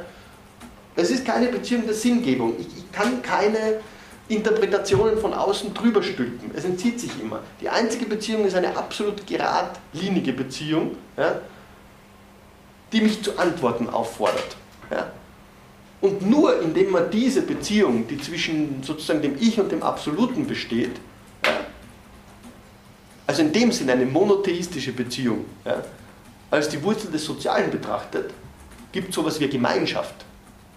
[0.95, 2.55] Es ist keine Beziehung der Sinngebung.
[2.59, 3.79] Ich, ich kann keine
[4.27, 6.51] Interpretationen von außen drüber stülpen.
[6.53, 7.41] Es entzieht sich immer.
[7.61, 11.41] Die einzige Beziehung ist eine absolut geradlinige Beziehung, ja,
[12.91, 14.55] die mich zu Antworten auffordert.
[14.91, 15.11] Ja.
[15.99, 20.97] Und nur indem man diese Beziehung, die zwischen sozusagen dem Ich und dem Absoluten besteht,
[21.45, 21.51] ja,
[23.25, 25.45] also in dem Sinne eine monotheistische Beziehung,
[26.51, 28.31] als die Wurzel des Sozialen betrachtet,
[28.91, 30.25] gibt es sowas wie Gemeinschaft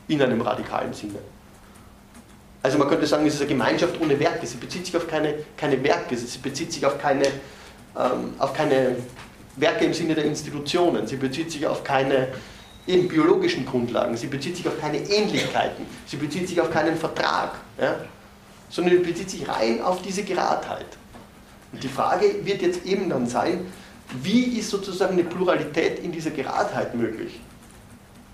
[0.09, 1.19] in einem radikalen Sinne.
[2.63, 4.47] Also man könnte sagen, es ist eine Gemeinschaft ohne Werke.
[4.47, 7.27] Sie bezieht sich auf keine, keine Werke, sie bezieht sich auf keine,
[7.97, 8.97] ähm, auf keine
[9.57, 12.29] Werke im Sinne der Institutionen, sie bezieht sich auf keine
[12.87, 17.53] eben biologischen Grundlagen, sie bezieht sich auf keine Ähnlichkeiten, sie bezieht sich auf keinen Vertrag,
[17.81, 17.97] ja?
[18.69, 20.87] sondern sie bezieht sich rein auf diese Geradheit.
[21.73, 23.67] Und die Frage wird jetzt eben dann sein,
[24.23, 27.41] wie ist sozusagen eine Pluralität in dieser Geradheit möglich?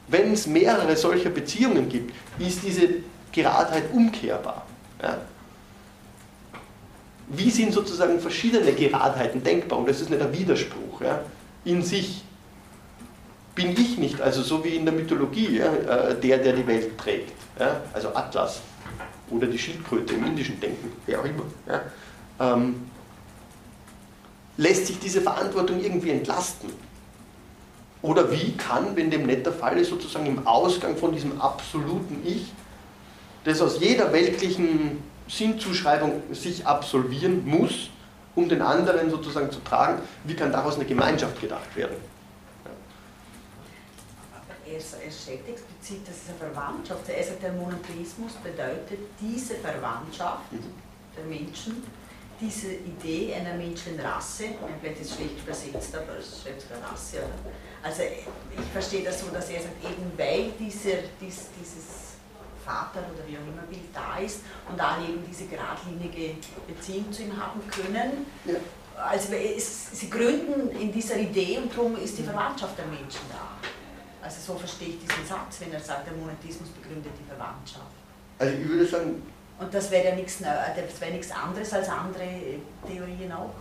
[0.09, 2.89] Wenn es mehrere solcher Beziehungen gibt, ist diese
[3.31, 4.67] Geradheit umkehrbar.
[5.03, 5.19] Ja?
[7.29, 9.79] Wie sind sozusagen verschiedene Geradheiten denkbar?
[9.79, 11.21] Und das ist nicht ein Widerspruch ja?
[11.65, 12.25] in sich.
[13.55, 16.97] Bin ich nicht, also so wie in der Mythologie, ja, äh, der, der die Welt
[16.97, 17.33] trägt,
[17.93, 18.63] also Atlas
[19.29, 21.45] oder die Schildkröte im indischen Denken, wer auch immer.
[22.41, 22.91] Ähm,
[24.57, 26.71] lässt sich diese Verantwortung irgendwie entlasten?
[28.03, 32.21] Oder wie kann, wenn dem nicht der Fall ist, sozusagen im Ausgang von diesem absoluten
[32.25, 32.53] Ich,
[33.45, 37.91] das aus jeder weltlichen Sinnzuschreibung sich absolvieren muss,
[38.35, 41.97] um den anderen sozusagen zu tragen, wie kann daraus eine Gemeinschaft gedacht werden?
[44.67, 47.09] Er, er stellt explizit, das ist eine Verwandtschaft.
[47.09, 50.61] Er sagt, der Monotheismus bedeutet diese Verwandtschaft mhm.
[51.17, 51.83] der Menschen
[52.43, 54.47] diese Idee einer Menschenrasse,
[54.81, 57.53] vielleicht ist es schlecht übersetzt, aber es schreibt Rasse, oder?
[57.83, 62.13] Also ich verstehe das so, dass er sagt, eben weil dieser, dies, dieses
[62.65, 64.41] Vater oder wie auch immer Bild da ist
[64.71, 66.37] und alle eben diese geradlinige
[66.67, 68.27] Beziehung zu ihm haben können.
[68.45, 68.55] Ja.
[68.97, 73.57] Also es, sie gründen in dieser Idee und darum ist die Verwandtschaft der Menschen da.
[74.23, 77.91] Also so verstehe ich diesen Satz, wenn er sagt, der Monetismus begründet die Verwandtschaft.
[78.39, 79.23] Also ich würde sagen,
[79.59, 83.55] und das wäre ja nichts, das wäre nichts anderes als andere Theorien auch.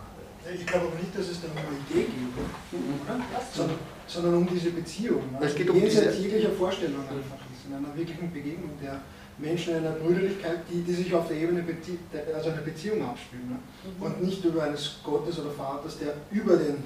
[0.50, 3.22] Ich glaube aber nicht, dass es da um eine Idee geht, mhm.
[3.52, 5.22] sondern, sondern, um diese Beziehung.
[5.34, 9.00] Also es geht um diese jeglicher Vorstellung einfach ist, in einer wirklichen Begegnung der
[9.38, 11.98] Menschen in einer Brüderlichkeit, die, die sich auf der Ebene Bezie
[12.34, 13.50] also einer Beziehung abspielen.
[13.50, 13.58] Ne?
[13.98, 14.02] Mhm.
[14.02, 16.82] Und nicht über eines Gottes oder Vaters, der über den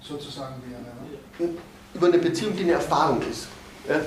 [0.00, 1.50] sozusagen wäre.
[1.50, 1.58] Ne?
[1.94, 3.48] Über eine Beziehung, die eine Erfahrung ist.
[3.88, 4.00] Ja?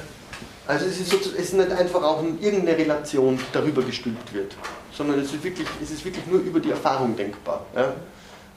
[0.67, 4.55] Also es ist, es ist nicht einfach auch irgendeine Relation, darüber gestülpt wird,
[4.91, 7.65] sondern es ist wirklich, es ist wirklich nur über die Erfahrung denkbar.
[7.75, 7.93] Ja?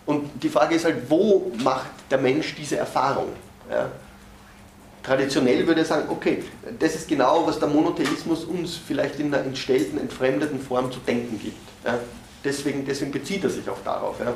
[0.07, 3.29] Und die Frage ist halt, wo macht der Mensch diese Erfahrung?
[3.71, 3.89] Ja?
[5.03, 6.45] Traditionell würde er sagen, okay,
[6.79, 11.39] das ist genau, was der Monotheismus uns vielleicht in einer entstellten, entfremdeten Form zu denken
[11.41, 11.59] gibt.
[11.85, 11.99] Ja?
[12.45, 14.19] Deswegen, deswegen bezieht er sich auch darauf.
[14.21, 14.35] Ja?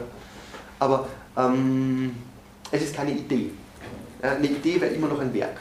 [0.78, 2.14] Aber ähm,
[2.70, 3.50] es ist keine Idee.
[4.22, 5.58] Eine Idee wäre immer noch ein Werk.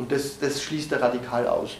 [0.00, 1.76] Und das, das schließt er radikal aus.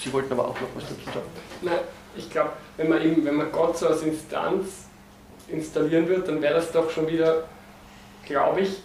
[0.00, 1.26] Sie wollten aber auch noch was dazu sagen.
[1.60, 1.80] Nein,
[2.16, 4.83] ich glaube, wenn wenn man Gott so als Instanz
[5.48, 7.44] installieren wird, dann wäre das doch schon wieder,
[8.26, 8.82] glaube ich,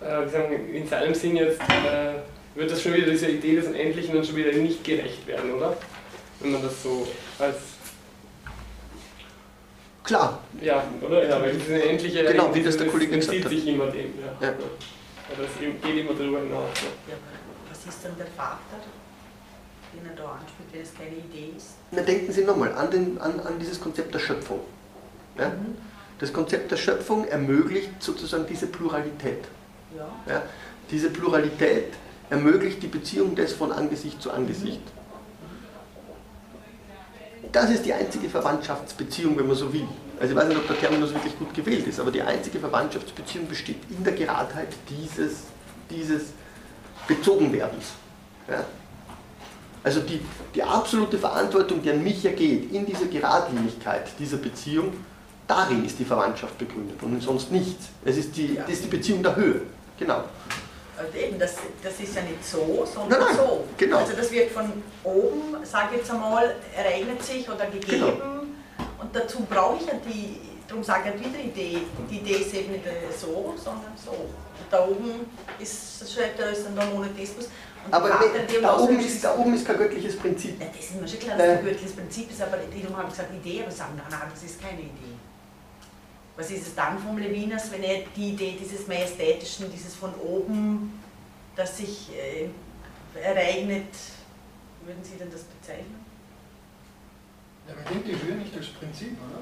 [0.00, 2.14] äh, in seinem Sinn jetzt, äh,
[2.54, 5.76] wird das schon wieder diese Idee des Unendlichen dann schon wieder nicht gerecht werden, oder?
[6.40, 7.06] Wenn man das so
[7.38, 7.56] als
[10.04, 10.40] Klar.
[10.60, 11.28] Ja, oder?
[11.28, 13.50] Ja, weil diese endliche genau, wie das der Kollege gesagt hat.
[13.50, 14.14] sich immer dem.
[14.40, 14.48] Ja.
[14.48, 14.54] ja.
[15.32, 16.70] Es geht immer darüber hinaus.
[17.08, 17.16] Ja
[17.88, 18.78] ist dann der Vater,
[19.92, 21.76] den er da anspricht, wenn es keine Idee ist?
[21.90, 24.60] Na, denken Sie nochmal an, an, an dieses Konzept der Schöpfung.
[25.38, 25.52] Ja?
[26.18, 29.44] Das Konzept der Schöpfung ermöglicht sozusagen diese Pluralität.
[30.26, 30.42] Ja.
[30.90, 31.92] Diese Pluralität
[32.30, 34.82] ermöglicht die Beziehung des von Angesicht zu Angesicht.
[37.52, 39.86] Das ist die einzige Verwandtschaftsbeziehung, wenn man so will.
[40.18, 43.46] Also ich weiß nicht, ob der Terminus wirklich gut gewählt ist, aber die einzige Verwandtschaftsbeziehung
[43.46, 45.44] besteht in der Geradheit dieses,
[45.90, 46.32] dieses
[47.06, 47.92] Bezogenwerdens.
[48.48, 48.64] Ja?
[49.84, 50.20] Also die,
[50.54, 54.92] die absolute Verantwortung, die an mich ergeht, in dieser Geradlinigkeit dieser Beziehung,
[55.46, 57.86] darin ist die Verwandtschaft begründet und sonst nichts.
[58.04, 59.62] Es ist die, das ist die Beziehung der Höhe.
[59.98, 60.24] Genau.
[60.98, 63.64] Und eben, das, das ist ja nicht so, sondern Nein, nein, so.
[63.76, 63.98] genau.
[63.98, 64.72] Also das wird von
[65.04, 67.88] oben, sage ich jetzt einmal, ereignet sich oder gegeben.
[67.90, 68.42] Genau.
[68.98, 71.78] Und dazu brauche ich ja die, darum sage ich ja wieder Idee.
[72.10, 72.84] Die Idee ist eben nicht
[73.20, 74.10] so, sondern so.
[74.12, 75.26] Und da oben
[75.58, 77.48] ist, schreibt er, ist der Monotheismus.
[77.90, 80.60] Aber die nee, da, oben ist, da oben ist kein göttliches Prinzip.
[80.60, 81.58] Ja, das ist mir schon klar, dass das Äh.
[81.58, 84.60] ein göttliches Prinzip ist, aber die haben gesagt Idee, aber sagen, nein, nein, das ist
[84.60, 85.14] keine Idee.
[86.36, 91.00] Was ist es dann vom Levinas, wenn er die Idee dieses Majestätischen, dieses von oben,
[91.54, 92.48] das sich äh,
[93.18, 93.88] ereignet,
[94.84, 96.04] würden Sie denn das bezeichnen?
[97.66, 99.40] Ja, man denkt die Höhe nicht als Prinzip, oder?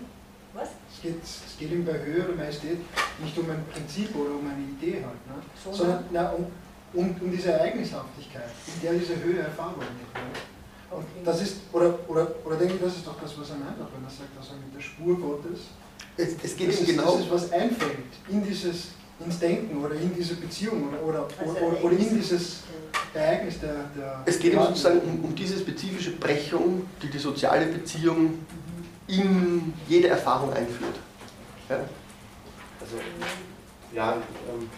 [0.55, 0.69] Was?
[0.95, 2.79] Es geht, es geht ihm bei Höhe oder Majestät
[3.21, 5.43] nicht um ein Prinzip oder um eine Idee halt, ne?
[5.62, 6.47] So, sondern na, um,
[6.93, 10.15] um, um diese Ereignishaftigkeit, in der diese Höhe erfahrbar wird.
[10.15, 10.31] Ne?
[10.31, 10.55] Und
[10.95, 11.25] Okay.
[11.25, 14.05] das ist, oder, oder, oder denke ich, das ist doch das, was er meint, wenn
[14.05, 15.71] er sagt, also mit der Spur Gottes.
[16.16, 17.12] Es, es geht das, ihm ist, genau.
[17.12, 18.89] das ist, was einfällt in dieses,
[19.24, 22.62] ins Denken oder in diese Beziehung oder, oder, Also oder, oder in dieses
[23.12, 23.91] Ereignis der.
[23.97, 28.39] der Es geht ihm sozusagen um, um diese spezifische Brechung, die die soziale Beziehung
[29.07, 30.97] in jede Erfahrung einführt.
[31.69, 31.77] Ja?
[32.81, 32.97] Also,
[33.93, 34.69] ja, ähm,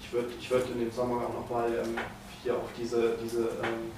[0.00, 1.96] ich würde ich würd in dem Zusammenhang auch nochmal ähm,
[2.42, 3.90] hier auf diese, diese ähm,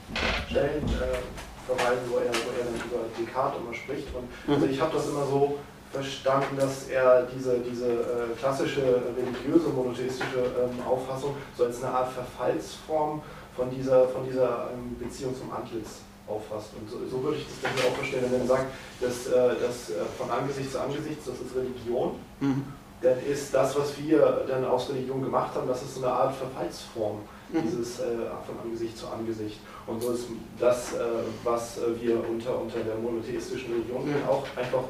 [0.48, 1.18] Stellen äh,
[1.66, 4.08] verweisen, wo er, wo er dann über Descartes immer spricht.
[4.14, 5.58] Und also ich habe das immer so
[5.96, 8.82] verstanden, dass er diese, diese äh, klassische
[9.16, 13.22] religiöse monotheistische ähm, Auffassung so als eine Art Verfallsform
[13.56, 16.70] von dieser, von dieser ähm, Beziehung zum Antlitz auffasst.
[16.78, 18.66] Und so, so würde ich das dann auch verstehen, wenn er sagt,
[19.00, 22.64] dass, äh, dass äh, von Angesicht zu Angesicht, das ist Religion, Mhm.
[23.02, 26.34] dann ist das, was wir dann aus Religion gemacht haben, das ist so eine Art
[26.34, 27.18] Verfallsform,
[27.50, 27.62] Mhm.
[27.62, 28.04] dieses äh,
[28.44, 29.58] von Angesicht zu Angesicht.
[29.86, 30.24] Und so ist
[30.58, 30.96] das, äh,
[31.44, 34.28] was wir unter, unter der monotheistischen Religion Mhm.
[34.28, 34.82] auch einfach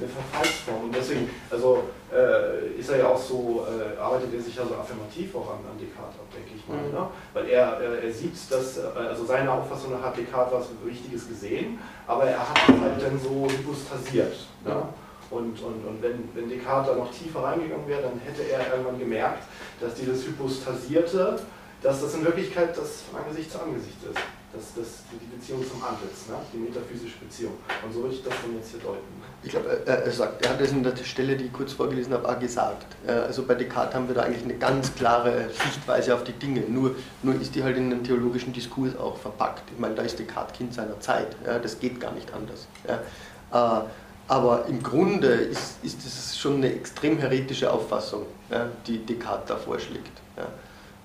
[0.00, 0.84] eine Verfallsform.
[0.84, 4.74] Und deswegen, also äh, ist er ja auch so, äh, arbeitet er sich ja so
[4.74, 6.78] affirmativ auch an, an Descartes ab, denke ich mal.
[6.78, 6.92] Mhm.
[6.92, 7.06] Ne?
[7.34, 11.28] Weil er, äh, er sieht, dass, äh, also seine Auffassung nach hat Descartes was Richtiges
[11.28, 14.34] gesehen, aber er hat es halt dann so hypostasiert.
[14.64, 14.70] Ne?
[14.70, 14.88] Ja.
[15.30, 18.98] Und, und, und wenn, wenn Descartes da noch tiefer reingegangen wäre, dann hätte er irgendwann
[18.98, 19.44] gemerkt,
[19.80, 21.38] dass dieses Hypostasierte,
[21.82, 24.18] dass das in Wirklichkeit das von Angesicht zu Angesicht ist.
[24.52, 26.34] Das, das, die Beziehung zum Antlitz, ne?
[26.52, 27.52] die metaphysische Beziehung.
[27.86, 29.04] Und so würde ich das dann jetzt hier deuten.
[29.44, 32.12] Ich glaube, er, er sagt, er hat es in der Stelle, die ich kurz vorgelesen
[32.12, 32.84] habe, auch gesagt.
[33.06, 36.62] Äh, Also bei Descartes haben wir da eigentlich eine ganz klare Sichtweise auf die Dinge.
[36.62, 39.62] Nur, nur ist die halt in den theologischen Diskurs auch verpackt.
[39.72, 41.36] Ich meine, da ist Descartes Kind seiner Zeit.
[41.46, 42.66] Ja, das geht gar nicht anders.
[42.88, 43.78] Ja.
[43.78, 43.84] Äh,
[44.26, 49.56] Aber im Grunde ist, ist es schon eine extrem heretische Auffassung, ja, die Descartes da
[49.56, 50.20] vorschlägt.
[50.36, 50.46] Ja.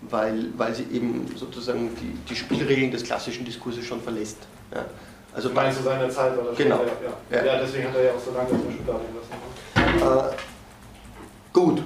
[0.02, 4.38] Weil, weil sie eben sozusagen die, die Spielregeln des klassischen Diskurses schon verlässt.
[4.74, 4.86] Ja.
[5.34, 6.78] Also meinst zu seiner Zeit, weil das Genau.
[6.78, 6.88] schon,
[7.32, 7.46] ja, ja.
[7.46, 7.62] Ja.
[7.62, 10.32] deswegen hat er ja auch so lange in der Schublade gelassen.
[10.32, 10.36] äh,
[11.52, 11.82] gut,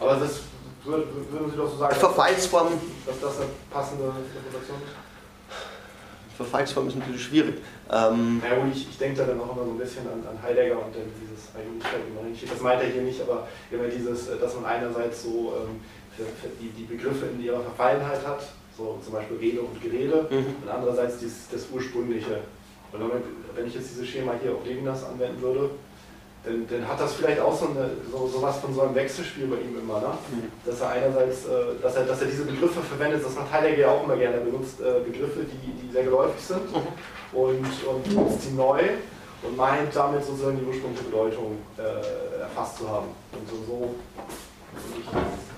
[0.00, 0.40] Aber das
[0.84, 2.68] würd- würden Sie doch so sagen, Verfallsform,
[3.06, 6.36] dass das eine passende Interpretation ist?
[6.36, 7.54] Verfallsform ist natürlich schwierig.
[7.90, 10.42] Ähm, Ja gut, ich, ich denke da dann auch immer so ein bisschen an, an
[10.42, 11.36] Heidegger und dann dieses
[12.28, 12.52] nicht.
[12.52, 15.80] Das meint er hier nicht, aber immer dieses, äh, dass man einerseits so ähm,
[16.60, 18.42] die, die Begriffe in ihrer Verfallenheit hat,
[18.76, 20.56] so zum Beispiel Rede und Gerede, Mhm.
[20.62, 22.40] und andererseits dies, das Ursprüngliche.
[22.92, 23.00] Und
[23.54, 25.70] wenn, ich jetzt dieses Schema hier auf Levinas anwenden würde,
[26.44, 29.46] dann, dann hat das vielleicht auch so, eine, so, so was von so einem Wechselspiel
[29.48, 30.08] bei ihm immer, ne?
[30.30, 30.52] Mhm.
[30.64, 33.90] dass er einerseits, äh, dass er, dass er diese Begriffe verwendet, das macht Heidegger ja
[33.90, 36.60] auch immer gerne, er benutzt äh, Begriffe, die, die sehr geläufig sind
[37.32, 38.80] und, und benutzt sie neu
[39.42, 43.08] und meint damit sozusagen die ursprüngliche Bedeutung äh, erfasst zu haben.
[43.32, 43.94] Und so, so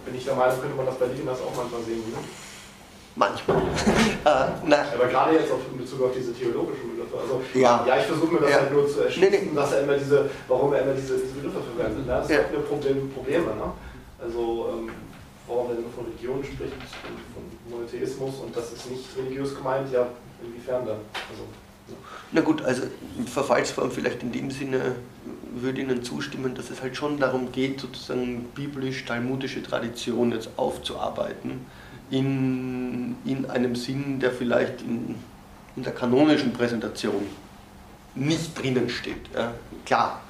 [0.05, 1.99] bin, ich, der Meinung, könnte man das bei Levinas auch manchmal sehen.
[2.11, 2.19] Ne?
[3.19, 3.57] manchmal.
[4.25, 4.29] äh,
[4.95, 7.19] Aber gerade jetzt auf, in Bezug auf diese theologischen Begriffe.
[7.19, 7.85] Also, Ja.
[7.87, 8.57] ja, ich versuche mir das Ja.
[8.61, 9.57] halt nur zu erschließen, Nee, nee.
[9.57, 12.07] dass er immer diese, warum er immer diese, diese Begriffe verwendet.
[12.07, 12.13] Ne?
[12.13, 12.39] Das Ja.
[12.39, 13.47] hat mir Problem, Probleme.
[13.47, 13.73] Ne?
[14.23, 14.91] Also, ähm,
[15.49, 16.75] warum er nur von Religion spricht,
[17.35, 20.07] von Monotheismus und das ist nicht religiös gemeint, ja,
[20.43, 21.01] inwiefern dann?
[21.31, 21.43] Also,
[22.33, 22.83] na gut, also
[23.27, 24.97] Verfallsform vielleicht in dem Sinne
[25.53, 31.67] würde Ihnen zustimmen, dass es halt schon darum geht, sozusagen biblisch-talmudische Tradition jetzt aufzuarbeiten
[32.11, 35.17] in, in einem Sinn, der vielleicht in,
[35.77, 37.27] in der kanonischen Präsentation
[38.15, 39.33] nicht drinnen steht.
[39.35, 39.55] Ja,
[39.85, 40.21] klar.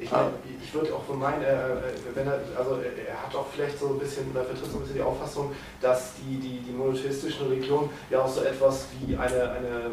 [0.00, 0.30] Ich, meine,
[0.62, 1.56] ich würde auch meinen, äh,
[2.14, 4.96] wenn er, also er hat auch vielleicht so ein bisschen, oder vertritt so ein bisschen
[4.96, 5.50] die Auffassung,
[5.80, 9.90] dass die, die, die monotheistischen Religionen ja auch so etwas wie eine, eine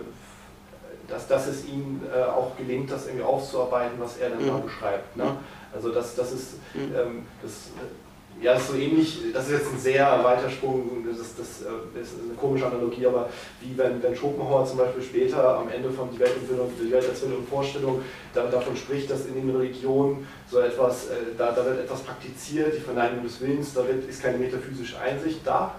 [1.07, 4.47] dass, dass es ihm äh, auch gelingt, das irgendwie aufzuarbeiten, was er dann mhm.
[4.47, 5.17] da beschreibt.
[5.17, 5.37] Ne?
[5.73, 6.95] Also das, das ist, mhm.
[6.95, 7.69] ähm, das,
[8.41, 11.61] ja, das ist so ähnlich, das ist jetzt ein sehr weiter Sprung, das, ist, das
[11.61, 13.29] äh, ist eine komische Analogie, aber
[13.61, 17.21] wie wenn, wenn Schopenhauer zum Beispiel später am Ende von Die Welt, die Welt als
[17.23, 18.01] Wille und Vorstellung
[18.33, 22.75] da, davon spricht, dass in den Religionen so etwas, äh, da, da wird etwas praktiziert,
[22.75, 25.75] die Verneinung des Willens, da wird, ist keine metaphysische Einsicht da,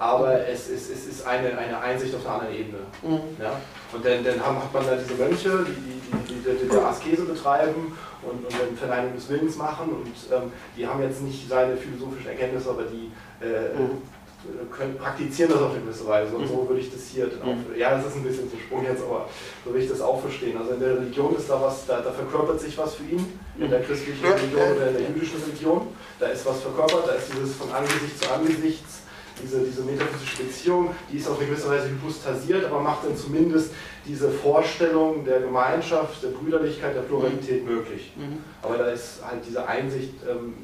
[0.00, 2.78] aber es ist, es ist eine, eine Einsicht auf einer anderen Ebene.
[3.02, 3.20] Mhm.
[3.38, 3.60] Ja?
[3.92, 7.96] Und dann, dann hat man da diese Mönche, die die, die, die, die Askese betreiben
[8.22, 12.30] und, und dann Verneinung des Willens machen und ähm, die haben jetzt nicht seine philosophischen
[12.30, 13.12] Erkenntnisse, aber die
[13.44, 14.70] äh, mhm.
[14.70, 16.68] können, praktizieren das auf eine gewisse Weise und so mhm.
[16.68, 17.76] würde ich das hier dann auch, mhm.
[17.76, 19.28] ja das ist ein bisschen zu Sprung jetzt, aber
[19.64, 20.56] so würde ich das auch verstehen.
[20.58, 23.70] Also in der Religion ist da was, da, da verkörpert sich was für ihn, in
[23.70, 27.54] der christlichen Religion oder in der jüdischen Religion, da ist was verkörpert, da ist dieses
[27.54, 28.99] von Angesicht zu Angesichts
[29.42, 33.72] diese, diese metaphysische Beziehung, die ist auf eine gewisse Weise hypostasiert, aber macht dann zumindest
[34.06, 37.74] diese Vorstellung der Gemeinschaft, der Brüderlichkeit, der Pluralität mhm.
[37.74, 38.12] möglich.
[38.16, 38.38] Mhm.
[38.62, 40.54] Aber da ist halt diese Einsicht, ähm,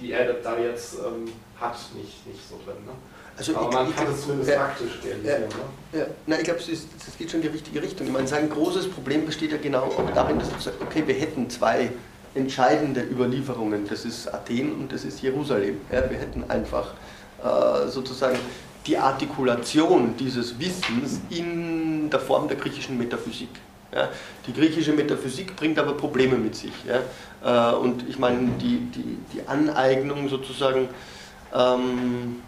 [0.00, 2.84] die er da jetzt ähm, hat, nicht, nicht so drin.
[2.84, 2.92] Ne?
[3.36, 5.42] Also Aber man ich, kann es zumindest ja, praktisch realisieren.
[5.92, 6.04] Ja, ne?
[6.04, 6.06] ja.
[6.26, 6.86] Na, ich glaube, es,
[7.18, 8.06] geht schon in die richtige Richtung.
[8.06, 11.14] Ich meine, sein großes Problem besteht ja genau auch darin, dass er sagt, okay, wir
[11.14, 11.90] hätten zwei
[12.34, 13.88] entscheidende Überlieferungen.
[13.88, 15.80] Das ist Athen und das ist Jerusalem.
[15.90, 16.94] Ja, wir hätten einfach
[17.88, 18.38] sozusagen
[18.86, 23.50] die Artikulation dieses Wissens in der Form der griechischen Metaphysik.
[23.94, 24.08] Ja,
[24.46, 26.72] die griechische Metaphysik bringt aber Probleme mit sich.
[26.86, 30.88] Ja, äh, und ich meine, die, die, die Aneignung sozusagen,
[31.54, 32.40] ähm,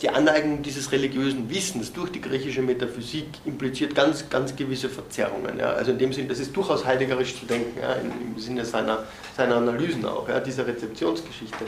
[0.00, 5.58] die Aneignung dieses religiösen Wissens durch die griechische Metaphysik impliziert ganz, ganz gewisse Verzerrungen.
[5.58, 5.72] Ja.
[5.72, 9.04] Also in dem Sinne, das ist durchaus heiligerisch zu denken, ja, im, Sinne seiner,
[9.36, 11.64] seiner Analysen auch, dieser Rezeptionsgeschichte.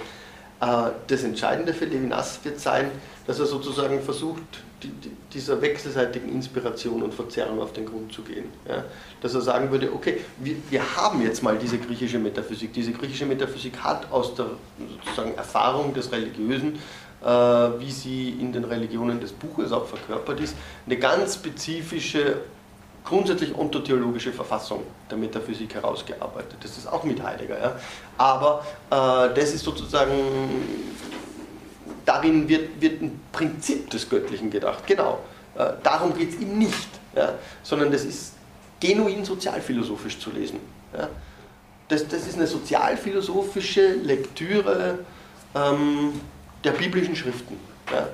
[0.61, 2.91] Äh, das Entscheidende für Levinas wird sein,
[3.27, 4.43] dass er sozusagen versucht,
[4.83, 8.45] die, die, dieser wechselseitigen Inspiration und Verzerrung auf den Grund zu gehen.
[9.23, 12.73] Dass er sagen würde, okay, wir, wir, haben jetzt mal diese griechische Metaphysik.
[12.75, 14.47] Diese griechische Metaphysik hat aus der
[15.05, 16.79] sozusagen Erfahrung des Religiösen,
[17.23, 20.55] äh, wie sie in den Religionen des Buches auch verkörpert ist,
[20.87, 22.37] eine ganz spezifische
[23.05, 26.57] grundsätzlich ontotheologische Verfassung der Metaphysik herausgearbeitet.
[26.63, 27.61] Das ist auch mit Heidegger.
[27.61, 27.81] Ja?
[28.17, 30.13] Aber äh, das ist sozusagen,
[32.07, 34.87] darin wird, wird ein Prinzip des Göttlichen gedacht.
[34.87, 35.21] Genau.
[35.57, 37.35] Äh, darum geht es ihm nicht, ja?
[37.63, 38.33] sondern das ist
[38.81, 40.61] genuin sozialphilosophisch zu lesen.
[40.97, 41.09] Ja?
[41.89, 45.01] Das, das ist eine sozialphilosophische Lektüre
[45.55, 46.21] ähm,
[46.65, 47.59] der biblischen Schriften.
[47.93, 48.09] Ja?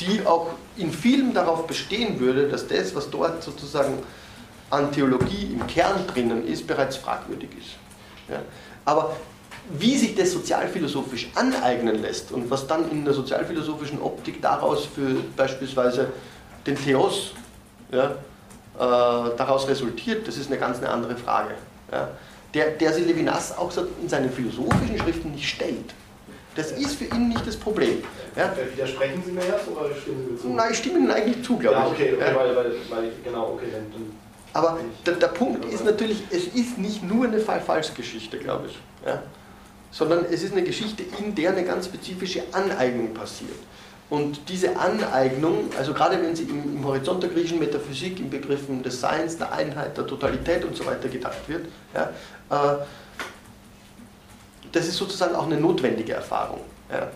[0.00, 3.98] Die auch in vielem darauf bestehen würde, dass das, was dort sozusagen
[4.70, 7.76] an Theologie im Kern drinnen ist, bereits fragwürdig ist.
[8.28, 8.40] Ja.
[8.84, 9.16] Aber
[9.70, 15.16] wie sich das sozialphilosophisch aneignen lässt und was dann in der sozialphilosophischen Optik daraus für
[15.36, 16.12] beispielsweise
[16.66, 17.32] den Theos
[17.90, 21.54] ja, äh, daraus resultiert, das ist eine ganz eine andere Frage.
[21.90, 22.08] Ja.
[22.54, 25.94] Der, der sich Levinas auch in seinen philosophischen Schriften nicht stellt.
[26.54, 28.02] Das ist für ihn nicht das Problem.
[28.36, 28.54] Ja?
[28.74, 30.48] Widersprechen Sie mir jetzt oder stimmen Sie mir zu?
[30.48, 32.36] Nein, ich stimme Ihnen eigentlich zu, glaube ja, okay, okay, ja.
[32.36, 34.12] weil, weil, weil, genau, okay, dann, dann
[34.52, 39.22] aber der, der, Punkt ist natürlich, es ist nicht nur eine Fall-Falsch-Geschichte, glaube ich, ja?
[39.90, 43.58] sondern es ist eine Geschichte, in der eine ganz spezifische Aneignung passiert.
[44.08, 48.82] Und diese Aneignung, also gerade wenn sie im, im Horizont der griechischen Metaphysik, in Begriffen
[48.82, 52.10] des Seins, der Einheit, der Totalität und so weiter gedacht wird, ja,
[52.50, 52.76] äh,
[54.72, 56.60] das ist sozusagen auch eine notwendige Erfahrung
[56.90, 57.08] ja,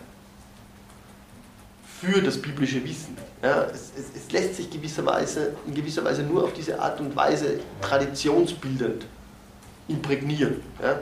[2.01, 3.15] für das biblische Wissen.
[3.43, 7.15] Ja, es, es, es, lässt sich gewisserweise, in gewisser Weise nur auf diese Art und
[7.15, 9.05] Weise traditionsbildend
[9.87, 10.61] imprägnieren.
[10.81, 10.99] Ja.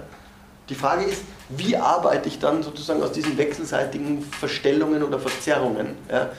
[0.68, 6.30] Die Frage ist, wie arbeite ich dann sozusagen aus diesen wechselseitigen Verstellungen oder Verzerrungen, ja,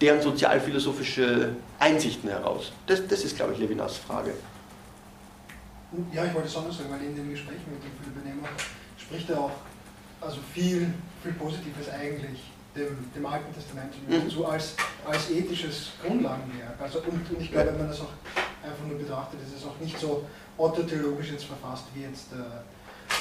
[0.00, 2.70] deren sozialphilosophische Einsichten heraus?
[2.86, 4.34] Das, das ist, glaube ich, Levinas Frage.
[6.12, 8.48] Ja, ich wollte es anders sagen, weil in den Gesprächen mit dem Philipp Nehmer
[8.98, 9.52] spricht er auch
[10.20, 14.30] also viel, viel Positives eigentlich dem, dem Alten Testament mhm.
[14.30, 14.74] zu als,
[15.04, 16.80] als ethisches Grundlagenwerk.
[16.80, 18.12] Also, und, und ich glaube, wenn man das auch
[18.62, 20.24] einfach nur betrachtet, ist es auch nicht so
[20.56, 23.16] autotheologisch jetzt verfasst, wie jetzt äh,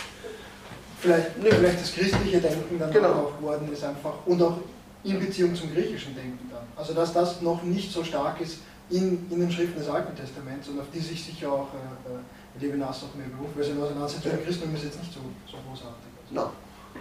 [0.99, 1.49] vielleicht, nee.
[1.49, 3.13] vielleicht das christliche Denken dann genau.
[3.13, 4.57] auch geworden ist einfach und auch
[5.03, 6.63] in Beziehung zum griechischen Denken dann.
[6.75, 8.59] Also dass das noch nicht so stark ist
[8.89, 12.19] in, in den Schriften des Alten Testaments und auf die sich sicher auch äh, äh
[12.59, 16.11] Levinas auch mehr beruft, weil seine Auseinandersetzung mit Christentum ist jetzt nicht so, so großartig.
[16.31, 16.51] Nein,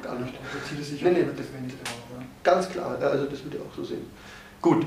[0.03, 0.35] gar nicht.
[0.83, 2.25] Sich nee, nee, das, ja.
[2.43, 4.07] Ganz klar, also das würde ich auch so sehen.
[4.63, 4.87] Gut,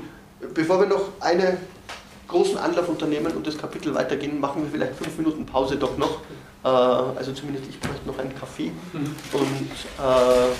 [0.54, 1.56] bevor wir noch einen
[2.28, 6.20] großen Anlauf unternehmen und das Kapitel weitergehen, machen wir vielleicht fünf Minuten Pause doch noch.
[6.64, 8.72] Äh, also zumindest ich bräuchte noch einen Kaffee.
[8.92, 9.14] Mhm.
[9.32, 10.52] Und äh,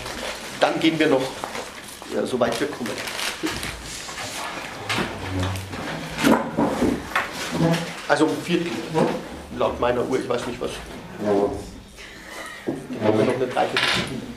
[0.61, 1.23] dann gehen wir noch,
[2.15, 2.91] ja, soweit wir kommen.
[8.07, 8.71] Also um Viertel,
[9.59, 10.71] laut meiner Uhr, ich weiß nicht was.
[13.03, 14.34] Haben wir noch eine Dreiviertelstunde.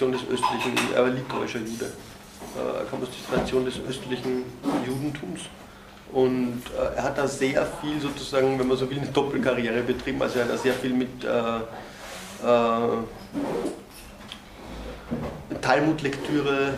[0.00, 1.86] Tradition des östlichen, er war litauischer Jude.
[2.56, 4.44] Äh, er kam aus der Tradition des östlichen
[4.86, 5.42] Judentums.
[6.12, 10.20] Und äh, er hat da sehr viel sozusagen, wenn man so will, eine Doppelkarriere betrieben.
[10.22, 12.98] Also er hat da sehr viel mit äh, äh,
[15.70, 16.74] Talmud-Lektüre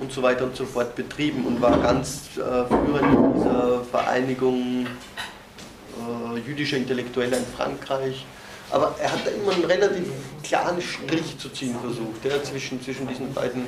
[0.00, 4.86] und so weiter und so fort betrieben und war ganz äh, führend in dieser Vereinigung
[4.86, 8.24] äh, jüdischer Intellektueller in Frankreich
[8.70, 10.04] aber er hat da immer einen relativ
[10.42, 13.62] klaren Strich zu ziehen versucht, ja, zwischen, zwischen diesen beiden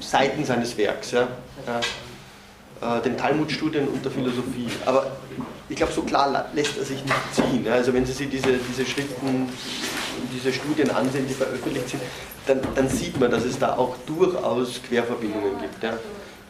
[0.00, 1.12] Seiten seines Werks.
[1.12, 1.28] Ja,
[1.66, 4.68] ja, äh, den Talmudstudien und der Philosophie.
[4.84, 5.16] Aber
[5.68, 7.66] ich glaube, so klar lässt er sich nicht ziehen.
[7.68, 9.48] Also wenn Sie sich diese, diese Schriften,
[10.32, 12.02] diese Studien ansehen, die veröffentlicht sind,
[12.46, 15.82] dann, dann sieht man, dass es da auch durchaus Querverbindungen gibt.
[15.82, 15.98] Ja.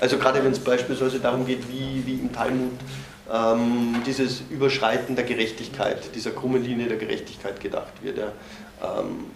[0.00, 2.72] Also gerade wenn es beispielsweise darum geht, wie, wie im Talmud
[3.32, 8.18] ähm, dieses Überschreiten der Gerechtigkeit, dieser krummen Linie der Gerechtigkeit gedacht wird.
[8.18, 8.32] Ja.
[8.82, 9.26] Ähm,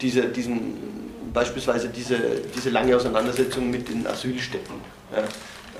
[0.00, 0.74] diese, diesen,
[1.32, 2.18] beispielsweise diese,
[2.54, 4.74] diese lange Auseinandersetzung mit den Asylstätten,
[5.12, 5.18] ja,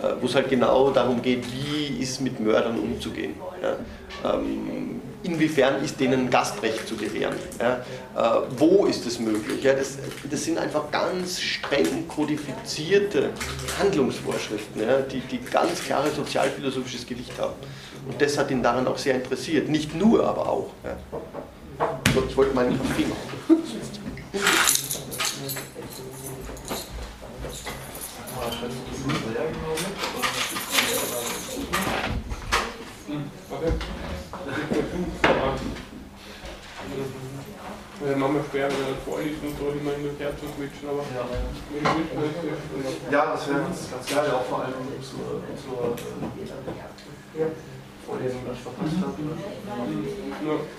[0.08, 3.34] äh, wo es halt genau darum geht, wie ist mit Mördern umzugehen.
[3.62, 4.34] Ja.
[4.34, 7.36] Ähm, inwiefern ist denen Gastrecht zu gewähren?
[7.58, 7.84] Ja?
[8.16, 9.62] Äh, wo ist es möglich?
[9.62, 9.98] Ja, das,
[10.30, 13.30] das, sind einfach ganz streng kodifizierte
[13.78, 17.54] Handlungsvorschriften, ja, die, die ganz klare sozialphilosophisches Gewicht haben.
[18.08, 19.68] Und das hat ihn daran auch sehr interessiert.
[19.68, 20.70] Nicht nur, aber auch.
[22.14, 23.62] So, ich wollte meinen Kaffee machen.
[33.50, 33.91] Okay.
[38.02, 41.06] Meine Mama schwer, wenn er vorliest und so immer hin und her zu switchen, aber
[41.14, 41.22] ja,
[43.14, 47.46] ja das wäre ganz, ganz geil, auch vor allem zur, zur äh,
[48.02, 49.14] Vorlesung, die ich verpasst habe.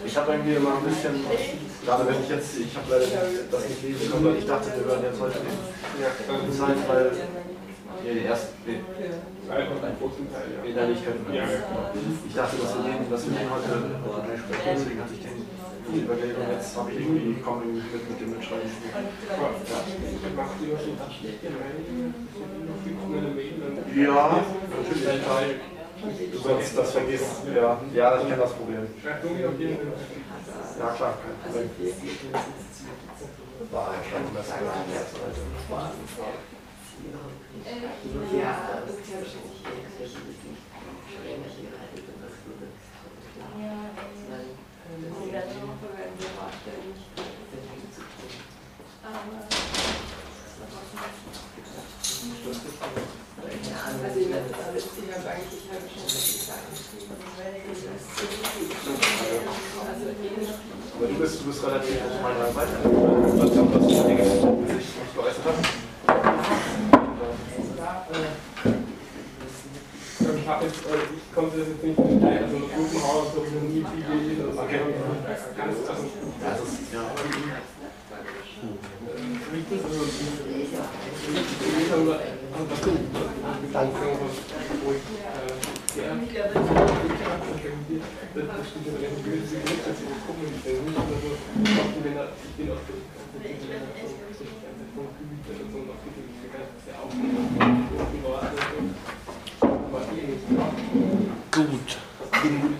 [0.04, 1.16] Ich habe irgendwie immer ein bisschen,
[1.86, 4.84] gerade wenn ich jetzt, ich habe leider das nicht lesen können, weil ich dachte, wir
[4.84, 7.08] würden jetzt heute die Zeit, weil
[8.04, 8.84] ja, die ersten nee.
[10.68, 11.16] Innerlichkeit.
[11.32, 11.44] Ja.
[12.28, 13.72] Ich dachte, dass wir den, dass wir den heute
[14.28, 15.43] durchsprechen, deswegen hatte ich den
[15.92, 18.70] die Überlegung, jetzt habe ich irgendwie, komme irgendwie mit, mit dem Mitschreiben.
[23.96, 25.60] Ja, natürlich.
[26.32, 27.44] Du sonst das vergisst.
[27.56, 28.88] Ja, ja ich kenne das Problem.
[30.80, 31.70] Ja, klar, kein Problem.
[33.72, 34.50] War ja schon das
[38.34, 38.74] Ja,
[53.86, 57.12] also ich meine, das ich habe eigentlich, ich habe schon richtig geschrieben,
[60.96, 63.62] aber du bist, du bist relativ auf meiner Seite, was du
[64.08, 64.24] Dinge
[64.76, 65.74] nicht geäußert hast.
[70.54, 73.54] Ich habe jetzt, äh, ich konnte das jetzt nicht verstehen, also das Gruppenhaus habe ich
[73.54, 74.80] noch nie viel gelesen, also okay.
[75.58, 76.06] ganz, also,
[76.44, 77.10] das ist, ja.
[83.74, 83.98] Danke.
[84.86, 85.02] Gut.
[102.44, 102.78] In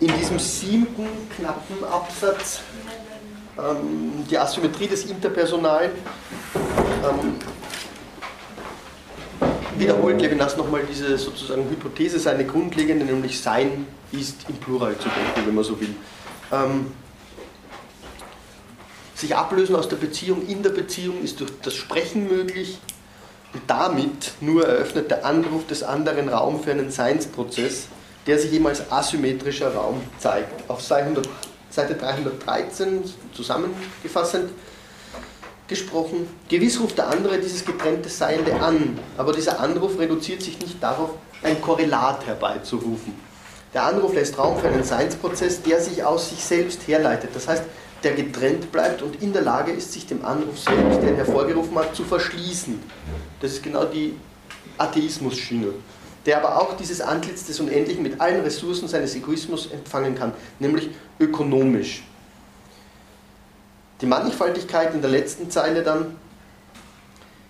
[0.00, 1.06] in diesem siebten
[1.36, 2.60] knappen Absatz
[3.58, 5.90] ähm, die Asymmetrie des Interpersonalen
[7.04, 7.34] ähm,
[9.76, 15.46] wiederholt Levinas nochmal diese sozusagen Hypothese, seine grundlegende, nämlich Sein ist im Plural zu denken,
[15.46, 15.94] wenn man so will.
[16.52, 16.92] Ähm,
[19.14, 22.78] sich ablösen aus der Beziehung in der Beziehung ist durch das Sprechen möglich
[23.66, 27.86] damit nur eröffnet der Anruf des anderen Raum für einen Seinsprozess,
[28.26, 30.68] der sich eben als asymmetrischer Raum zeigt.
[30.68, 31.22] Auf Seite
[31.70, 34.50] 313 zusammengefassend
[35.66, 40.82] gesprochen, gewiss ruft der andere dieses getrennte Seiende an, aber dieser Anruf reduziert sich nicht
[40.82, 41.10] darauf,
[41.42, 43.14] ein Korrelat herbeizurufen.
[43.74, 47.30] Der Anruf lässt Raum für einen Seinsprozess, der sich aus sich selbst herleitet.
[47.34, 47.64] Das heißt,
[48.02, 51.76] der getrennt bleibt und in der Lage ist, sich dem Anruf selbst, der ihn hervorgerufen
[51.78, 52.80] hat, zu verschließen.
[53.40, 54.14] Das ist genau die
[54.78, 55.72] Atheismus-Schiene,
[56.26, 60.90] der aber auch dieses Antlitz des Unendlichen mit allen Ressourcen seines Egoismus empfangen kann, nämlich
[61.20, 62.02] ökonomisch.
[64.00, 66.16] Die Mannigfaltigkeit in der letzten Zeile dann,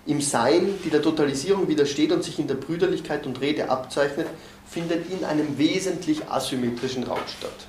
[0.05, 4.27] im Sein, die der Totalisierung widersteht und sich in der Brüderlichkeit und Rede abzeichnet,
[4.67, 7.67] findet in einem wesentlich asymmetrischen Raum statt.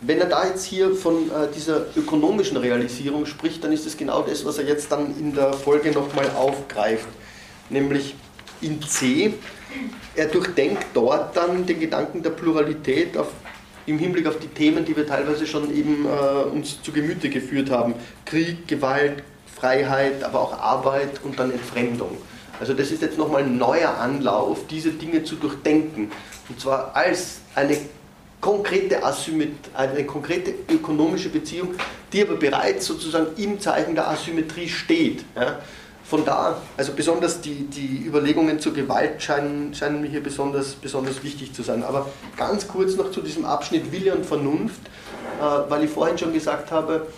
[0.00, 4.22] Wenn er da jetzt hier von äh, dieser ökonomischen Realisierung spricht, dann ist es genau
[4.22, 7.08] das, was er jetzt dann in der Folge nochmal aufgreift.
[7.68, 8.14] Nämlich
[8.60, 9.34] in C,
[10.14, 13.28] er durchdenkt dort dann den Gedanken der Pluralität auf,
[13.86, 17.70] im Hinblick auf die Themen, die wir teilweise schon eben äh, uns zu Gemüte geführt
[17.70, 17.94] haben.
[18.24, 19.24] Krieg, Gewalt,
[19.56, 22.18] Freiheit, aber auch Arbeit und dann Entfremdung.
[22.60, 26.10] Also das ist jetzt nochmal ein neuer Anlauf, diese Dinge zu durchdenken.
[26.48, 27.76] Und zwar als eine
[28.40, 31.74] konkrete Asymmetrie, eine konkrete ökonomische Beziehung,
[32.12, 35.24] die aber bereits sozusagen im Zeichen der Asymmetrie steht.
[35.34, 35.58] Ja.
[36.04, 41.22] Von da, also besonders die, die Überlegungen zur Gewalt scheinen, scheinen mir hier besonders, besonders
[41.22, 41.82] wichtig zu sein.
[41.82, 44.80] Aber ganz kurz noch zu diesem Abschnitt Wille und Vernunft,
[45.38, 47.08] äh, weil ich vorhin schon gesagt habe,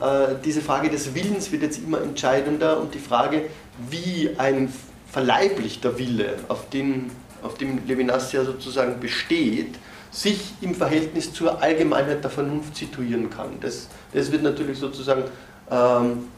[0.00, 3.44] äh, diese Frage des Willens wird jetzt immer entscheidender und die Frage,
[3.88, 4.72] wie ein
[5.12, 7.12] verleiblichter Wille, auf den,
[7.44, 9.76] auf dem Levinas ja sozusagen besteht,
[10.12, 13.58] sich im Verhältnis zur Allgemeinheit der Vernunft situieren kann.
[13.60, 15.24] Das, das wird natürlich sozusagen
[15.70, 16.28] ähm,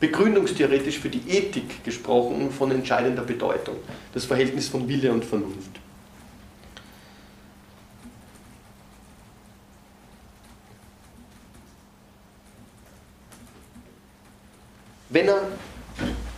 [0.00, 3.76] begründungstheoretisch für die Ethik gesprochen von entscheidender Bedeutung.
[4.14, 5.78] Das Verhältnis von Wille und Vernunft.
[15.10, 15.42] Wenn er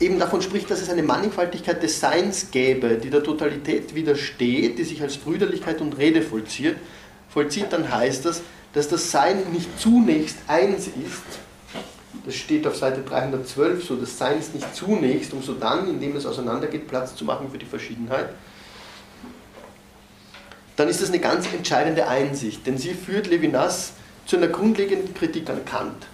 [0.00, 4.84] eben davon spricht, dass es eine Mannigfaltigkeit des Seins gäbe, die der Totalität widersteht, die
[4.84, 6.76] sich als Brüderlichkeit und Rede vollzieht,
[7.30, 8.42] vollzieht, dann heißt das,
[8.72, 11.40] dass das Sein nicht zunächst eins ist.
[12.26, 16.16] Das steht auf Seite 312 so, das Sein ist nicht zunächst, um so dann, indem
[16.16, 18.30] es auseinandergeht, Platz zu machen für die Verschiedenheit.
[20.76, 23.92] Dann ist das eine ganz entscheidende Einsicht, denn sie führt Levinas
[24.26, 26.06] zu einer grundlegenden Kritik an Kant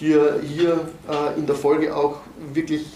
[0.00, 2.20] die er hier äh, in der Folge auch
[2.52, 2.86] wirklich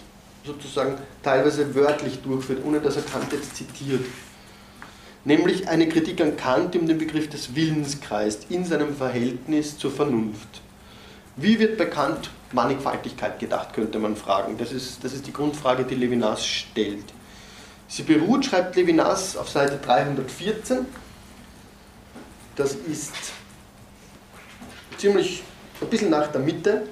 [0.45, 4.05] sozusagen teilweise wörtlich durchführt, ohne dass er Kant jetzt zitiert.
[5.25, 9.77] Nämlich eine Kritik an Kant, die um den Begriff des Willens kreist, in seinem Verhältnis
[9.77, 10.63] zur Vernunft.
[11.37, 14.57] Wie wird bei Kant Mannigfaltigkeit gedacht, könnte man fragen.
[14.59, 17.05] Das ist, das ist die Grundfrage, die Levinas stellt.
[17.89, 20.87] Sie beruht, schreibt Levinas auf Seite 314,
[22.57, 23.15] das ist
[24.97, 25.45] ziemlich
[25.81, 26.83] ein bisschen nach der Mitte,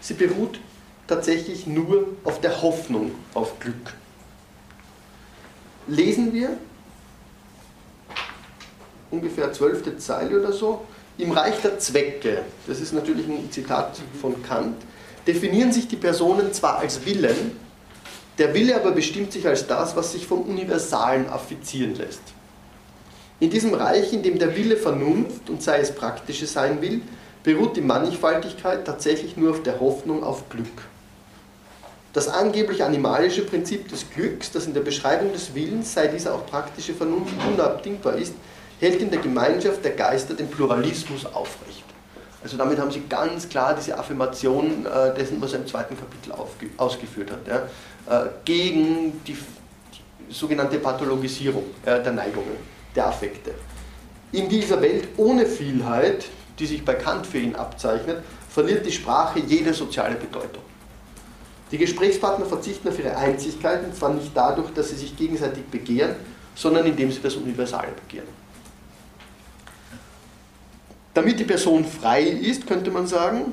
[0.00, 0.60] Sie beruht
[1.06, 3.94] tatsächlich nur auf der Hoffnung auf Glück.
[5.88, 6.50] Lesen wir
[9.10, 10.84] ungefähr zwölfte Zeile oder so,
[11.16, 14.76] im Reich der Zwecke, das ist natürlich ein Zitat von Kant,
[15.26, 17.58] definieren sich die Personen zwar als Willen,
[18.36, 22.20] der Wille aber bestimmt sich als das, was sich vom Universalen affizieren lässt.
[23.40, 27.00] In diesem Reich, in dem der Wille Vernunft und sei es praktische sein will,
[27.48, 30.82] beruht die Mannigfaltigkeit tatsächlich nur auf der Hoffnung auf Glück.
[32.12, 36.44] Das angeblich animalische Prinzip des Glücks, das in der Beschreibung des Willens, sei dieser auch
[36.44, 38.34] praktische Vernunft, unabdingbar ist,
[38.80, 41.84] hält in der Gemeinschaft der Geister den Pluralismus aufrecht.
[42.42, 46.34] Also damit haben sie ganz klar diese Affirmation äh, dessen, was er im zweiten Kapitel
[46.76, 49.38] ausgeführt hat, ja, äh, gegen die,
[50.28, 52.58] sogenannte Pathologisierung der Neigungen,
[52.94, 53.52] der Affekte.
[54.32, 56.26] In dieser Welt ohne Vielheit
[56.58, 60.62] die sich bei Kant für ihn abzeichnet, verliert die Sprache jede soziale Bedeutung.
[61.70, 66.16] Die Gesprächspartner verzichten auf ihre Einzigkeit, und zwar nicht dadurch, dass sie sich gegenseitig begehren,
[66.54, 68.28] sondern indem sie das Universale begehren.
[71.14, 73.52] Damit die Person frei ist, könnte man sagen,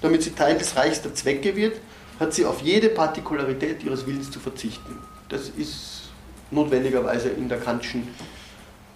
[0.00, 1.76] damit sie Teil des Reichs der Zwecke wird,
[2.18, 4.98] hat sie auf jede Partikularität ihres Willens zu verzichten.
[5.28, 6.10] Das ist
[6.50, 8.08] notwendigerweise in der Kantschen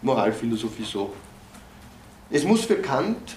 [0.02, 1.12] Moralphilosophie so.
[2.30, 3.36] Es muss für Kant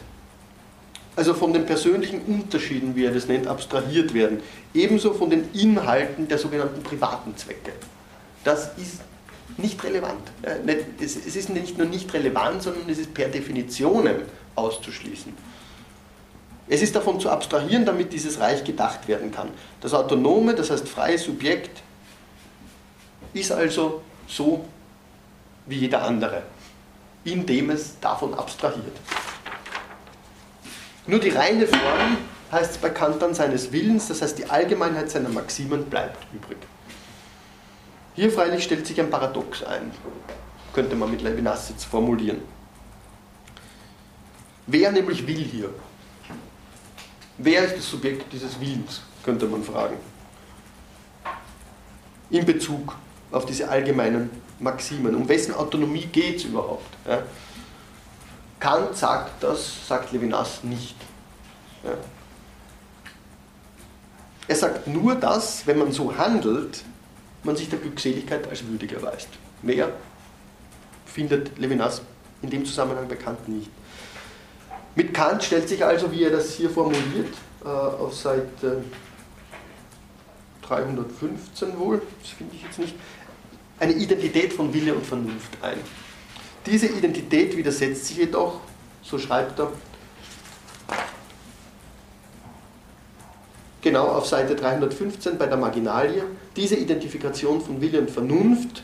[1.16, 4.42] also von den persönlichen Unterschieden, wie er das nennt, abstrahiert werden.
[4.74, 7.74] Ebenso von den Inhalten der sogenannten privaten Zwecke.
[8.44, 9.02] Das ist
[9.58, 10.32] nicht relevant.
[11.00, 14.10] Es ist nicht nur nicht relevant, sondern es ist per Definition
[14.56, 15.34] auszuschließen.
[16.70, 19.50] Es ist davon zu abstrahieren, damit dieses Reich gedacht werden kann.
[19.82, 21.84] Das autonome, das heißt freie Subjekt,
[23.34, 24.64] ist also so
[25.66, 26.44] wie jeder andere,
[27.23, 28.98] indem es davon abstrahiert.
[31.07, 32.18] Nur die reine Form
[32.52, 36.57] heißt es bei Kant dann seines Willens, das heißt die Allgemeinheit seiner Maximen bleibt übrig.
[38.15, 39.91] Hier freilich stellt sich ein Paradox ein,
[40.73, 42.41] könnte man mit Levinas jetzt formulieren.
[44.68, 45.69] Wer nämlich will hier?
[47.38, 49.98] Wer ist das Subjekt dieses Willens, könnte man fragen.
[52.30, 52.95] In Bezug
[53.31, 54.30] auf diese allgemeinen
[54.62, 55.16] Maximen.
[55.16, 56.96] Um wessen Autonomie geht es überhaupt?
[57.08, 57.24] Ja?
[58.60, 60.96] Kant sagt das, sagt Levinas nicht.
[61.84, 61.94] Ja.
[64.48, 66.84] Er sagt nur das, wenn man so handelt,
[67.44, 69.30] man sich der Glückseligkeit als würdig erweist.
[69.64, 69.90] Mehr
[71.06, 72.02] findet Levinas
[72.42, 73.72] in dem Zusammenhang bekannt nicht.
[74.96, 77.34] Mit Kant stellt sich also, wie er das hier formuliert,
[77.64, 78.84] äh, auf Seite
[80.64, 82.96] 315 wohl, das finde ich jetzt nicht,
[83.82, 85.78] eine Identität von Wille und Vernunft ein.
[86.68, 88.62] Diese Identität widersetzt sich jedoch,
[89.02, 89.72] so schreibt er,
[93.82, 96.24] genau auf Seite 315 bei der Marginalie,
[96.56, 98.84] diese Identifikation von Wille und Vernunft,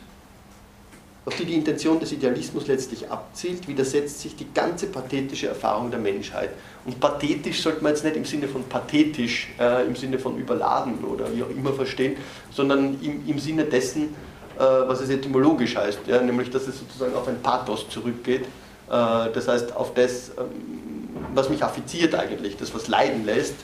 [1.26, 6.00] auf die die Intention des Idealismus letztlich abzielt, widersetzt sich die ganze pathetische Erfahrung der
[6.00, 6.50] Menschheit.
[6.86, 11.04] Und pathetisch sollte man jetzt nicht im Sinne von pathetisch, äh, im Sinne von überladen
[11.04, 12.16] oder wie auch immer verstehen,
[12.50, 14.16] sondern im, im Sinne dessen,
[14.60, 18.48] was es etymologisch heißt, ja, nämlich dass es sozusagen auf ein Pathos zurückgeht, äh,
[18.90, 23.56] das heißt auf das, ähm, was mich affiziert eigentlich, das was leiden lässt,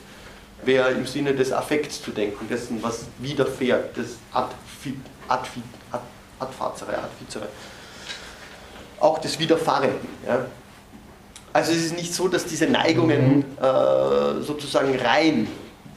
[0.64, 4.54] wäre im Sinne des Affekts zu denken, dessen was widerfährt, das ad,
[5.28, 5.48] ad,
[5.90, 6.02] ad,
[6.40, 7.48] adfizere,
[9.00, 10.08] auch des Widerfahrenden.
[10.26, 10.46] Ja.
[11.52, 13.44] Also es ist nicht so, dass diese Neigungen mhm.
[13.60, 15.46] äh, sozusagen rein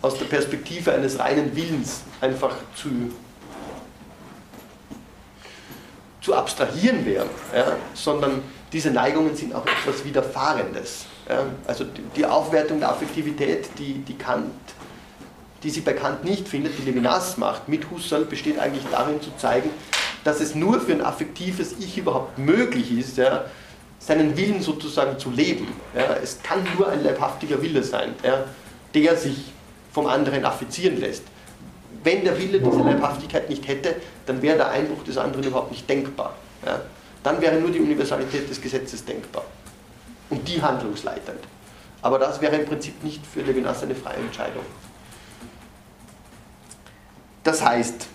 [0.02, 2.90] aus der Perspektive eines reinen Willens einfach zu
[6.28, 8.42] zu abstrahieren wären, ja, sondern
[8.74, 11.06] diese Neigungen sind auch etwas Widerfahrendes.
[11.30, 11.46] Ja.
[11.66, 11.86] Also
[12.18, 14.52] die Aufwertung der Affektivität, die, die Kant,
[15.64, 19.30] die sie bei Kant nicht findet, die Levinas macht, mit Husserl, besteht eigentlich darin zu
[19.38, 19.70] zeigen,
[20.26, 23.46] dass es nur für ein affektives Ich überhaupt möglich ist, ja,
[23.98, 25.66] seinen Willen sozusagen zu leben.
[26.22, 28.14] Es kann nur ein leibhaftiger Wille sein,
[28.94, 29.54] der sich
[29.94, 31.24] vom anderen affizieren lässt.
[32.08, 35.90] Wenn der Wille diese Leibhaftigkeit nicht hätte, dann wäre der Einbruch des anderen überhaupt nicht
[35.90, 36.38] denkbar.
[36.66, 36.80] Ja?
[37.22, 39.44] Dann wäre nur die Universalität des Gesetzes denkbar
[40.30, 41.42] und die handlungsleitend.
[42.02, 44.64] Aber das wäre im Prinzip nicht für Levinas eine freie Entscheidung.
[47.44, 48.08] Das heißt,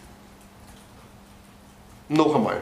[2.08, 2.60] noch einmal,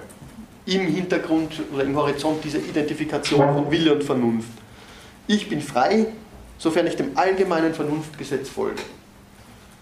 [0.66, 4.51] im Hintergrund oder im Horizont dieser Identifikation von Wille und Vernunft.
[5.28, 6.07] Ich bin frei,
[6.59, 8.82] sofern ich dem allgemeinen Vernunftgesetz folge.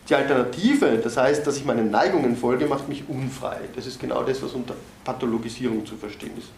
[0.08, 3.60] Die Alternative, das heißt, dass ich meinen Neigungen folge, macht mich unfrei.
[3.76, 4.74] Das ist genau das, was unter
[5.04, 6.48] Pathologisierung zu verstehen ist.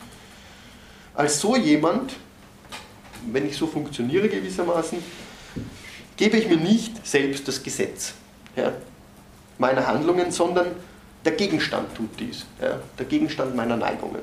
[1.14, 2.14] Als so jemand,
[3.32, 4.98] wenn ich so funktioniere gewissermaßen,
[6.16, 8.14] gebe ich mir nicht selbst das Gesetz
[8.54, 8.72] ja,
[9.58, 10.68] meiner Handlungen, sondern
[11.24, 14.22] der Gegenstand tut dies, ja, der Gegenstand meiner Neigungen.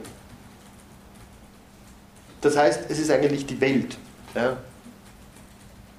[2.39, 3.97] Das heißt, es ist eigentlich die Welt,
[4.33, 4.57] ja,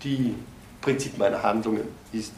[0.03, 0.35] die
[0.81, 2.33] Prinzip meiner Handlungen ist.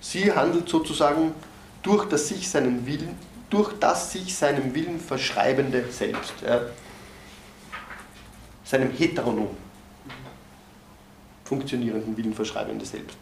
[0.00, 1.34] Sie handelt sozusagen
[1.82, 3.16] durch das sich seinen Willen,
[3.50, 6.34] durch das sich seinem Willen verschreibende Selbst.
[6.44, 6.62] Ja.
[8.64, 9.56] Seinem heteronom
[11.44, 13.18] funktionierenden Willen verschreibende Selbst.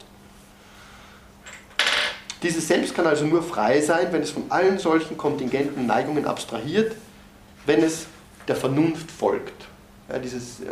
[2.42, 6.94] Dieses Selbst kann also nur frei sein, wenn es von allen solchen kontingenten Neigungen abstrahiert,
[7.64, 8.06] wenn es
[8.46, 9.66] der Vernunft folgt.
[10.10, 10.64] Ja, dieses, äh,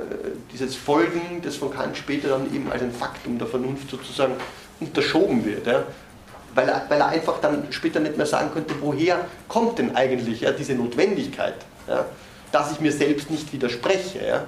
[0.53, 4.35] dieses Folgen, das von Kant später dann eben als ein Faktum der Vernunft sozusagen
[4.81, 5.67] unterschoben wird.
[5.67, 5.85] Ja?
[6.55, 10.41] Weil, er, weil er einfach dann später nicht mehr sagen könnte, woher kommt denn eigentlich
[10.41, 11.57] ja, diese Notwendigkeit,
[11.89, 12.07] ja?
[12.53, 14.27] dass ich mir selbst nicht widerspreche.
[14.27, 14.45] Ja?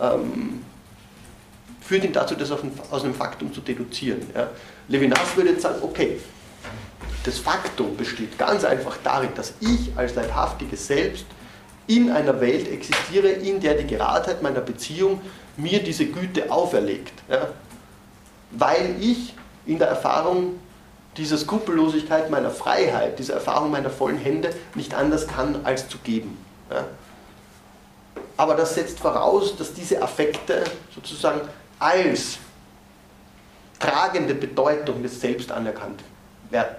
[0.00, 0.64] Ähm,
[1.80, 4.22] führt ihn dazu, das aus einem Faktum zu deduzieren.
[4.34, 4.48] Ja?
[4.88, 6.18] Levinas würde jetzt sagen, okay,
[7.24, 11.26] das Faktum besteht ganz einfach darin, dass ich als leibhaftiges Selbst
[11.86, 15.20] in einer Welt existiere, in der die Geradheit meiner Beziehung
[15.56, 17.12] mir diese Güte auferlegt.
[17.28, 17.48] Ja?
[18.50, 19.34] Weil ich
[19.66, 20.58] in der Erfahrung
[21.16, 26.36] dieser Skrupellosigkeit meiner Freiheit, dieser Erfahrung meiner vollen Hände nicht anders kann, als zu geben.
[26.70, 26.84] Ja?
[28.36, 31.40] Aber das setzt voraus, dass diese Affekte sozusagen
[31.78, 32.38] als
[33.78, 36.02] tragende Bedeutung des Selbst anerkannt,
[36.50, 36.74] werden,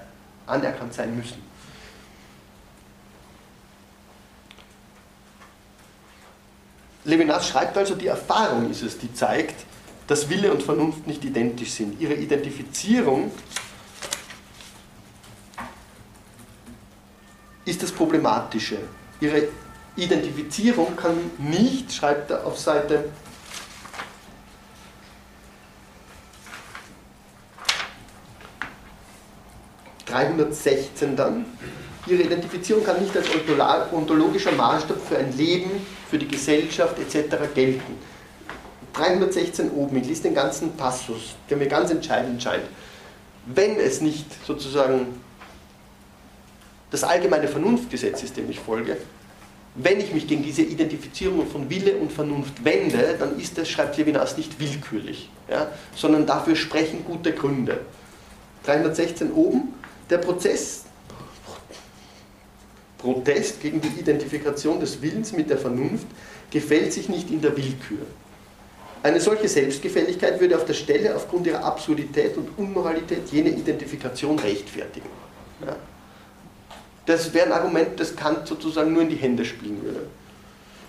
[0.47, 1.41] anerkannt sein müssen.
[7.05, 9.65] Levinas schreibt also, die Erfahrung ist es, die zeigt,
[10.07, 11.99] dass Wille und Vernunft nicht identisch sind.
[11.99, 13.31] Ihre Identifizierung
[17.65, 18.77] ist das Problematische.
[19.19, 19.47] Ihre
[19.95, 23.05] Identifizierung kann nicht, schreibt er auf Seite
[30.07, 31.45] ...316 dann,
[32.07, 33.27] Ihre Identifizierung kann nicht als
[33.91, 35.71] ontologischer Maßstab für ein Leben,
[36.09, 37.35] für die Gesellschaft etc.
[37.53, 37.97] gelten.
[38.95, 42.63] 316 oben, ich lese den ganzen Passus, der mir ganz entscheidend scheint.
[43.45, 45.07] Wenn es nicht sozusagen
[46.91, 48.97] das allgemeine Vernunftgesetz ist, dem ich folge,
[49.75, 53.97] wenn ich mich gegen diese Identifizierung von Wille und Vernunft wende, dann ist das, schreibt
[53.97, 57.81] Levinas, nicht willkürlich, ja, sondern dafür sprechen gute Gründe.
[58.63, 59.73] 316 oben,
[60.09, 60.85] der Prozess,
[62.97, 66.07] Protest gegen die Identifikation des Willens mit der Vernunft
[66.49, 68.05] gefällt sich nicht in der Willkür.
[69.05, 75.09] Eine solche Selbstgefälligkeit würde auf der Stelle aufgrund ihrer Absurdität und Unmoralität jene Identifikation rechtfertigen.
[75.63, 75.75] Ja.
[77.05, 80.07] Das wäre ein Argument, das Kant sozusagen nur in die Hände spielen würde.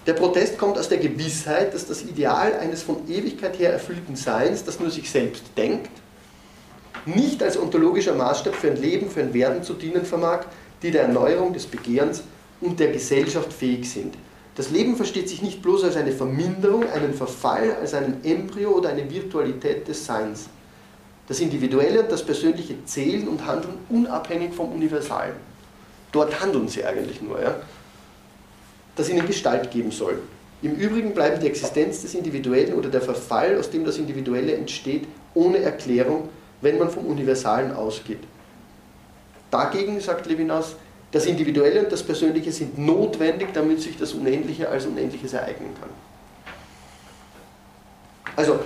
[0.07, 4.65] Der Protest kommt aus der Gewissheit, dass das Ideal eines von Ewigkeit her erfüllten Seins,
[4.65, 5.91] das nur sich selbst denkt,
[7.05, 10.47] nicht als ontologischer Maßstab für ein Leben, für ein Werden zu dienen vermag,
[10.83, 12.23] die der Erneuerung des Begehrens
[12.63, 14.15] und der Gesellschaft fähig sind.
[14.57, 18.89] Das Leben versteht sich nicht bloß als eine Verminderung, einen Verfall, als einen Embryo oder
[18.89, 20.49] eine Virtualität des Seins.
[21.29, 25.35] Das Individuelle und das Persönliche zählen und handeln unabhängig vom Universalen.
[26.11, 27.57] Dort handeln sie eigentlich nur, ja?
[28.97, 30.21] das ihnen Gestalt geben soll.
[30.63, 35.07] Im Übrigen bleiben die Existenz des Individuellen oder der Verfall, aus dem das Individuelle entsteht,
[35.35, 36.31] ohne Erklärung,
[36.63, 38.21] wenn man vom Universalen ausgeht.
[39.51, 40.77] Dagegen, sagt Levinas,
[41.13, 45.91] das Individuelle und das Persönliche sind notwendig, damit sich das Unendliche als Unendliches ereignen kann.
[48.35, 48.59] Also,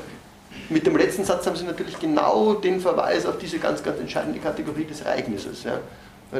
[0.68, 4.40] mit dem letzten Satz haben Sie natürlich genau den Verweis auf diese ganz, ganz entscheidende
[4.40, 5.64] Kategorie des Ereignisses.
[5.64, 5.78] Ja.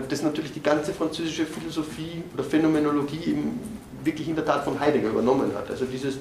[0.09, 3.59] Das natürlich die ganze französische Philosophie oder Phänomenologie eben
[4.05, 5.69] wirklich in der Tat von Heidegger übernommen hat.
[5.69, 6.19] Also dieses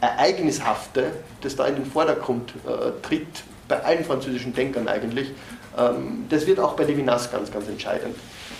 [0.00, 1.10] Ereignishafte,
[1.40, 3.26] das da in den Vordergrund äh, tritt,
[3.66, 5.32] bei allen französischen Denkern eigentlich,
[5.76, 8.16] ähm, das wird auch bei Levinas ganz, ganz entscheidend.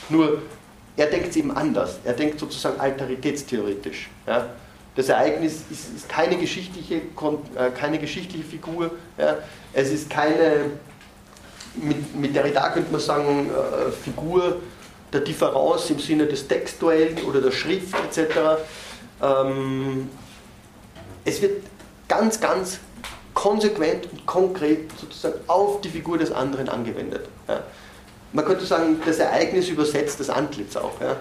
[0.08, 0.42] Nur
[0.98, 1.98] er denkt es eben anders.
[2.04, 4.10] Er denkt sozusagen altaritätstheoretisch.
[4.26, 4.50] Ja.
[4.96, 8.90] Das Ereignis ist, ist keine, geschichtliche, äh, keine geschichtliche Figur.
[9.16, 9.38] Ja.
[9.72, 10.72] Es ist keine,
[11.76, 14.56] mit, mit Derrida könnte man sagen, äh, Figur
[15.12, 18.60] der Differenz im Sinne des Textuellen oder der Schrift etc.
[19.22, 20.10] Ähm,
[21.24, 21.62] es wird
[22.08, 22.80] ganz, ganz
[23.34, 27.28] konsequent und konkret sozusagen auf die Figur des anderen angewendet.
[27.46, 27.62] Ja
[28.32, 31.00] man könnte sagen, das Ereignis übersetzt das Antlitz auch.
[31.00, 31.16] Ja.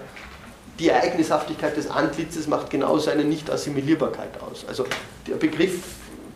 [0.78, 4.64] Die Ereignishaftigkeit des Antlitzes macht genau seine Nicht-Assimilierbarkeit aus.
[4.68, 4.84] Also
[5.26, 5.82] der Begriff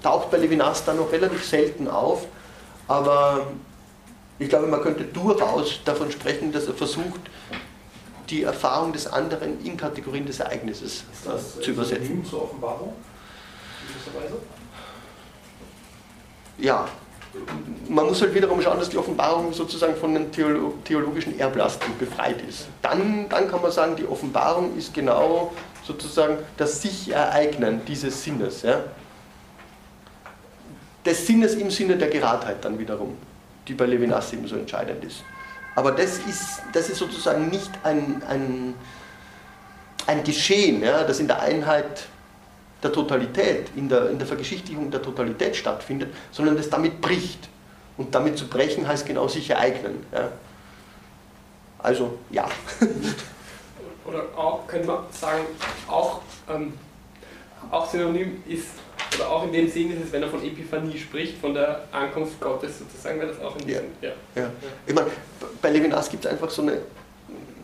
[0.03, 2.27] taucht bei Levinas da noch relativ selten auf,
[2.89, 3.47] aber
[4.39, 7.21] ich glaube, man könnte durchaus davon sprechen, dass er versucht,
[8.29, 12.25] die Erfahrung des anderen in Kategorien des Ereignisses das, zu übersetzen.
[12.25, 12.95] Zur Offenbarung?
[16.59, 16.89] Ja,
[17.89, 22.69] man muss halt wiederum schauen, dass die Offenbarung sozusagen von den theologischen Erblasten befreit ist.
[22.81, 25.53] Dann, dann kann man sagen, die Offenbarung ist genau
[25.85, 28.63] sozusagen das Sich-Ereignen dieses Sinnes.
[28.63, 28.81] Ja?
[31.05, 33.17] Des Sinnes im Sinne der Geradheit dann wiederum,
[33.67, 35.25] die bei Levinas eben so entscheidend ist.
[35.75, 38.75] Aber das ist, das ist sozusagen nicht ein, ein,
[40.07, 42.07] ein Geschehen, ja, das in der Einheit
[42.83, 47.49] der Totalität, in der, in der Vergeschichtlichung der Totalität stattfindet, sondern das damit bricht.
[47.97, 50.05] Und damit zu brechen heißt genau sich ereignen.
[50.13, 50.29] Ja.
[51.79, 52.49] Also ja.
[54.05, 55.45] Oder auch, könnte man sagen,
[55.89, 56.73] auch, ähm,
[57.71, 58.67] auch synonym ist,
[59.15, 62.41] oder auch in dem Sinn ist es, wenn er von Epiphanie spricht, von der Ankunft
[62.41, 63.85] Gottes sozusagen, wäre das auch in diesem.
[64.01, 64.09] Ja.
[64.35, 64.43] Ja.
[64.43, 64.51] ja.
[64.87, 65.09] Ich meine,
[65.61, 66.79] bei Levinas gibt es einfach so eine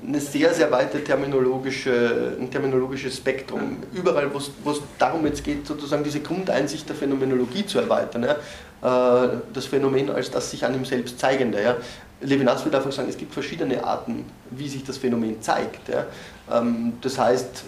[0.06, 3.78] eine sehr, sehr weite terminologische, ein terminologisches Spektrum.
[3.92, 4.38] Überall, wo
[4.70, 8.24] es darum jetzt geht, sozusagen diese Grundeinsicht der Phänomenologie zu erweitern.
[8.24, 9.24] Ja?
[9.24, 11.62] Äh, das Phänomen als das sich an ihm selbst zeigende.
[11.62, 11.76] Ja?
[12.20, 15.88] Levinas würde einfach sagen, es gibt verschiedene Arten, wie sich das Phänomen zeigt.
[15.88, 16.06] Ja?
[16.52, 17.64] Ähm, das heißt,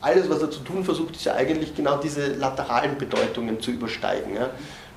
[0.00, 4.36] alles, was er zu tun versucht, ist ja eigentlich genau diese lateralen Bedeutungen zu übersteigen.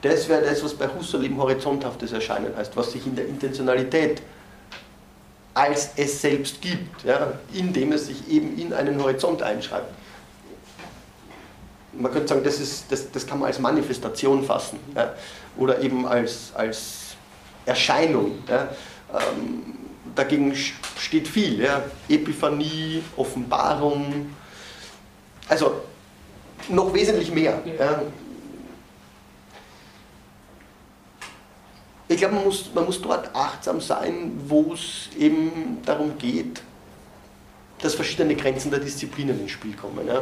[0.02, 4.22] Das wäre das, was bei Husserl eben horizonthaftes Erscheinen heißt, was sich in der Intentionalität
[5.58, 9.92] als es selbst gibt, ja, indem es sich eben in einen Horizont einschreibt.
[11.94, 15.16] Man könnte sagen, das, ist, das, das kann man als Manifestation fassen ja,
[15.58, 17.16] oder eben als, als
[17.66, 18.38] Erscheinung.
[18.48, 18.70] Ja.
[19.12, 19.74] Ähm,
[20.14, 20.54] dagegen
[21.00, 21.84] steht viel, ja.
[22.08, 24.30] Epiphanie, Offenbarung,
[25.50, 25.82] also
[26.70, 27.64] noch wesentlich mehr.
[27.80, 28.04] Ja.
[32.10, 36.62] Ich glaube, man muss, man muss dort achtsam sein, wo es eben darum geht,
[37.82, 40.08] dass verschiedene Grenzen der Disziplinen ins Spiel kommen.
[40.08, 40.22] Ja.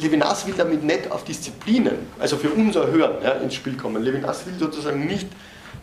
[0.00, 4.02] Levinas will damit nicht auf Disziplinen, also für unser Hören, ja, ins Spiel kommen.
[4.02, 5.28] Levinas will sozusagen nicht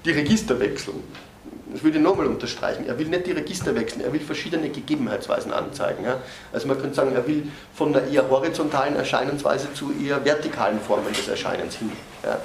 [0.05, 1.03] die Register wechseln.
[1.71, 2.87] Das würde ich nochmal unterstreichen.
[2.87, 6.05] Er will nicht die Register wechseln, er will verschiedene Gegebenheitsweisen anzeigen.
[6.05, 6.17] Ja.
[6.53, 11.13] Also man könnte sagen, er will von der eher horizontalen Erscheinensweise zu eher vertikalen Formen
[11.13, 11.91] des Erscheinens hin.
[12.23, 12.39] Ja.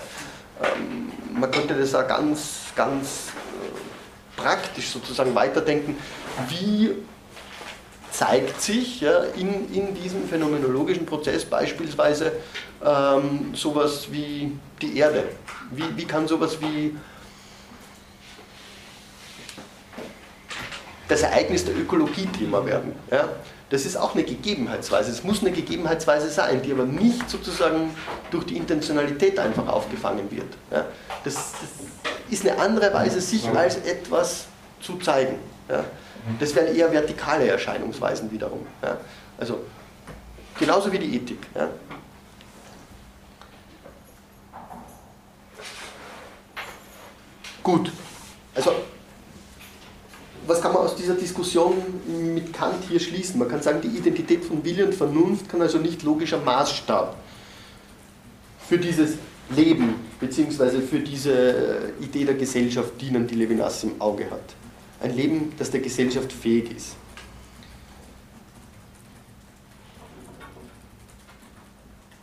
[0.63, 5.97] Ähm, man könnte das auch ganz, ganz äh, praktisch sozusagen weiterdenken.
[6.49, 6.97] Wie
[8.11, 12.33] zeigt sich ja, in, in diesem phänomenologischen Prozess beispielsweise
[12.85, 15.25] ähm, sowas wie die Erde?
[15.71, 16.97] Wie, wie kann sowas wie
[21.09, 22.95] das Ereignis der Ökologie Thema werden?
[23.11, 23.29] Ja?
[23.73, 25.11] Das ist auch eine Gegebenheitsweise.
[25.11, 27.97] Es muss eine Gegebenheitsweise sein, die aber nicht sozusagen
[28.31, 30.59] durch die Intentionalität einfach aufgefangen wird.
[30.71, 30.85] Ja?
[31.25, 31.71] Das, das,
[32.29, 34.45] ist eine andere Weise, sich als etwas
[34.83, 35.39] zu zeigen.
[35.71, 35.85] Ja?
[36.39, 38.67] Das wären eher vertikale Erscheinungsweisen wiederum.
[38.83, 38.99] Ja?
[39.39, 39.61] Also
[40.59, 41.39] genauso wie die Ethik.
[47.63, 47.91] Gut,
[48.55, 48.75] also
[50.47, 51.75] was kann man aus dieser Diskussion
[52.35, 53.39] mit Kant hier schließen?
[53.39, 57.17] Man kann sagen, die Identität von Wille und Vernunft kann also nicht logischer Maßstab
[58.69, 59.17] für dieses
[59.51, 60.81] Leben bzw.
[60.81, 61.33] für diese
[62.01, 64.55] äh, Idee der Gesellschaft dienen, die Levinas im Auge hat.
[65.01, 66.97] Ein Leben, das der Gesellschaft fähig ist.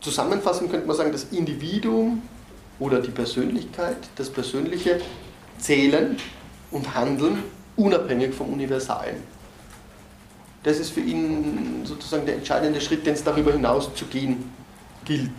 [0.00, 2.22] Zusammenfassend könnte man sagen, das Individuum
[2.78, 5.00] oder die Persönlichkeit, das Persönliche
[5.58, 6.16] zählen
[6.70, 7.42] und handeln
[7.80, 9.16] unabhängig vom Universalen.
[10.62, 14.52] Das ist für ihn sozusagen der entscheidende Schritt, den es darüber hinaus zu gehen
[15.04, 15.30] gilt.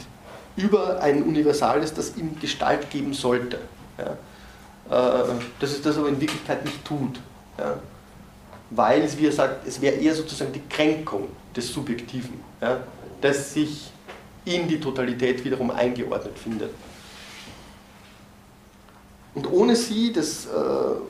[0.56, 3.60] Über ein Universales, das ihm Gestalt geben sollte.
[3.98, 4.18] Ja.
[4.90, 5.24] Äh,
[5.60, 7.20] dass es das aber in Wirklichkeit nicht tut.
[7.58, 7.80] Ja.
[8.72, 12.80] Weil es, wie er sagt, es wäre eher sozusagen die Kränkung des Subjektiven, ja,
[13.20, 13.92] das sich
[14.46, 16.72] in die Totalität wiederum eingeordnet findet.
[19.34, 20.50] Und ohne sie, das äh,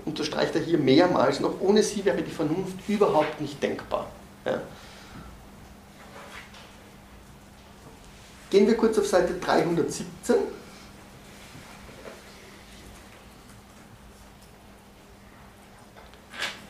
[0.05, 4.07] unterstreicht er hier mehrmals noch, ohne sie wäre die Vernunft überhaupt nicht denkbar.
[4.45, 4.61] Ja.
[8.51, 10.35] Gehen wir kurz auf Seite 317.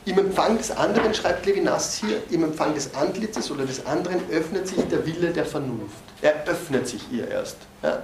[0.06, 4.68] Im Empfang des anderen, schreibt Levinas hier, im Empfang des Antlitzes oder des anderen öffnet
[4.68, 6.04] sich der Wille der Vernunft.
[6.22, 7.58] Er öffnet sich ihr erst.
[7.84, 8.04] Ja.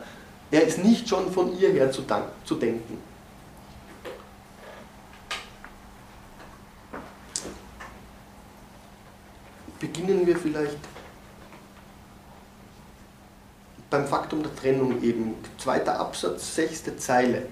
[0.52, 2.04] Er ist nicht schon von ihr her zu,
[2.46, 2.98] zu denken.
[9.80, 10.78] Beginnen wir vielleicht
[13.90, 17.44] beim Faktum der Trennung eben, zweiter Absatz, sechste Zeile.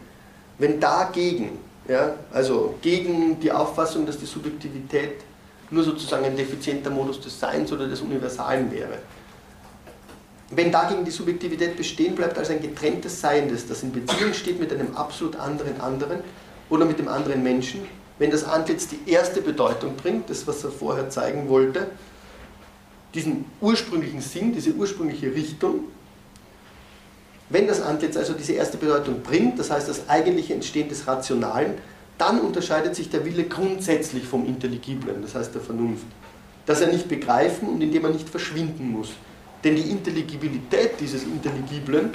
[0.57, 5.21] Wenn dagegen, ja, also gegen die Auffassung, dass die Subjektivität
[5.71, 8.97] nur sozusagen ein defizienter Modus des Seins oder des Universalen wäre,
[10.51, 14.71] wenn dagegen die Subjektivität bestehen bleibt als ein getrenntes Seiendes, das in Beziehung steht mit
[14.71, 16.19] einem absolut anderen anderen
[16.69, 17.81] oder mit dem anderen Menschen,
[18.19, 21.87] wenn das Antlitz die erste Bedeutung bringt, das was er vorher zeigen wollte,
[23.15, 25.85] diesen ursprünglichen Sinn, diese ursprüngliche Richtung.
[27.49, 31.75] Wenn das Antlitz also diese erste Bedeutung bringt, das heißt das eigentliche Entstehen des Rationalen,
[32.17, 36.05] dann unterscheidet sich der Wille grundsätzlich vom Intelligiblen, das heißt der Vernunft.
[36.65, 39.11] Dass er nicht begreifen und indem er nicht verschwinden muss.
[39.63, 42.11] Denn die Intelligibilität dieses Intelligiblen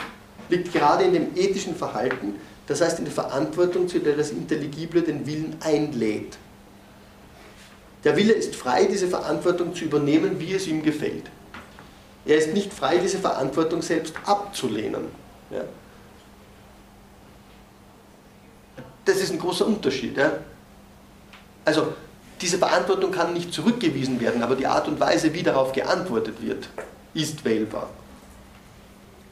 [0.48, 2.34] liegt gerade in dem ethischen Verhalten,
[2.66, 6.38] das heißt in der Verantwortung, zu der das Intelligible den Willen einlädt.
[8.04, 11.24] Der Wille ist frei, diese Verantwortung zu übernehmen, wie es ihm gefällt.
[12.24, 15.04] Er ist nicht frei, diese Verantwortung selbst abzulehnen.
[15.50, 15.64] Ja.
[19.04, 20.16] Das ist ein großer Unterschied.
[20.16, 20.32] Ja.
[21.64, 21.92] Also
[22.40, 26.68] diese Verantwortung kann nicht zurückgewiesen werden, aber die Art und Weise, wie darauf geantwortet wird,
[27.12, 27.90] ist wählbar.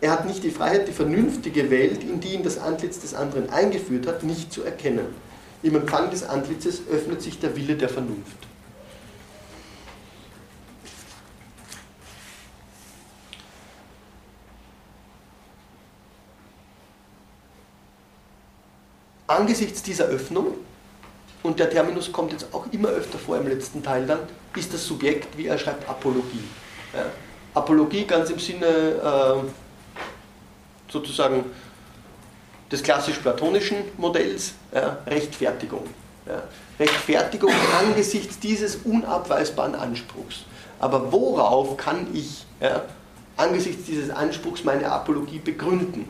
[0.01, 3.51] Er hat nicht die Freiheit, die vernünftige Welt, in die ihn das Antlitz des anderen
[3.51, 5.07] eingeführt hat, nicht zu erkennen.
[5.63, 8.48] Im Empfang des Antlitzes öffnet sich der Wille der Vernunft.
[19.29, 20.55] Angesichts dieser Öffnung,
[21.43, 24.21] und der Terminus kommt jetzt auch immer öfter vor im letzten Teil dann,
[24.57, 26.43] ist das Subjekt, wie er schreibt, Apologie.
[26.93, 27.07] Ja.
[27.55, 31.45] Apologie ganz im Sinne äh, sozusagen
[32.71, 35.85] des klassisch-platonischen Modells, ja, Rechtfertigung.
[36.27, 36.43] Ja.
[36.79, 40.45] Rechtfertigung angesichts dieses unabweisbaren Anspruchs.
[40.81, 42.47] Aber worauf kann ich
[43.37, 46.09] angesichts dieses Anspruchs meine Apologie begründen?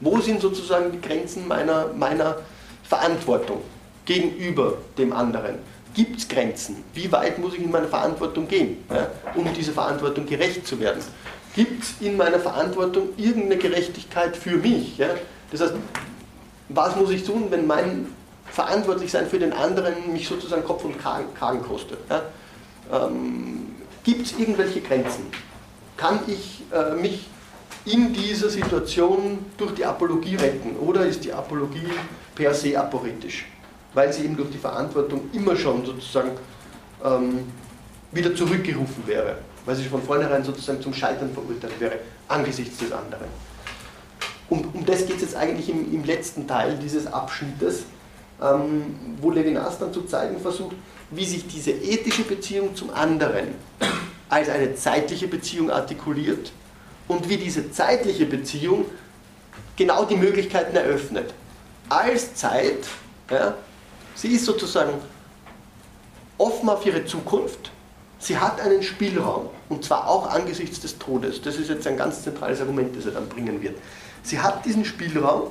[0.00, 2.36] Wo sind sozusagen die Grenzen meiner, meiner
[2.84, 3.62] Verantwortung
[4.04, 5.56] gegenüber dem anderen?
[5.94, 6.82] Gibt es Grenzen?
[6.92, 11.00] Wie weit muss ich in meiner Verantwortung gehen, ja, um dieser Verantwortung gerecht zu werden?
[11.54, 14.98] Gibt es in meiner Verantwortung irgendeine Gerechtigkeit für mich?
[14.98, 15.10] Ja?
[15.52, 15.74] Das heißt,
[16.68, 18.06] was muss ich tun, wenn mein
[18.46, 21.98] Verantwortlichsein für den anderen mich sozusagen Kopf und Kragen kostet?
[22.10, 22.22] Ja?
[22.92, 25.26] Ähm, Gibt es irgendwelche Grenzen?
[25.96, 27.28] Kann ich äh, mich
[27.84, 31.86] in dieser Situation durch die Apologie retten oder ist die Apologie
[32.34, 33.46] per se aporetisch?
[33.92, 36.30] Weil sie eben durch die Verantwortung immer schon sozusagen
[37.04, 37.46] ähm,
[38.12, 41.98] wieder zurückgerufen wäre, weil sie von vornherein sozusagen zum Scheitern verurteilt wäre
[42.28, 43.26] angesichts des anderen.
[44.48, 47.84] Um, um das geht es jetzt eigentlich im, im, letzten Teil dieses Abschnittes,
[48.42, 50.76] ähm, wo Levinas dann zu zeigen versucht,
[51.10, 53.48] wie sich diese ethische Beziehung zum anderen
[54.28, 56.52] als eine zeitliche Beziehung artikuliert
[57.08, 58.86] und wie diese zeitliche Beziehung
[59.76, 61.32] genau die Möglichkeiten eröffnet.
[61.88, 62.86] Als Zeit,
[63.30, 63.54] ja,
[64.14, 64.94] sie ist sozusagen
[66.38, 67.70] offen auf ihre Zukunft,
[68.18, 71.42] sie hat einen Spielraum und zwar auch angesichts des Todes.
[71.42, 73.76] Das ist jetzt ein ganz zentrales Argument, das er dann bringen wird.
[74.22, 75.50] Sie hat diesen Spielraum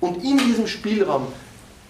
[0.00, 1.28] und in diesem Spielraum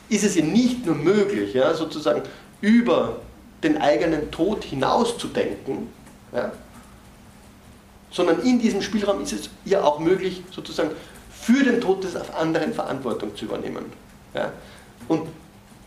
[0.09, 2.23] ist es ihr nicht nur möglich, ja, sozusagen
[2.61, 3.21] über
[3.63, 5.89] den eigenen Tod hinauszudenken,
[6.33, 6.53] ja,
[8.11, 10.91] sondern in diesem Spielraum ist es ihr auch möglich, sozusagen
[11.49, 13.87] für den Tod des anderen Verantwortung zu übernehmen.
[14.35, 14.53] Ja.
[15.09, 15.29] Und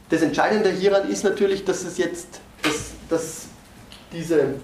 [0.10, 3.42] das Entscheidende hieran ist natürlich, dass es jetzt, dass, dass
[4.12, 4.56] diese,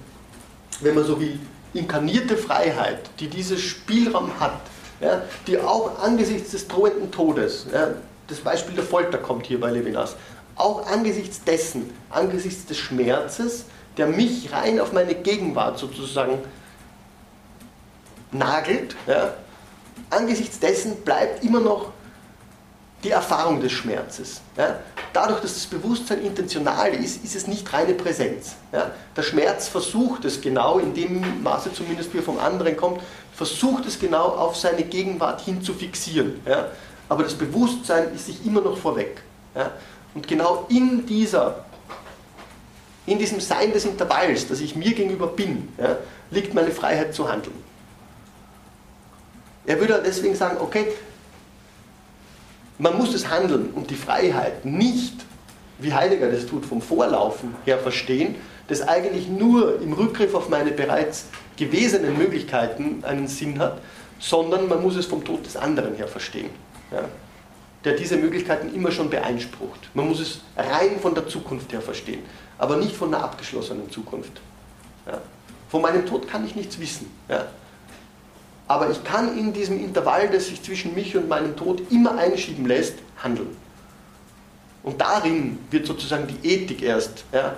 [0.82, 1.40] wenn man so will,
[1.76, 4.60] inkarnierte Freiheit, die dieses Spielraum hat,
[5.00, 7.90] ja, die auch angesichts des drohenden Todes, ja,
[8.26, 10.16] das Beispiel der Folter kommt hier bei Levinas,
[10.56, 13.66] auch angesichts dessen, angesichts des Schmerzes,
[13.98, 16.40] der mich rein auf meine Gegenwart sozusagen
[18.32, 19.36] nagelt, ja,
[20.10, 21.92] angesichts dessen bleibt immer noch
[23.04, 24.42] die Erfahrung des Schmerzes.
[24.58, 24.80] Ja.
[25.14, 28.56] Dadurch, dass das Bewusstsein intentional ist, ist es nicht reine Präsenz.
[28.72, 28.92] Ja.
[29.16, 33.02] Der Schmerz versucht es genau, in dem Maße zumindest wie er vom anderen kommt,
[33.34, 36.42] versucht es genau auf seine Gegenwart hin zu fixieren.
[36.46, 36.68] Ja.
[37.08, 39.22] Aber das Bewusstsein ist sich immer noch vorweg.
[40.14, 41.66] Und genau in dieser,
[43.06, 45.70] in diesem Sein des Intervalls, das ich mir gegenüber bin,
[46.32, 47.56] liegt meine Freiheit zu handeln.
[49.68, 50.88] Er würde deswegen sagen, okay,
[52.80, 55.14] man muss das Handeln und die Freiheit nicht,
[55.78, 58.36] wie Heidegger das tut, vom Vorlaufen her verstehen,
[58.68, 61.26] das eigentlich nur im Rückgriff auf meine bereits
[61.56, 63.80] gewesenen Möglichkeiten einen Sinn hat,
[64.20, 66.50] sondern man muss es vom Tod des anderen her verstehen.
[66.92, 67.04] Ja
[67.88, 69.90] der diese Möglichkeiten immer schon beeinsprucht.
[69.94, 72.22] Man muss es rein von der Zukunft her verstehen,
[72.58, 74.42] aber nicht von einer abgeschlossenen Zukunft.
[75.06, 75.22] Ja.
[75.70, 77.10] Von meinem Tod kann ich nichts wissen.
[77.30, 77.46] Ja.
[78.68, 82.66] Aber ich kann in diesem Intervall, das sich zwischen mich und meinem Tod immer einschieben
[82.66, 83.56] lässt, handeln.
[84.84, 87.58] Und darin wird sozusagen die Ethik erst ja,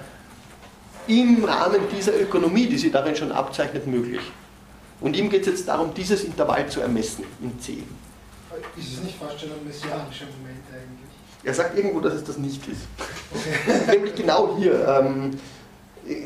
[1.07, 4.22] im Rahmen dieser Ökonomie, die sie darin schon abzeichnet, möglich.
[5.02, 7.84] Und ihm geht es jetzt darum, dieses Intervall zu ermessen in C.
[8.77, 11.10] Ist es nicht fast schon ein messianischer Moment eigentlich?
[11.44, 12.81] Er sagt irgendwo, dass es das nicht ist.
[13.31, 13.81] Okay.
[13.95, 15.31] Nämlich genau hier, ähm,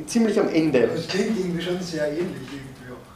[0.07, 0.88] ziemlich am Ende.
[0.88, 3.14] Das klingt irgendwie schon sehr ähnlich irgendwie auch.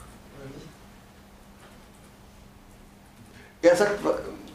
[3.62, 4.00] Er sagt,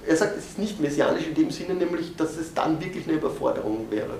[0.06, 3.16] er sagt, es ist nicht messianisch in dem Sinne, nämlich, dass es dann wirklich eine
[3.16, 4.14] Überforderung wäre.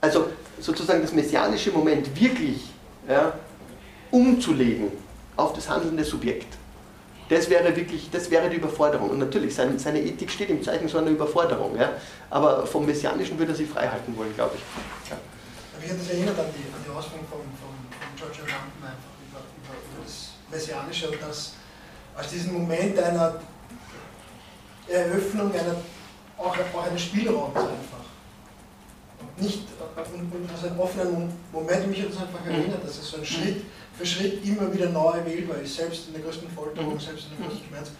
[0.00, 0.28] Also
[0.60, 2.70] sozusagen das messianische Moment wirklich
[3.08, 3.32] ja,
[4.10, 4.92] umzulegen
[5.36, 6.56] auf das handelnde Subjekt.
[7.28, 9.10] Das wäre wirklich, das wäre die Überforderung.
[9.10, 11.76] Und natürlich, seine, seine Ethik steht im Zeichen so einer Überforderung.
[11.76, 11.94] Ja?
[12.30, 15.10] Aber vom Messianischen würde er sich frei halten wollen, glaube ich.
[15.10, 15.16] Ja.
[15.80, 19.15] Mich hat das erinnert an die, an die Ausführung von, von, von George Agamben einfach
[20.48, 21.52] über das Messianische und das
[22.16, 23.40] als diesen Moment einer
[24.88, 25.76] Eröffnung, einer,
[26.38, 28.06] auch, auch eines Spielraums einfach.
[29.20, 29.62] Und nicht
[30.14, 33.64] und, und einen offenen Moment, mich hat das einfach erinnert, dass es so ein Schritt
[33.96, 37.00] für Schritt immer wieder neu wählbar ist, selbst in der größten Folterung, mhm.
[37.00, 37.90] selbst in der größten Schmerz.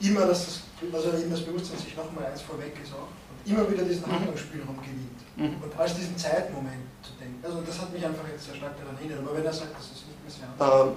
[0.00, 0.60] Immer, dass das,
[0.92, 3.10] also eben das Bewusstsein sich nochmal eins vorweg ist auch.
[3.30, 4.12] Und immer wieder diesen mhm.
[4.12, 5.20] Handlungsspielraum gewinnt.
[5.36, 5.62] Mhm.
[5.62, 7.38] Und als diesen Zeitmoment zu denken.
[7.44, 9.18] Also das hat mich einfach jetzt sehr stark daran erinnert.
[9.20, 10.56] Aber wenn er sagt, das ist nicht messianisch.
[10.60, 10.96] Ähm,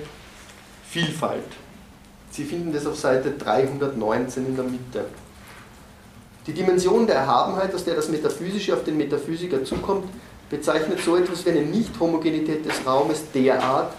[0.89, 1.45] Vielfalt.
[2.31, 5.05] Sie finden das auf Seite 319 in der Mitte.
[6.47, 10.09] Die Dimension der Erhabenheit, aus der das Metaphysische auf den Metaphysiker zukommt,
[10.49, 13.95] bezeichnet so etwas wie eine Nicht-Homogenität des Raumes derart,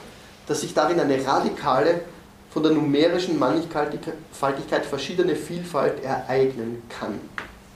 [0.52, 2.02] dass sich darin eine radikale,
[2.50, 7.22] von der numerischen Mannigfaltigkeit verschiedene Vielfalt ereignen kann.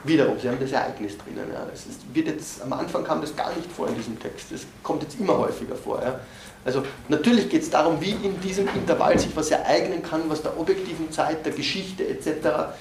[0.04, 1.48] Wiederum, Sie haben das Ereignis drinnen.
[1.54, 1.66] Ja.
[1.72, 4.66] Das ist, wird jetzt, am Anfang kam das gar nicht vor in diesem Text, das
[4.84, 6.02] kommt jetzt immer häufiger vor.
[6.04, 6.20] Ja.
[6.66, 10.60] Also natürlich geht es darum, wie in diesem Intervall sich was ereignen kann, was der
[10.60, 12.74] objektiven Zeit, der Geschichte etc.,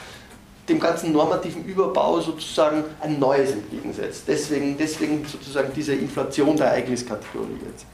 [0.69, 4.25] dem ganzen normativen Überbau sozusagen ein Neues entgegensetzt.
[4.27, 7.87] Deswegen, deswegen sozusagen diese Inflation der Ereigniskategorie jetzt.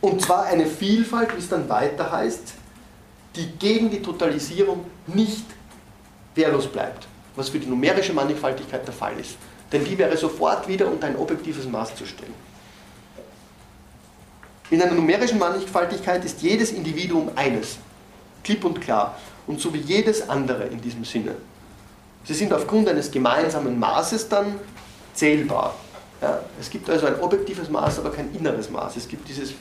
[0.00, 2.54] Und zwar eine Vielfalt, wie es dann weiter heißt,
[3.36, 5.44] die gegen die Totalisierung nicht
[6.34, 7.06] wehrlos bleibt,
[7.36, 9.36] was für die numerische Mannigfaltigkeit der Fall ist.
[9.72, 12.34] Denn die wäre sofort wieder unter ein objektives Maß zu stellen.
[14.70, 17.78] In einer numerischen Mannigfaltigkeit ist jedes Individuum eines,
[18.42, 21.34] klipp und klar, und so wie jedes andere in diesem Sinne.
[22.24, 24.54] Sie sind aufgrund eines gemeinsamen Maßes dann
[25.14, 25.74] zählbar.
[26.20, 28.96] Ja, es gibt also ein objektives Maß, aber kein inneres Maß.
[28.96, 29.54] Es gibt dieses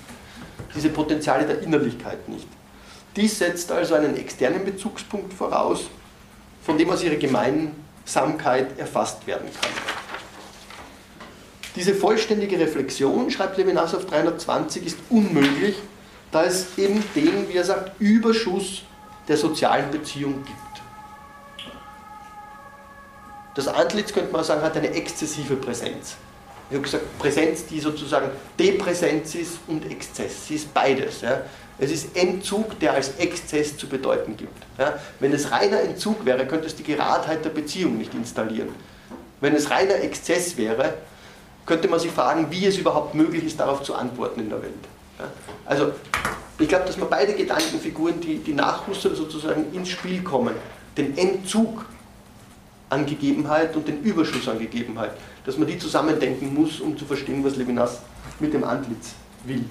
[0.75, 2.47] diese Potenziale der Innerlichkeit nicht.
[3.15, 5.89] Dies setzt also einen externen Bezugspunkt voraus,
[6.63, 9.71] von dem aus ihre Gemeinsamkeit erfasst werden kann.
[11.75, 15.75] Diese vollständige Reflexion, schreibt Levinas auf 320, ist unmöglich,
[16.31, 18.83] da es eben den, wie er sagt, Überschuss
[19.27, 20.59] der sozialen Beziehung gibt.
[23.55, 26.15] Das Antlitz, könnte man sagen, hat eine exzessive Präsenz.
[26.69, 28.29] Ich habe gesagt, Präsenz, die sozusagen
[28.59, 30.47] Depräsenz ist und Exzess.
[30.47, 31.21] Sie ist beides.
[31.21, 31.41] Ja.
[31.79, 34.63] Es ist Entzug, der als Exzess zu bedeuten gibt.
[34.77, 34.99] Ja.
[35.19, 38.69] Wenn es reiner Entzug wäre, könnte es die Geradheit der Beziehung nicht installieren.
[39.41, 40.93] Wenn es reiner Exzess wäre,
[41.65, 44.73] könnte man sich fragen, wie es überhaupt möglich ist, darauf zu antworten in der Welt.
[45.17, 45.25] Ja.
[45.65, 45.91] Also,
[46.59, 50.55] ich glaube, dass man beide Gedankenfiguren, die, die nach Husserl sozusagen ins Spiel kommen,
[50.97, 51.85] den Entzug
[52.89, 55.11] an Gegebenheit und den Überschuss an Gegebenheit,
[55.45, 57.99] dass man die zusammendenken muss, um zu verstehen, was Levinas
[58.39, 59.13] mit dem Antlitz
[59.45, 59.65] will.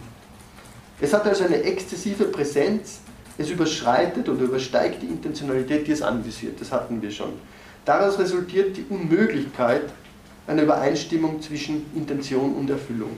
[1.00, 3.00] Es hat also eine exzessive Präsenz,
[3.36, 7.32] es überschreitet oder übersteigt die Intentionalität, die es anvisiert, das hatten wir schon.
[7.84, 9.84] Daraus resultiert die Unmöglichkeit
[10.46, 13.16] einer Übereinstimmung zwischen Intention und Erfüllung.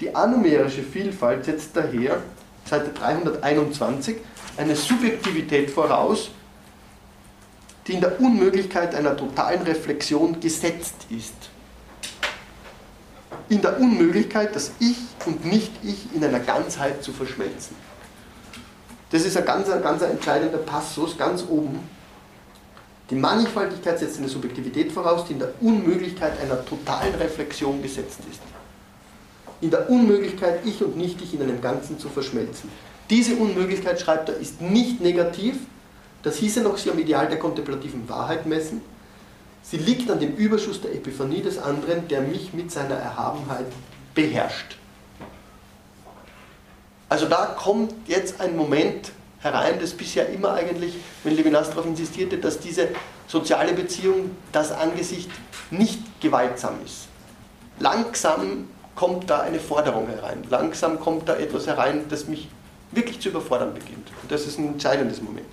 [0.00, 2.22] Die anumerische Vielfalt setzt daher,
[2.64, 4.16] Seite 321,
[4.56, 6.30] eine Subjektivität voraus,
[7.90, 11.34] die in der Unmöglichkeit einer totalen Reflexion gesetzt ist.
[13.48, 14.96] In der Unmöglichkeit, das Ich
[15.26, 17.74] und Nicht-Ich in einer Ganzheit zu verschmelzen.
[19.10, 21.80] Das ist ein ganz, ein ganz entscheidender Passus, ganz oben.
[23.10, 28.40] Die Mannigfaltigkeit setzt eine Subjektivität voraus, die in der Unmöglichkeit einer totalen Reflexion gesetzt ist.
[29.60, 32.70] In der Unmöglichkeit, Ich und Nicht-Ich in einem Ganzen zu verschmelzen.
[33.10, 35.56] Diese Unmöglichkeit, schreibt er, ist nicht negativ,
[36.22, 38.82] das hieße noch, sie am Ideal der kontemplativen Wahrheit messen.
[39.62, 43.66] Sie liegt an dem Überschuss der Epiphanie des anderen, der mich mit seiner Erhabenheit
[44.14, 44.76] beherrscht.
[47.08, 50.94] Also da kommt jetzt ein Moment, herein, das bisher immer eigentlich,
[51.24, 52.88] wenn Levinas darauf insistierte, dass diese
[53.26, 55.30] soziale Beziehung das Angesicht
[55.70, 57.08] nicht gewaltsam ist.
[57.78, 62.48] Langsam kommt da eine Forderung herein, langsam kommt da etwas herein, das mich
[62.92, 64.08] wirklich zu überfordern beginnt.
[64.22, 65.46] Und das ist ein entscheidendes Moment.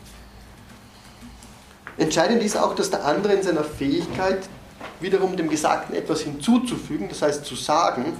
[1.97, 4.47] Entscheidend ist auch, dass der andere in seiner Fähigkeit,
[4.99, 8.13] wiederum dem Gesagten etwas hinzuzufügen, das heißt zu sagen,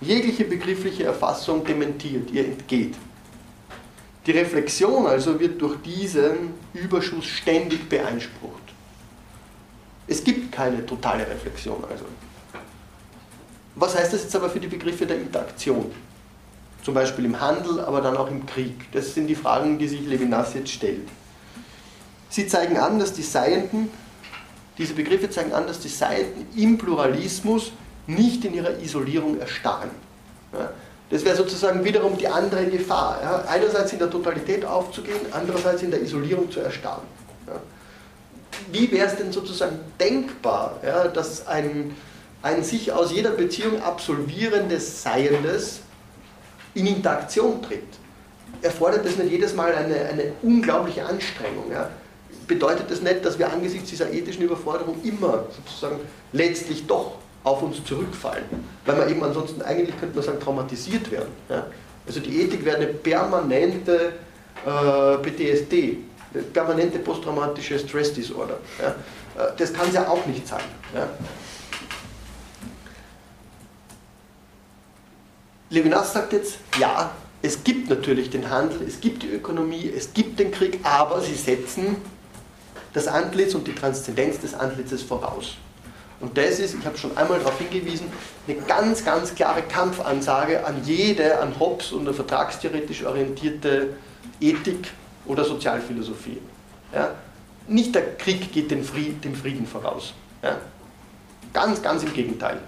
[0.00, 2.94] jegliche begriffliche Erfassung dementiert, ihr entgeht.
[4.26, 8.62] Die Reflexion also wird durch diesen Überschuss ständig beeinsprucht.
[10.06, 12.04] Es gibt keine totale Reflexion also.
[13.76, 15.90] Was heißt das jetzt aber für die Begriffe der Interaktion?
[16.82, 18.90] Zum Beispiel im Handel, aber dann auch im Krieg.
[18.92, 21.06] Das sind die Fragen, die sich Levinas jetzt stellt.
[22.30, 23.90] Sie zeigen an, dass die Seienden,
[24.78, 27.72] diese Begriffe zeigen an, dass die Seienden im Pluralismus
[28.06, 29.90] nicht in ihrer Isolierung erstarren.
[30.52, 30.70] Ja,
[31.10, 33.18] das wäre sozusagen wiederum die andere Gefahr.
[33.22, 37.02] Ja, einerseits in der Totalität aufzugehen, andererseits in der Isolierung zu erstarren.
[37.48, 37.54] Ja.
[38.72, 40.80] Wie wäre es denn sozusagen denkbar,
[41.12, 41.96] dass ein,
[42.42, 45.80] ein sich aus jeder Beziehung absolvierendes Seiendes
[46.74, 47.82] in Interaktion tritt?
[48.62, 51.70] Erfordert das nicht jedes Mal eine, eine unglaubliche Anstrengung?
[52.50, 56.00] Bedeutet das nicht, dass wir angesichts dieser ethischen Überforderung immer sozusagen
[56.32, 57.12] letztlich doch
[57.44, 58.42] auf uns zurückfallen,
[58.84, 61.28] weil wir eben ansonsten eigentlich, könnte man sagen, traumatisiert werden.
[61.48, 61.68] Ja?
[62.08, 64.14] Also die Ethik wäre eine permanente
[64.66, 65.98] äh, PTSD,
[66.34, 68.58] eine permanente posttraumatische Stress Disorder.
[68.80, 68.88] Ja?
[69.44, 70.64] Äh, das kann es ja auch nicht sein.
[70.92, 71.06] Ja?
[75.70, 77.12] Levinas sagt jetzt, ja,
[77.42, 81.36] es gibt natürlich den Handel, es gibt die Ökonomie, es gibt den Krieg, aber sie
[81.36, 81.98] setzen
[82.92, 85.56] das Antlitz und die Transzendenz des Antlitzes voraus.
[86.20, 88.08] Und das ist, ich habe schon einmal darauf hingewiesen,
[88.46, 93.94] eine ganz, ganz klare Kampfansage an jede, an Hobbes und eine vertragstheoretisch orientierte
[94.38, 94.88] Ethik
[95.24, 96.38] oder Sozialphilosophie.
[96.92, 97.14] Ja?
[97.68, 100.12] Nicht der Krieg geht dem Frieden, voraus.
[100.42, 100.58] Ja?
[101.54, 102.58] Ganz, ganz im Gegenteil.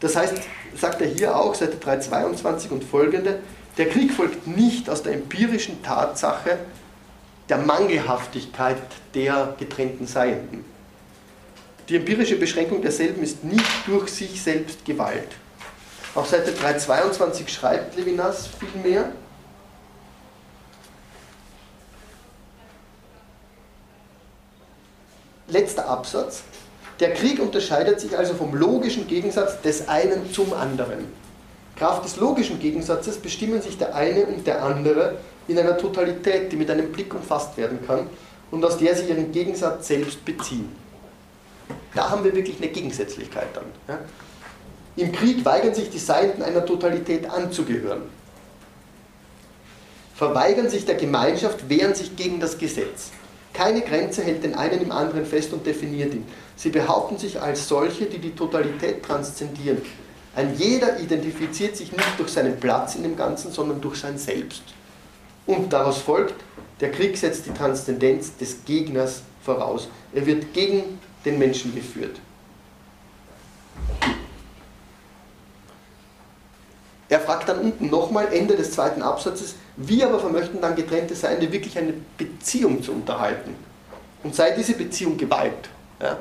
[0.00, 0.34] Das heißt,
[0.76, 3.38] sagt er hier auch, Seite 322 und folgende,
[3.76, 6.58] der Krieg folgt nicht aus der empirischen Tatsache,
[7.48, 8.78] der Mangelhaftigkeit
[9.14, 10.64] der getrennten Seienden.
[11.88, 15.28] Die empirische Beschränkung derselben ist nicht durch sich selbst Gewalt.
[16.14, 19.12] Auf Seite 322 schreibt Levinas vielmehr,
[25.48, 26.42] letzter Absatz,
[27.00, 31.23] der Krieg unterscheidet sich also vom logischen Gegensatz des einen zum anderen.
[31.76, 35.16] Kraft des logischen Gegensatzes bestimmen sich der eine und der andere
[35.48, 38.06] in einer Totalität, die mit einem Blick umfasst werden kann
[38.50, 40.68] und aus der sie ihren Gegensatz selbst beziehen.
[41.94, 43.64] Da haben wir wirklich eine Gegensätzlichkeit dann.
[43.88, 43.98] Ja?
[44.96, 48.02] Im Krieg weigern sich die Seiten einer Totalität anzugehören,
[50.14, 53.10] verweigern sich der Gemeinschaft, wehren sich gegen das Gesetz.
[53.52, 56.26] Keine Grenze hält den einen im anderen fest und definiert ihn.
[56.56, 59.82] Sie behaupten sich als solche, die die Totalität transzendieren.
[60.36, 64.62] Ein jeder identifiziert sich nicht durch seinen Platz in dem Ganzen, sondern durch sein Selbst.
[65.46, 66.34] Und daraus folgt,
[66.80, 69.88] der Krieg setzt die Transzendenz des Gegners voraus.
[70.12, 72.18] Er wird gegen den Menschen geführt.
[77.08, 81.52] Er fragt dann unten nochmal, Ende des zweiten Absatzes, wie aber vermöchten dann getrennte Seinde
[81.52, 83.54] wirklich eine Beziehung zu unterhalten?
[84.24, 85.68] Und sei diese Beziehung Gewalt.
[86.00, 86.16] Ja?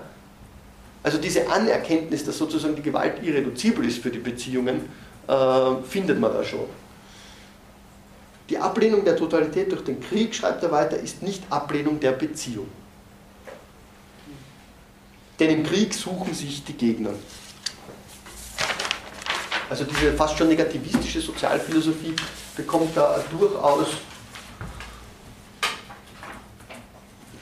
[1.03, 4.89] Also diese Anerkenntnis, dass sozusagen die Gewalt irreduzibel ist für die Beziehungen,
[5.27, 6.65] äh, findet man da schon.
[8.49, 12.67] Die Ablehnung der Totalität durch den Krieg, schreibt er weiter, ist nicht Ablehnung der Beziehung.
[15.39, 17.11] Denn im Krieg suchen sich die Gegner.
[19.69, 22.13] Also diese fast schon negativistische Sozialphilosophie
[22.55, 23.87] bekommt da durchaus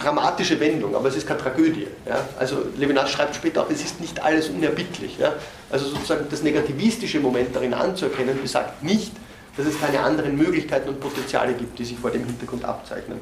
[0.02, 1.88] dramatische Wendung, aber es ist keine Tragödie.
[2.06, 2.28] Ja?
[2.40, 5.18] Also Levinas schreibt später auch, es ist nicht alles unerbittlich.
[5.18, 5.34] Ja?
[5.70, 9.12] Also sozusagen das negativistische Moment darin anzuerkennen, besagt nicht,
[9.58, 13.20] dass es keine anderen Möglichkeiten und Potenziale gibt, die sich vor dem Hintergrund abzeichnen.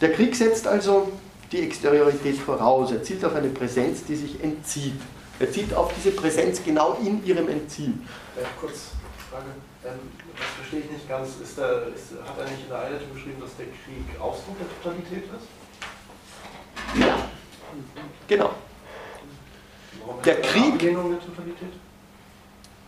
[0.00, 1.12] Der Krieg setzt also
[1.52, 2.90] die Exteriorität voraus.
[2.90, 5.00] Er zielt auf eine Präsenz, die sich entzieht.
[5.38, 8.06] Er zielt auf diese Präsenz genau in ihrem Entziehen.
[8.36, 8.88] Äh, kurz
[9.30, 9.46] Frage.
[9.84, 9.98] Ähm,
[10.36, 11.28] das verstehe ich nicht ganz.
[11.42, 14.68] Ist der, ist, hat er nicht in der Einleitung beschrieben, dass der Krieg Ausdruck der
[14.82, 17.00] Totalität ist?
[17.00, 17.16] Ja.
[18.28, 18.50] Genau.
[20.06, 21.72] Warum Der Krieg- Ablehnung der Totalität?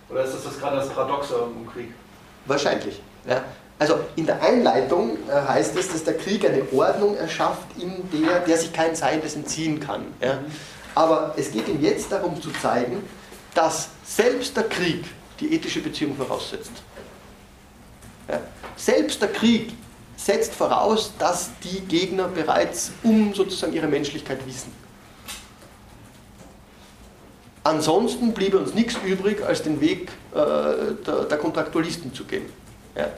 [0.09, 1.93] Oder ist das, das gerade das Paradoxe im Krieg?
[2.47, 3.01] Wahrscheinlich.
[3.27, 3.43] Ja.
[3.79, 8.41] Also in der Einleitung äh, heißt es, dass der Krieg eine Ordnung erschafft, in der,
[8.41, 10.07] der sich kein Seiendes entziehen kann.
[10.21, 10.39] Ja.
[10.95, 13.03] Aber es geht ihm jetzt darum zu zeigen,
[13.55, 15.05] dass selbst der Krieg
[15.41, 16.73] die ethische Beziehung voraussetzt.
[18.29, 18.41] Ja.
[18.77, 19.73] Selbst der Krieg
[20.17, 24.73] setzt voraus, dass die Gegner bereits um sozusagen ihre Menschlichkeit wissen.
[27.65, 30.37] Ansonsten bliebe uns nichts übrig, als den Weg äh,
[31.07, 32.45] der, der, Kontraktualisten zu gehen.
[32.95, 33.09] Ja.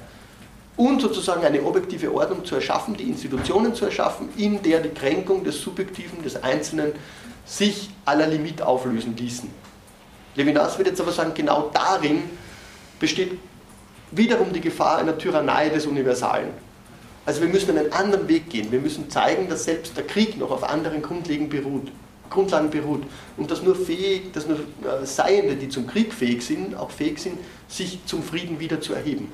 [0.76, 5.42] Und sozusagen eine objektive Ordnung zu erschaffen, die Institutionen zu erschaffen, in der die Kränkung
[5.42, 6.92] des Subjektiven, des Einzelnen
[7.44, 9.50] sich aller Limit auflösen ließen.
[10.36, 12.22] Levinas wird jetzt aber sagen, genau darin
[13.00, 13.38] besteht
[14.10, 16.50] wiederum die Gefahr einer Tyrannei des Universalen.
[17.24, 18.70] Also wir müssen einen anderen Weg gehen.
[18.70, 21.90] Wir müssen zeigen, dass selbst der Krieg noch auf anderen Grundlagen beruht.
[22.30, 23.02] Grundlagen beruht.
[23.36, 27.18] Und dass nur, fähig, dass nur äh, Seiende, die zum Krieg fähig sind, auch fähig
[27.18, 27.38] sind,
[27.68, 29.32] sich zum Frieden wieder zu erheben.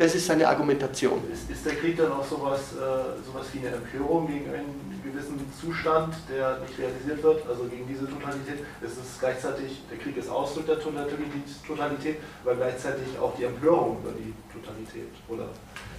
[0.00, 1.20] Das ist seine Argumentation.
[1.30, 5.38] Ist, ist der Krieg dann auch sowas, äh, sowas wie eine Empörung gegen einen gewissen
[5.60, 8.64] Zustand, der nicht realisiert wird, also gegen diese Totalität?
[8.80, 14.12] Ist es gleichzeitig, der Krieg ist Ausdruck der Totalität, aber gleichzeitig auch die Empörung über
[14.12, 15.48] die Totalität oder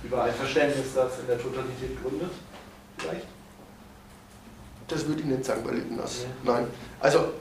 [0.03, 2.31] über ein Verständnis, das in der Totalität gründet?
[2.97, 3.27] Vielleicht?
[4.87, 6.23] Das würde ich nicht sagen bei Littenas.
[6.43, 6.53] Ja.
[6.53, 6.67] Nein.
[6.99, 7.33] Also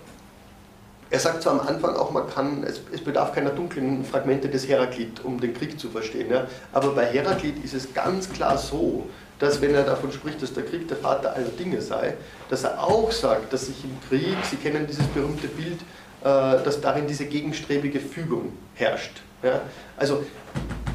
[1.11, 4.69] er sagt zwar am Anfang auch, man kann, es, es, bedarf keiner dunklen Fragmente des
[4.69, 6.31] Heraklit, um den Krieg zu verstehen.
[6.31, 6.47] Ja?
[6.73, 9.07] Aber bei Heraklit ist es ganz klar so,
[9.41, 12.15] dass wenn er davon spricht, dass der Krieg der Vater aller Dinge sei,
[12.49, 15.81] dass er auch sagt, dass sich im Krieg, Sie kennen dieses berühmte Bild,
[16.23, 19.23] äh, dass darin diese gegenstrebige Fügung herrscht.
[19.43, 19.63] Ja?
[19.97, 20.25] Also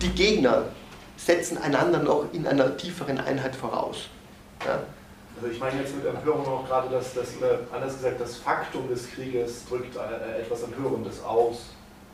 [0.02, 0.64] die Gegner
[1.18, 4.08] setzen einander noch in einer tieferen Einheit voraus.
[4.66, 4.80] Ja?
[5.36, 8.88] Also ich meine jetzt mit Empörung auch gerade das, das oder anders gesagt, das Faktum
[8.88, 11.66] des Krieges drückt äh, etwas Empörendes aus.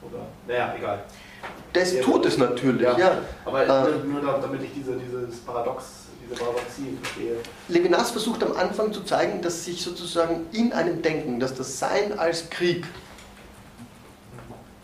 [0.01, 1.03] Oder, naja, egal.
[1.73, 2.97] Das ja, tut es natürlich, ja.
[2.97, 3.17] ja.
[3.45, 5.85] Aber äh, nur damit ich diese, dieses Paradox,
[6.23, 7.37] diese Paradoxie verstehe.
[7.67, 12.17] Levinas versucht am Anfang zu zeigen, dass sich sozusagen in einem Denken, dass das Sein
[12.17, 12.85] als Krieg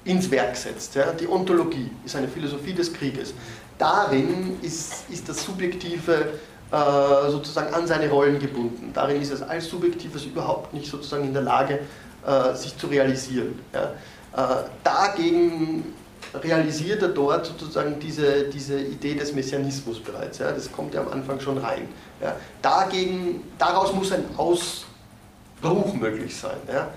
[0.06, 0.96] ins Werk setzt.
[0.96, 1.12] Ja?
[1.14, 3.34] Die Ontologie ist eine Philosophie des Krieges.
[3.78, 6.34] Darin ist, ist das Subjektive
[6.72, 8.92] äh, sozusagen an seine Rollen gebunden.
[8.94, 11.80] Darin ist es als Subjektives überhaupt nicht sozusagen in der Lage,
[12.26, 13.60] äh, sich zu realisieren.
[13.74, 13.94] Ja.
[14.36, 15.94] Äh, dagegen
[16.34, 20.40] realisiert er dort sozusagen diese, diese Idee des Messianismus bereits.
[20.40, 20.52] Ja.
[20.52, 21.88] Das kommt ja am Anfang schon rein.
[22.22, 22.36] Ja.
[22.62, 26.58] Dagegen, daraus muss ein Ausbruch möglich sein.
[26.68, 26.90] Ja.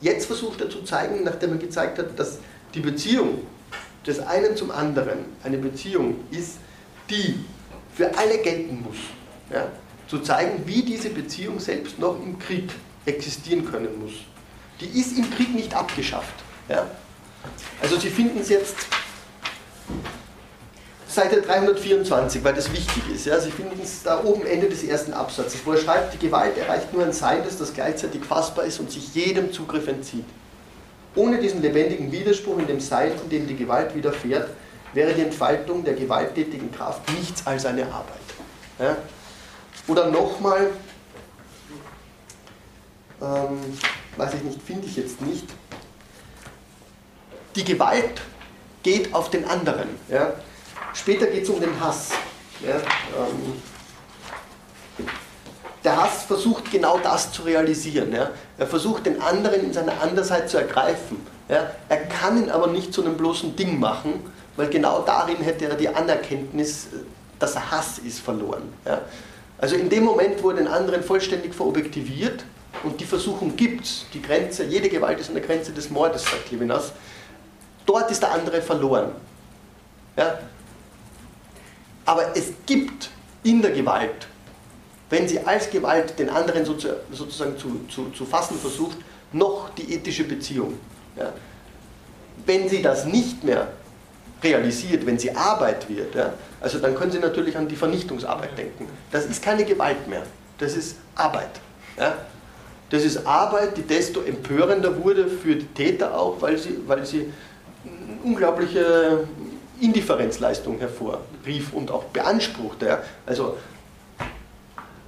[0.00, 2.38] Jetzt versucht er zu zeigen, nachdem er gezeigt hat, dass
[2.74, 3.42] die Beziehung
[4.06, 6.56] des einen zum anderen eine Beziehung ist,
[7.10, 7.44] die
[8.00, 8.96] für alle gelten muss.
[9.52, 9.66] Ja?
[10.08, 12.70] Zu zeigen, wie diese Beziehung selbst noch im Krieg
[13.04, 14.12] existieren können muss.
[14.80, 16.32] Die ist im Krieg nicht abgeschafft.
[16.70, 16.86] Ja?
[17.82, 18.76] Also Sie finden es jetzt
[21.06, 23.26] Seite 324, weil das wichtig ist.
[23.26, 23.38] Ja?
[23.38, 26.94] Sie finden es da oben Ende des ersten Absatzes, wo er schreibt, die Gewalt erreicht
[26.94, 30.24] nur ein Sein, das gleichzeitig fassbar ist und sich jedem Zugriff entzieht.
[31.16, 34.48] Ohne diesen lebendigen Widerspruch in dem Sein, in dem die Gewalt widerfährt,
[34.92, 38.20] wäre die Entfaltung der gewalttätigen Kraft nichts als eine Arbeit.
[38.78, 38.96] Ja?
[39.86, 40.70] Oder nochmal,
[43.20, 43.78] ähm,
[44.16, 45.46] weiß ich nicht, finde ich jetzt nicht,
[47.56, 48.20] die Gewalt
[48.82, 49.88] geht auf den anderen.
[50.08, 50.32] Ja?
[50.94, 52.10] Später geht es um den Hass.
[52.64, 52.76] Ja?
[52.76, 53.62] Ähm,
[55.82, 58.12] der Hass versucht genau das zu realisieren.
[58.12, 58.30] Ja?
[58.58, 61.26] Er versucht den anderen in seiner Andersheit zu ergreifen.
[61.48, 61.70] Ja?
[61.88, 64.22] Er kann ihn aber nicht zu einem bloßen Ding machen,
[64.60, 66.88] weil genau darin hätte er die Anerkenntnis,
[67.38, 68.62] dass er Hass ist, verloren.
[68.84, 69.00] Ja?
[69.56, 72.44] Also in dem Moment, wo er den anderen vollständig verobjektiviert,
[72.84, 76.92] und die Versuchung gibt die Grenze, jede Gewalt ist eine Grenze des Mordes, sagt Levinas,
[77.86, 79.12] dort ist der andere verloren.
[80.16, 80.38] Ja?
[82.04, 83.10] Aber es gibt
[83.42, 84.28] in der Gewalt,
[85.08, 88.98] wenn sie als Gewalt den anderen sozusagen zu, zu, zu fassen versucht,
[89.32, 90.78] noch die ethische Beziehung.
[91.16, 91.32] Ja?
[92.44, 93.68] Wenn sie das nicht mehr
[94.42, 98.86] realisiert, wenn sie Arbeit wird, ja, also dann können Sie natürlich an die Vernichtungsarbeit denken.
[99.10, 100.22] Das ist keine Gewalt mehr,
[100.58, 101.50] das ist Arbeit.
[101.98, 102.14] Ja.
[102.90, 107.32] Das ist Arbeit, die desto empörender wurde für die Täter auch, weil sie, weil sie
[108.24, 109.28] unglaubliche
[109.80, 112.86] Indifferenzleistung hervorrief und auch beanspruchte.
[112.86, 113.02] Ja.
[113.26, 113.56] Also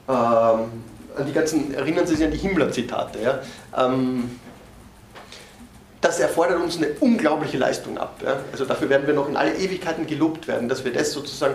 [0.09, 0.85] ähm,
[1.17, 3.19] an die ganzen, erinnern Sie sich an die Himmler-Zitate.
[3.21, 3.41] Ja.
[3.77, 4.39] Ähm,
[6.03, 8.21] das erfordert uns eine unglaubliche Leistung ab.
[8.23, 8.41] Ja?
[8.51, 11.55] Also dafür werden wir noch in alle Ewigkeiten gelobt werden, dass wir das sozusagen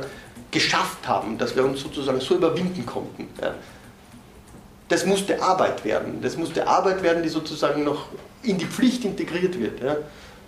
[0.52, 3.28] geschafft haben, dass wir uns sozusagen so überwinden konnten.
[3.42, 3.54] Ja?
[4.88, 6.22] Das musste Arbeit werden.
[6.22, 8.08] Das musste Arbeit werden, die sozusagen noch
[8.42, 9.84] in die Pflicht integriert wird.
[9.84, 9.98] Ja?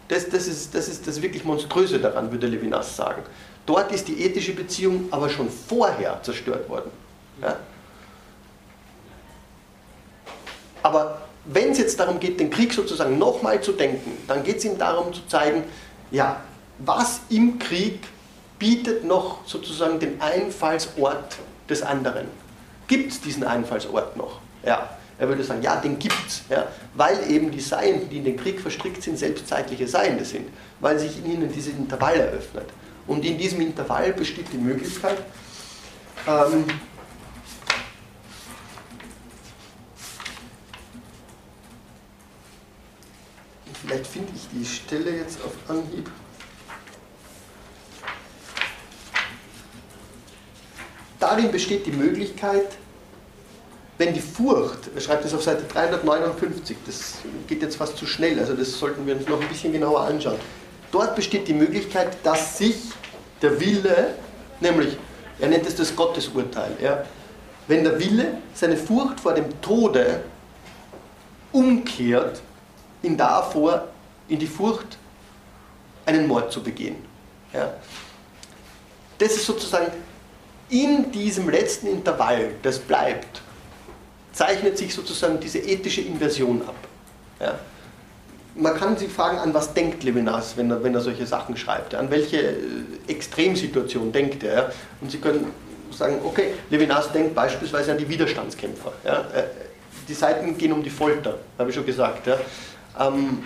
[0.08, 3.22] Das, das, ist, das ist das wirklich Monströse daran, würde Levinas sagen.
[3.66, 6.90] Dort ist die ethische Beziehung aber schon vorher zerstört worden.
[7.42, 7.58] Ja?
[10.82, 14.66] Aber wenn es jetzt darum geht, den Krieg sozusagen nochmal zu denken, dann geht es
[14.66, 15.64] ihm darum zu zeigen,
[16.12, 16.42] ja,
[16.80, 18.02] was im Krieg
[18.60, 21.38] bietet noch sozusagen den Einfallsort
[21.68, 22.28] des anderen.
[22.88, 24.40] Gibt es diesen Einfallsort noch?
[24.64, 24.90] Ja.
[25.18, 28.38] Er würde sagen, ja, den gibt es, ja, weil eben die Seienden, die in den
[28.38, 30.48] Krieg verstrickt sind, selbst zeitliche Seiende sind,
[30.80, 32.70] weil sich in ihnen dieses Intervall eröffnet.
[33.06, 35.18] Und in diesem Intervall besteht die Möglichkeit,
[36.26, 36.64] ähm,
[43.82, 46.10] vielleicht finde ich die Stelle jetzt auf Anhieb.
[51.20, 52.78] Darin besteht die Möglichkeit,
[53.98, 57.16] wenn die Furcht, er schreibt es auf Seite 359, das
[57.48, 60.40] geht jetzt fast zu schnell, also das sollten wir uns noch ein bisschen genauer anschauen.
[60.92, 62.78] Dort besteht die Möglichkeit, dass sich
[63.42, 64.16] der Wille,
[64.62, 64.98] nämlich,
[65.40, 67.04] er nennt es das Gottesurteil, ja,
[67.68, 70.24] wenn der Wille seine Furcht vor dem Tode
[71.52, 72.42] umkehrt
[73.02, 73.88] in davor,
[74.28, 74.98] in die Furcht,
[76.06, 76.96] einen Mord zu begehen.
[77.54, 77.74] Ja.
[79.18, 79.88] Das ist sozusagen
[80.70, 83.42] in diesem letzten Intervall, das bleibt,
[84.34, 86.76] zeichnet sich sozusagen diese ethische Inversion ab.
[87.40, 87.60] Ja.
[88.56, 91.96] Man kann sich fragen, an was denkt Levinas, wenn er, wenn er solche Sachen schreibt?
[91.96, 92.56] An welche äh,
[93.08, 94.72] Extremsituation denkt er?
[95.02, 95.52] Und Sie können
[95.92, 98.92] sagen, okay, Levinas denkt beispielsweise an die Widerstandskämpfer.
[99.04, 99.22] Ja?
[99.34, 99.44] Äh,
[100.08, 102.28] die Seiten gehen um die Folter, habe ich schon gesagt.
[102.98, 103.44] Ähm,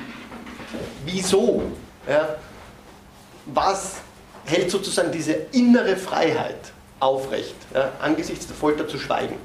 [1.05, 1.63] wieso?
[2.07, 2.35] Ja?
[3.45, 3.95] Was
[4.45, 7.91] hält sozusagen diese innere Freiheit aufrecht, ja?
[7.99, 9.35] angesichts der Folter zu schweigen?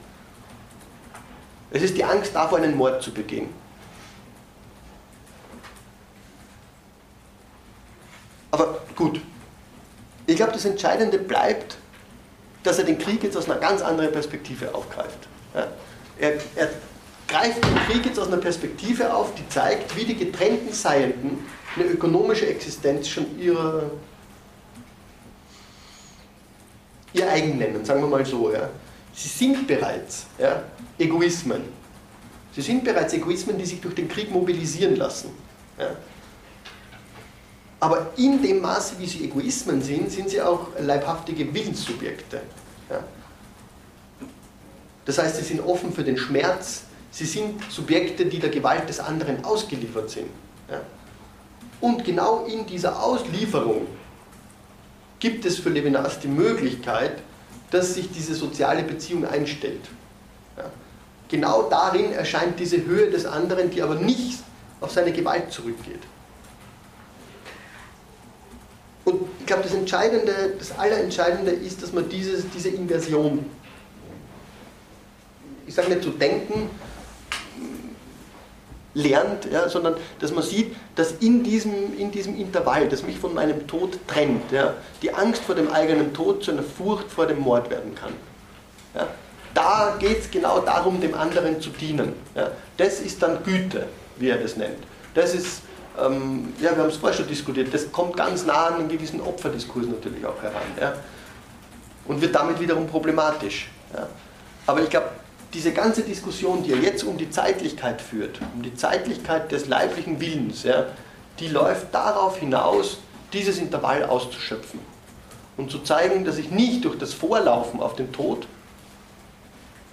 [1.71, 3.49] Es ist die Angst davor, einen Mord zu begehen.
[8.51, 9.21] Aber gut,
[10.27, 11.77] ich glaube, das Entscheidende bleibt,
[12.63, 15.29] dass er den Krieg jetzt aus einer ganz anderen Perspektive aufgreift.
[15.55, 15.67] Ja?
[16.19, 16.71] Er, er,
[17.29, 21.85] greift den Krieg jetzt aus einer Perspektive auf, die zeigt, wie die getrennten Seienden eine
[21.85, 23.91] ökonomische Existenz schon ihre,
[27.13, 28.53] ihr eigen nennen, sagen wir mal so.
[28.53, 28.71] Ja?
[29.15, 30.63] Sie sind bereits ja,
[30.99, 31.63] Egoismen.
[32.55, 35.31] Sie sind bereits Egoismen, die sich durch den Krieg mobilisieren lassen.
[35.79, 35.91] Ja.
[37.81, 42.41] Aber in dem Maße, wie sie Egoismen sind, sind sie auch leibhaftige Willenssubjekte.
[42.91, 43.05] Ja.
[45.05, 49.01] Das heißt, sie sind offen für den Schmerz, sie sind Subjekte, die der Gewalt des
[49.01, 50.29] anderen ausgeliefert sind.
[50.71, 50.81] Ja.
[51.81, 53.87] Und genau in dieser Auslieferung
[55.19, 57.19] gibt es für Levinas die Möglichkeit,
[57.71, 59.85] dass sich diese soziale Beziehung einstellt.
[60.57, 60.71] Ja.
[61.29, 64.41] Genau darin erscheint diese Höhe des anderen, die aber nicht
[64.81, 66.01] auf seine Gewalt zurückgeht.
[69.05, 73.47] Und ich glaube, das Entscheidende, das Allerentscheidende ist, dass man dieses, diese Inversion,
[75.67, 76.71] ich sage nicht zu denken,
[78.95, 83.35] lernt, ja, sondern dass man sieht, dass in diesem, in diesem Intervall, das mich von
[83.35, 87.41] meinem Tod trennt, ja, die Angst vor dem eigenen Tod zu einer Furcht vor dem
[87.41, 88.13] Mord werden kann.
[88.95, 89.07] Ja.
[89.55, 92.15] Da geht es genau darum, dem anderen zu dienen.
[92.35, 92.51] Ja.
[92.77, 93.87] Das ist dann Güte,
[94.17, 94.79] wie er das nennt.
[95.15, 95.63] Das ist,
[96.01, 99.21] ähm, ja, wir haben es vorher schon diskutiert, das kommt ganz nah an einen gewissen
[99.21, 100.63] Opferdiskurs natürlich auch heran.
[100.81, 100.95] Ja.
[102.07, 103.71] Und wird damit wiederum problematisch.
[103.95, 104.07] Ja.
[104.67, 105.09] Aber ich glaube,
[105.55, 110.21] diese ganze Diskussion, die er jetzt um die Zeitlichkeit führt, um die Zeitlichkeit des leiblichen
[110.21, 110.87] Willens, ja,
[111.39, 112.99] die läuft darauf hinaus,
[113.33, 114.81] dieses Intervall auszuschöpfen
[115.57, 118.47] und zu zeigen, dass ich nicht durch das Vorlaufen auf den Tod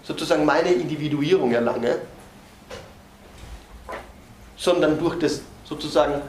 [0.04, 1.98] sozusagen meine Individuierung erlange,
[4.58, 6.22] sondern durch das sozusagen,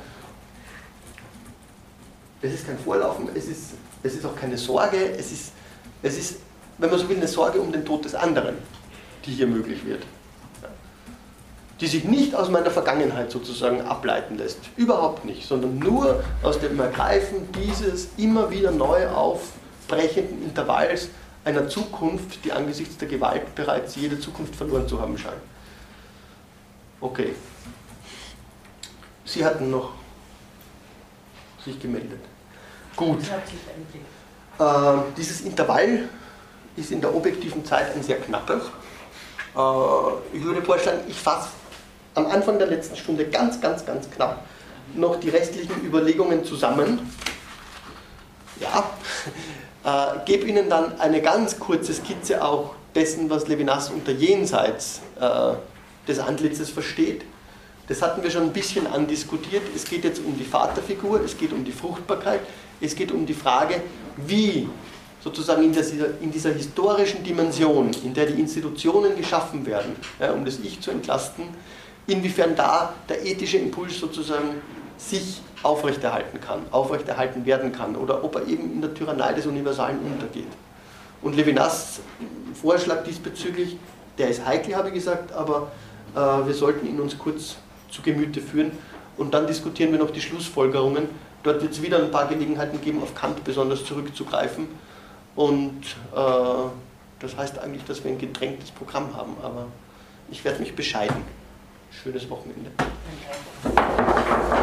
[2.43, 3.73] es ist kein Vorlaufen, es ist,
[4.03, 5.53] es ist auch keine Sorge, es ist,
[6.03, 6.37] es ist,
[6.79, 8.57] wenn man so will, eine Sorge um den Tod des anderen
[9.27, 10.03] die hier möglich wird.
[11.81, 14.61] Die sich nicht aus meiner Vergangenheit sozusagen ableiten lässt.
[14.77, 21.09] Überhaupt nicht, sondern nur aus dem Ergreifen dieses immer wieder neu aufbrechenden Intervalls
[21.45, 25.37] einer Zukunft, die angesichts der Gewalt bereits jede Zukunft verloren zu haben scheint.
[27.01, 27.35] Okay.
[29.25, 29.93] Sie hatten noch
[31.65, 32.21] sich gemeldet.
[32.97, 33.21] Gut.
[34.59, 34.65] Äh,
[35.17, 36.09] dieses Intervall
[36.77, 38.63] ist in der objektiven Zeit ein sehr knappes.
[39.57, 41.49] Äh, ich würde vorschlagen, ich fasse
[42.15, 44.45] am Anfang der letzten Stunde ganz, ganz, ganz knapp
[44.95, 47.11] noch die restlichen Überlegungen zusammen.
[48.61, 48.91] Ja,
[49.85, 55.53] äh, gebe Ihnen dann eine ganz kurze Skizze auch dessen, was Levinas unter Jenseits äh,
[56.09, 57.23] des Antlitzes versteht.
[57.89, 59.63] Das hatten wir schon ein bisschen andiskutiert.
[59.75, 62.41] Es geht jetzt um die Vaterfigur, es geht um die Fruchtbarkeit,
[62.81, 63.81] es geht um die Frage,
[64.17, 64.69] wie
[65.27, 70.45] sozusagen in dieser, in dieser historischen Dimension, in der die Institutionen geschaffen werden, ja, um
[70.45, 71.47] das Ich zu entlasten,
[72.07, 74.63] inwiefern da der ethische Impuls sozusagen
[74.97, 79.99] sich aufrechterhalten kann, aufrechterhalten werden kann oder ob er eben in der Tyrannei des Universalen
[79.99, 80.47] untergeht.
[81.23, 81.99] Und Levinas
[82.55, 83.77] Vorschlag diesbezüglich,
[84.19, 85.73] der ist heikel, habe ich gesagt, aber
[86.15, 87.57] äh, wir sollten ihn uns kurz
[87.91, 88.71] zu Gemüte führen
[89.17, 91.09] und dann diskutieren wir noch die Schlussfolgerungen.
[91.43, 94.69] Dort wird es wieder ein paar Gelegenheiten geben, auf Kant besonders zurückzugreifen
[95.37, 95.83] und
[96.15, 96.69] äh,
[97.21, 99.67] das heißt eigentlich, dass wir ein gedrängtes Programm haben, aber
[100.31, 101.23] ich werde mich bescheiden.
[101.91, 102.71] Schönes Wochenende.
[103.63, 104.56] Thank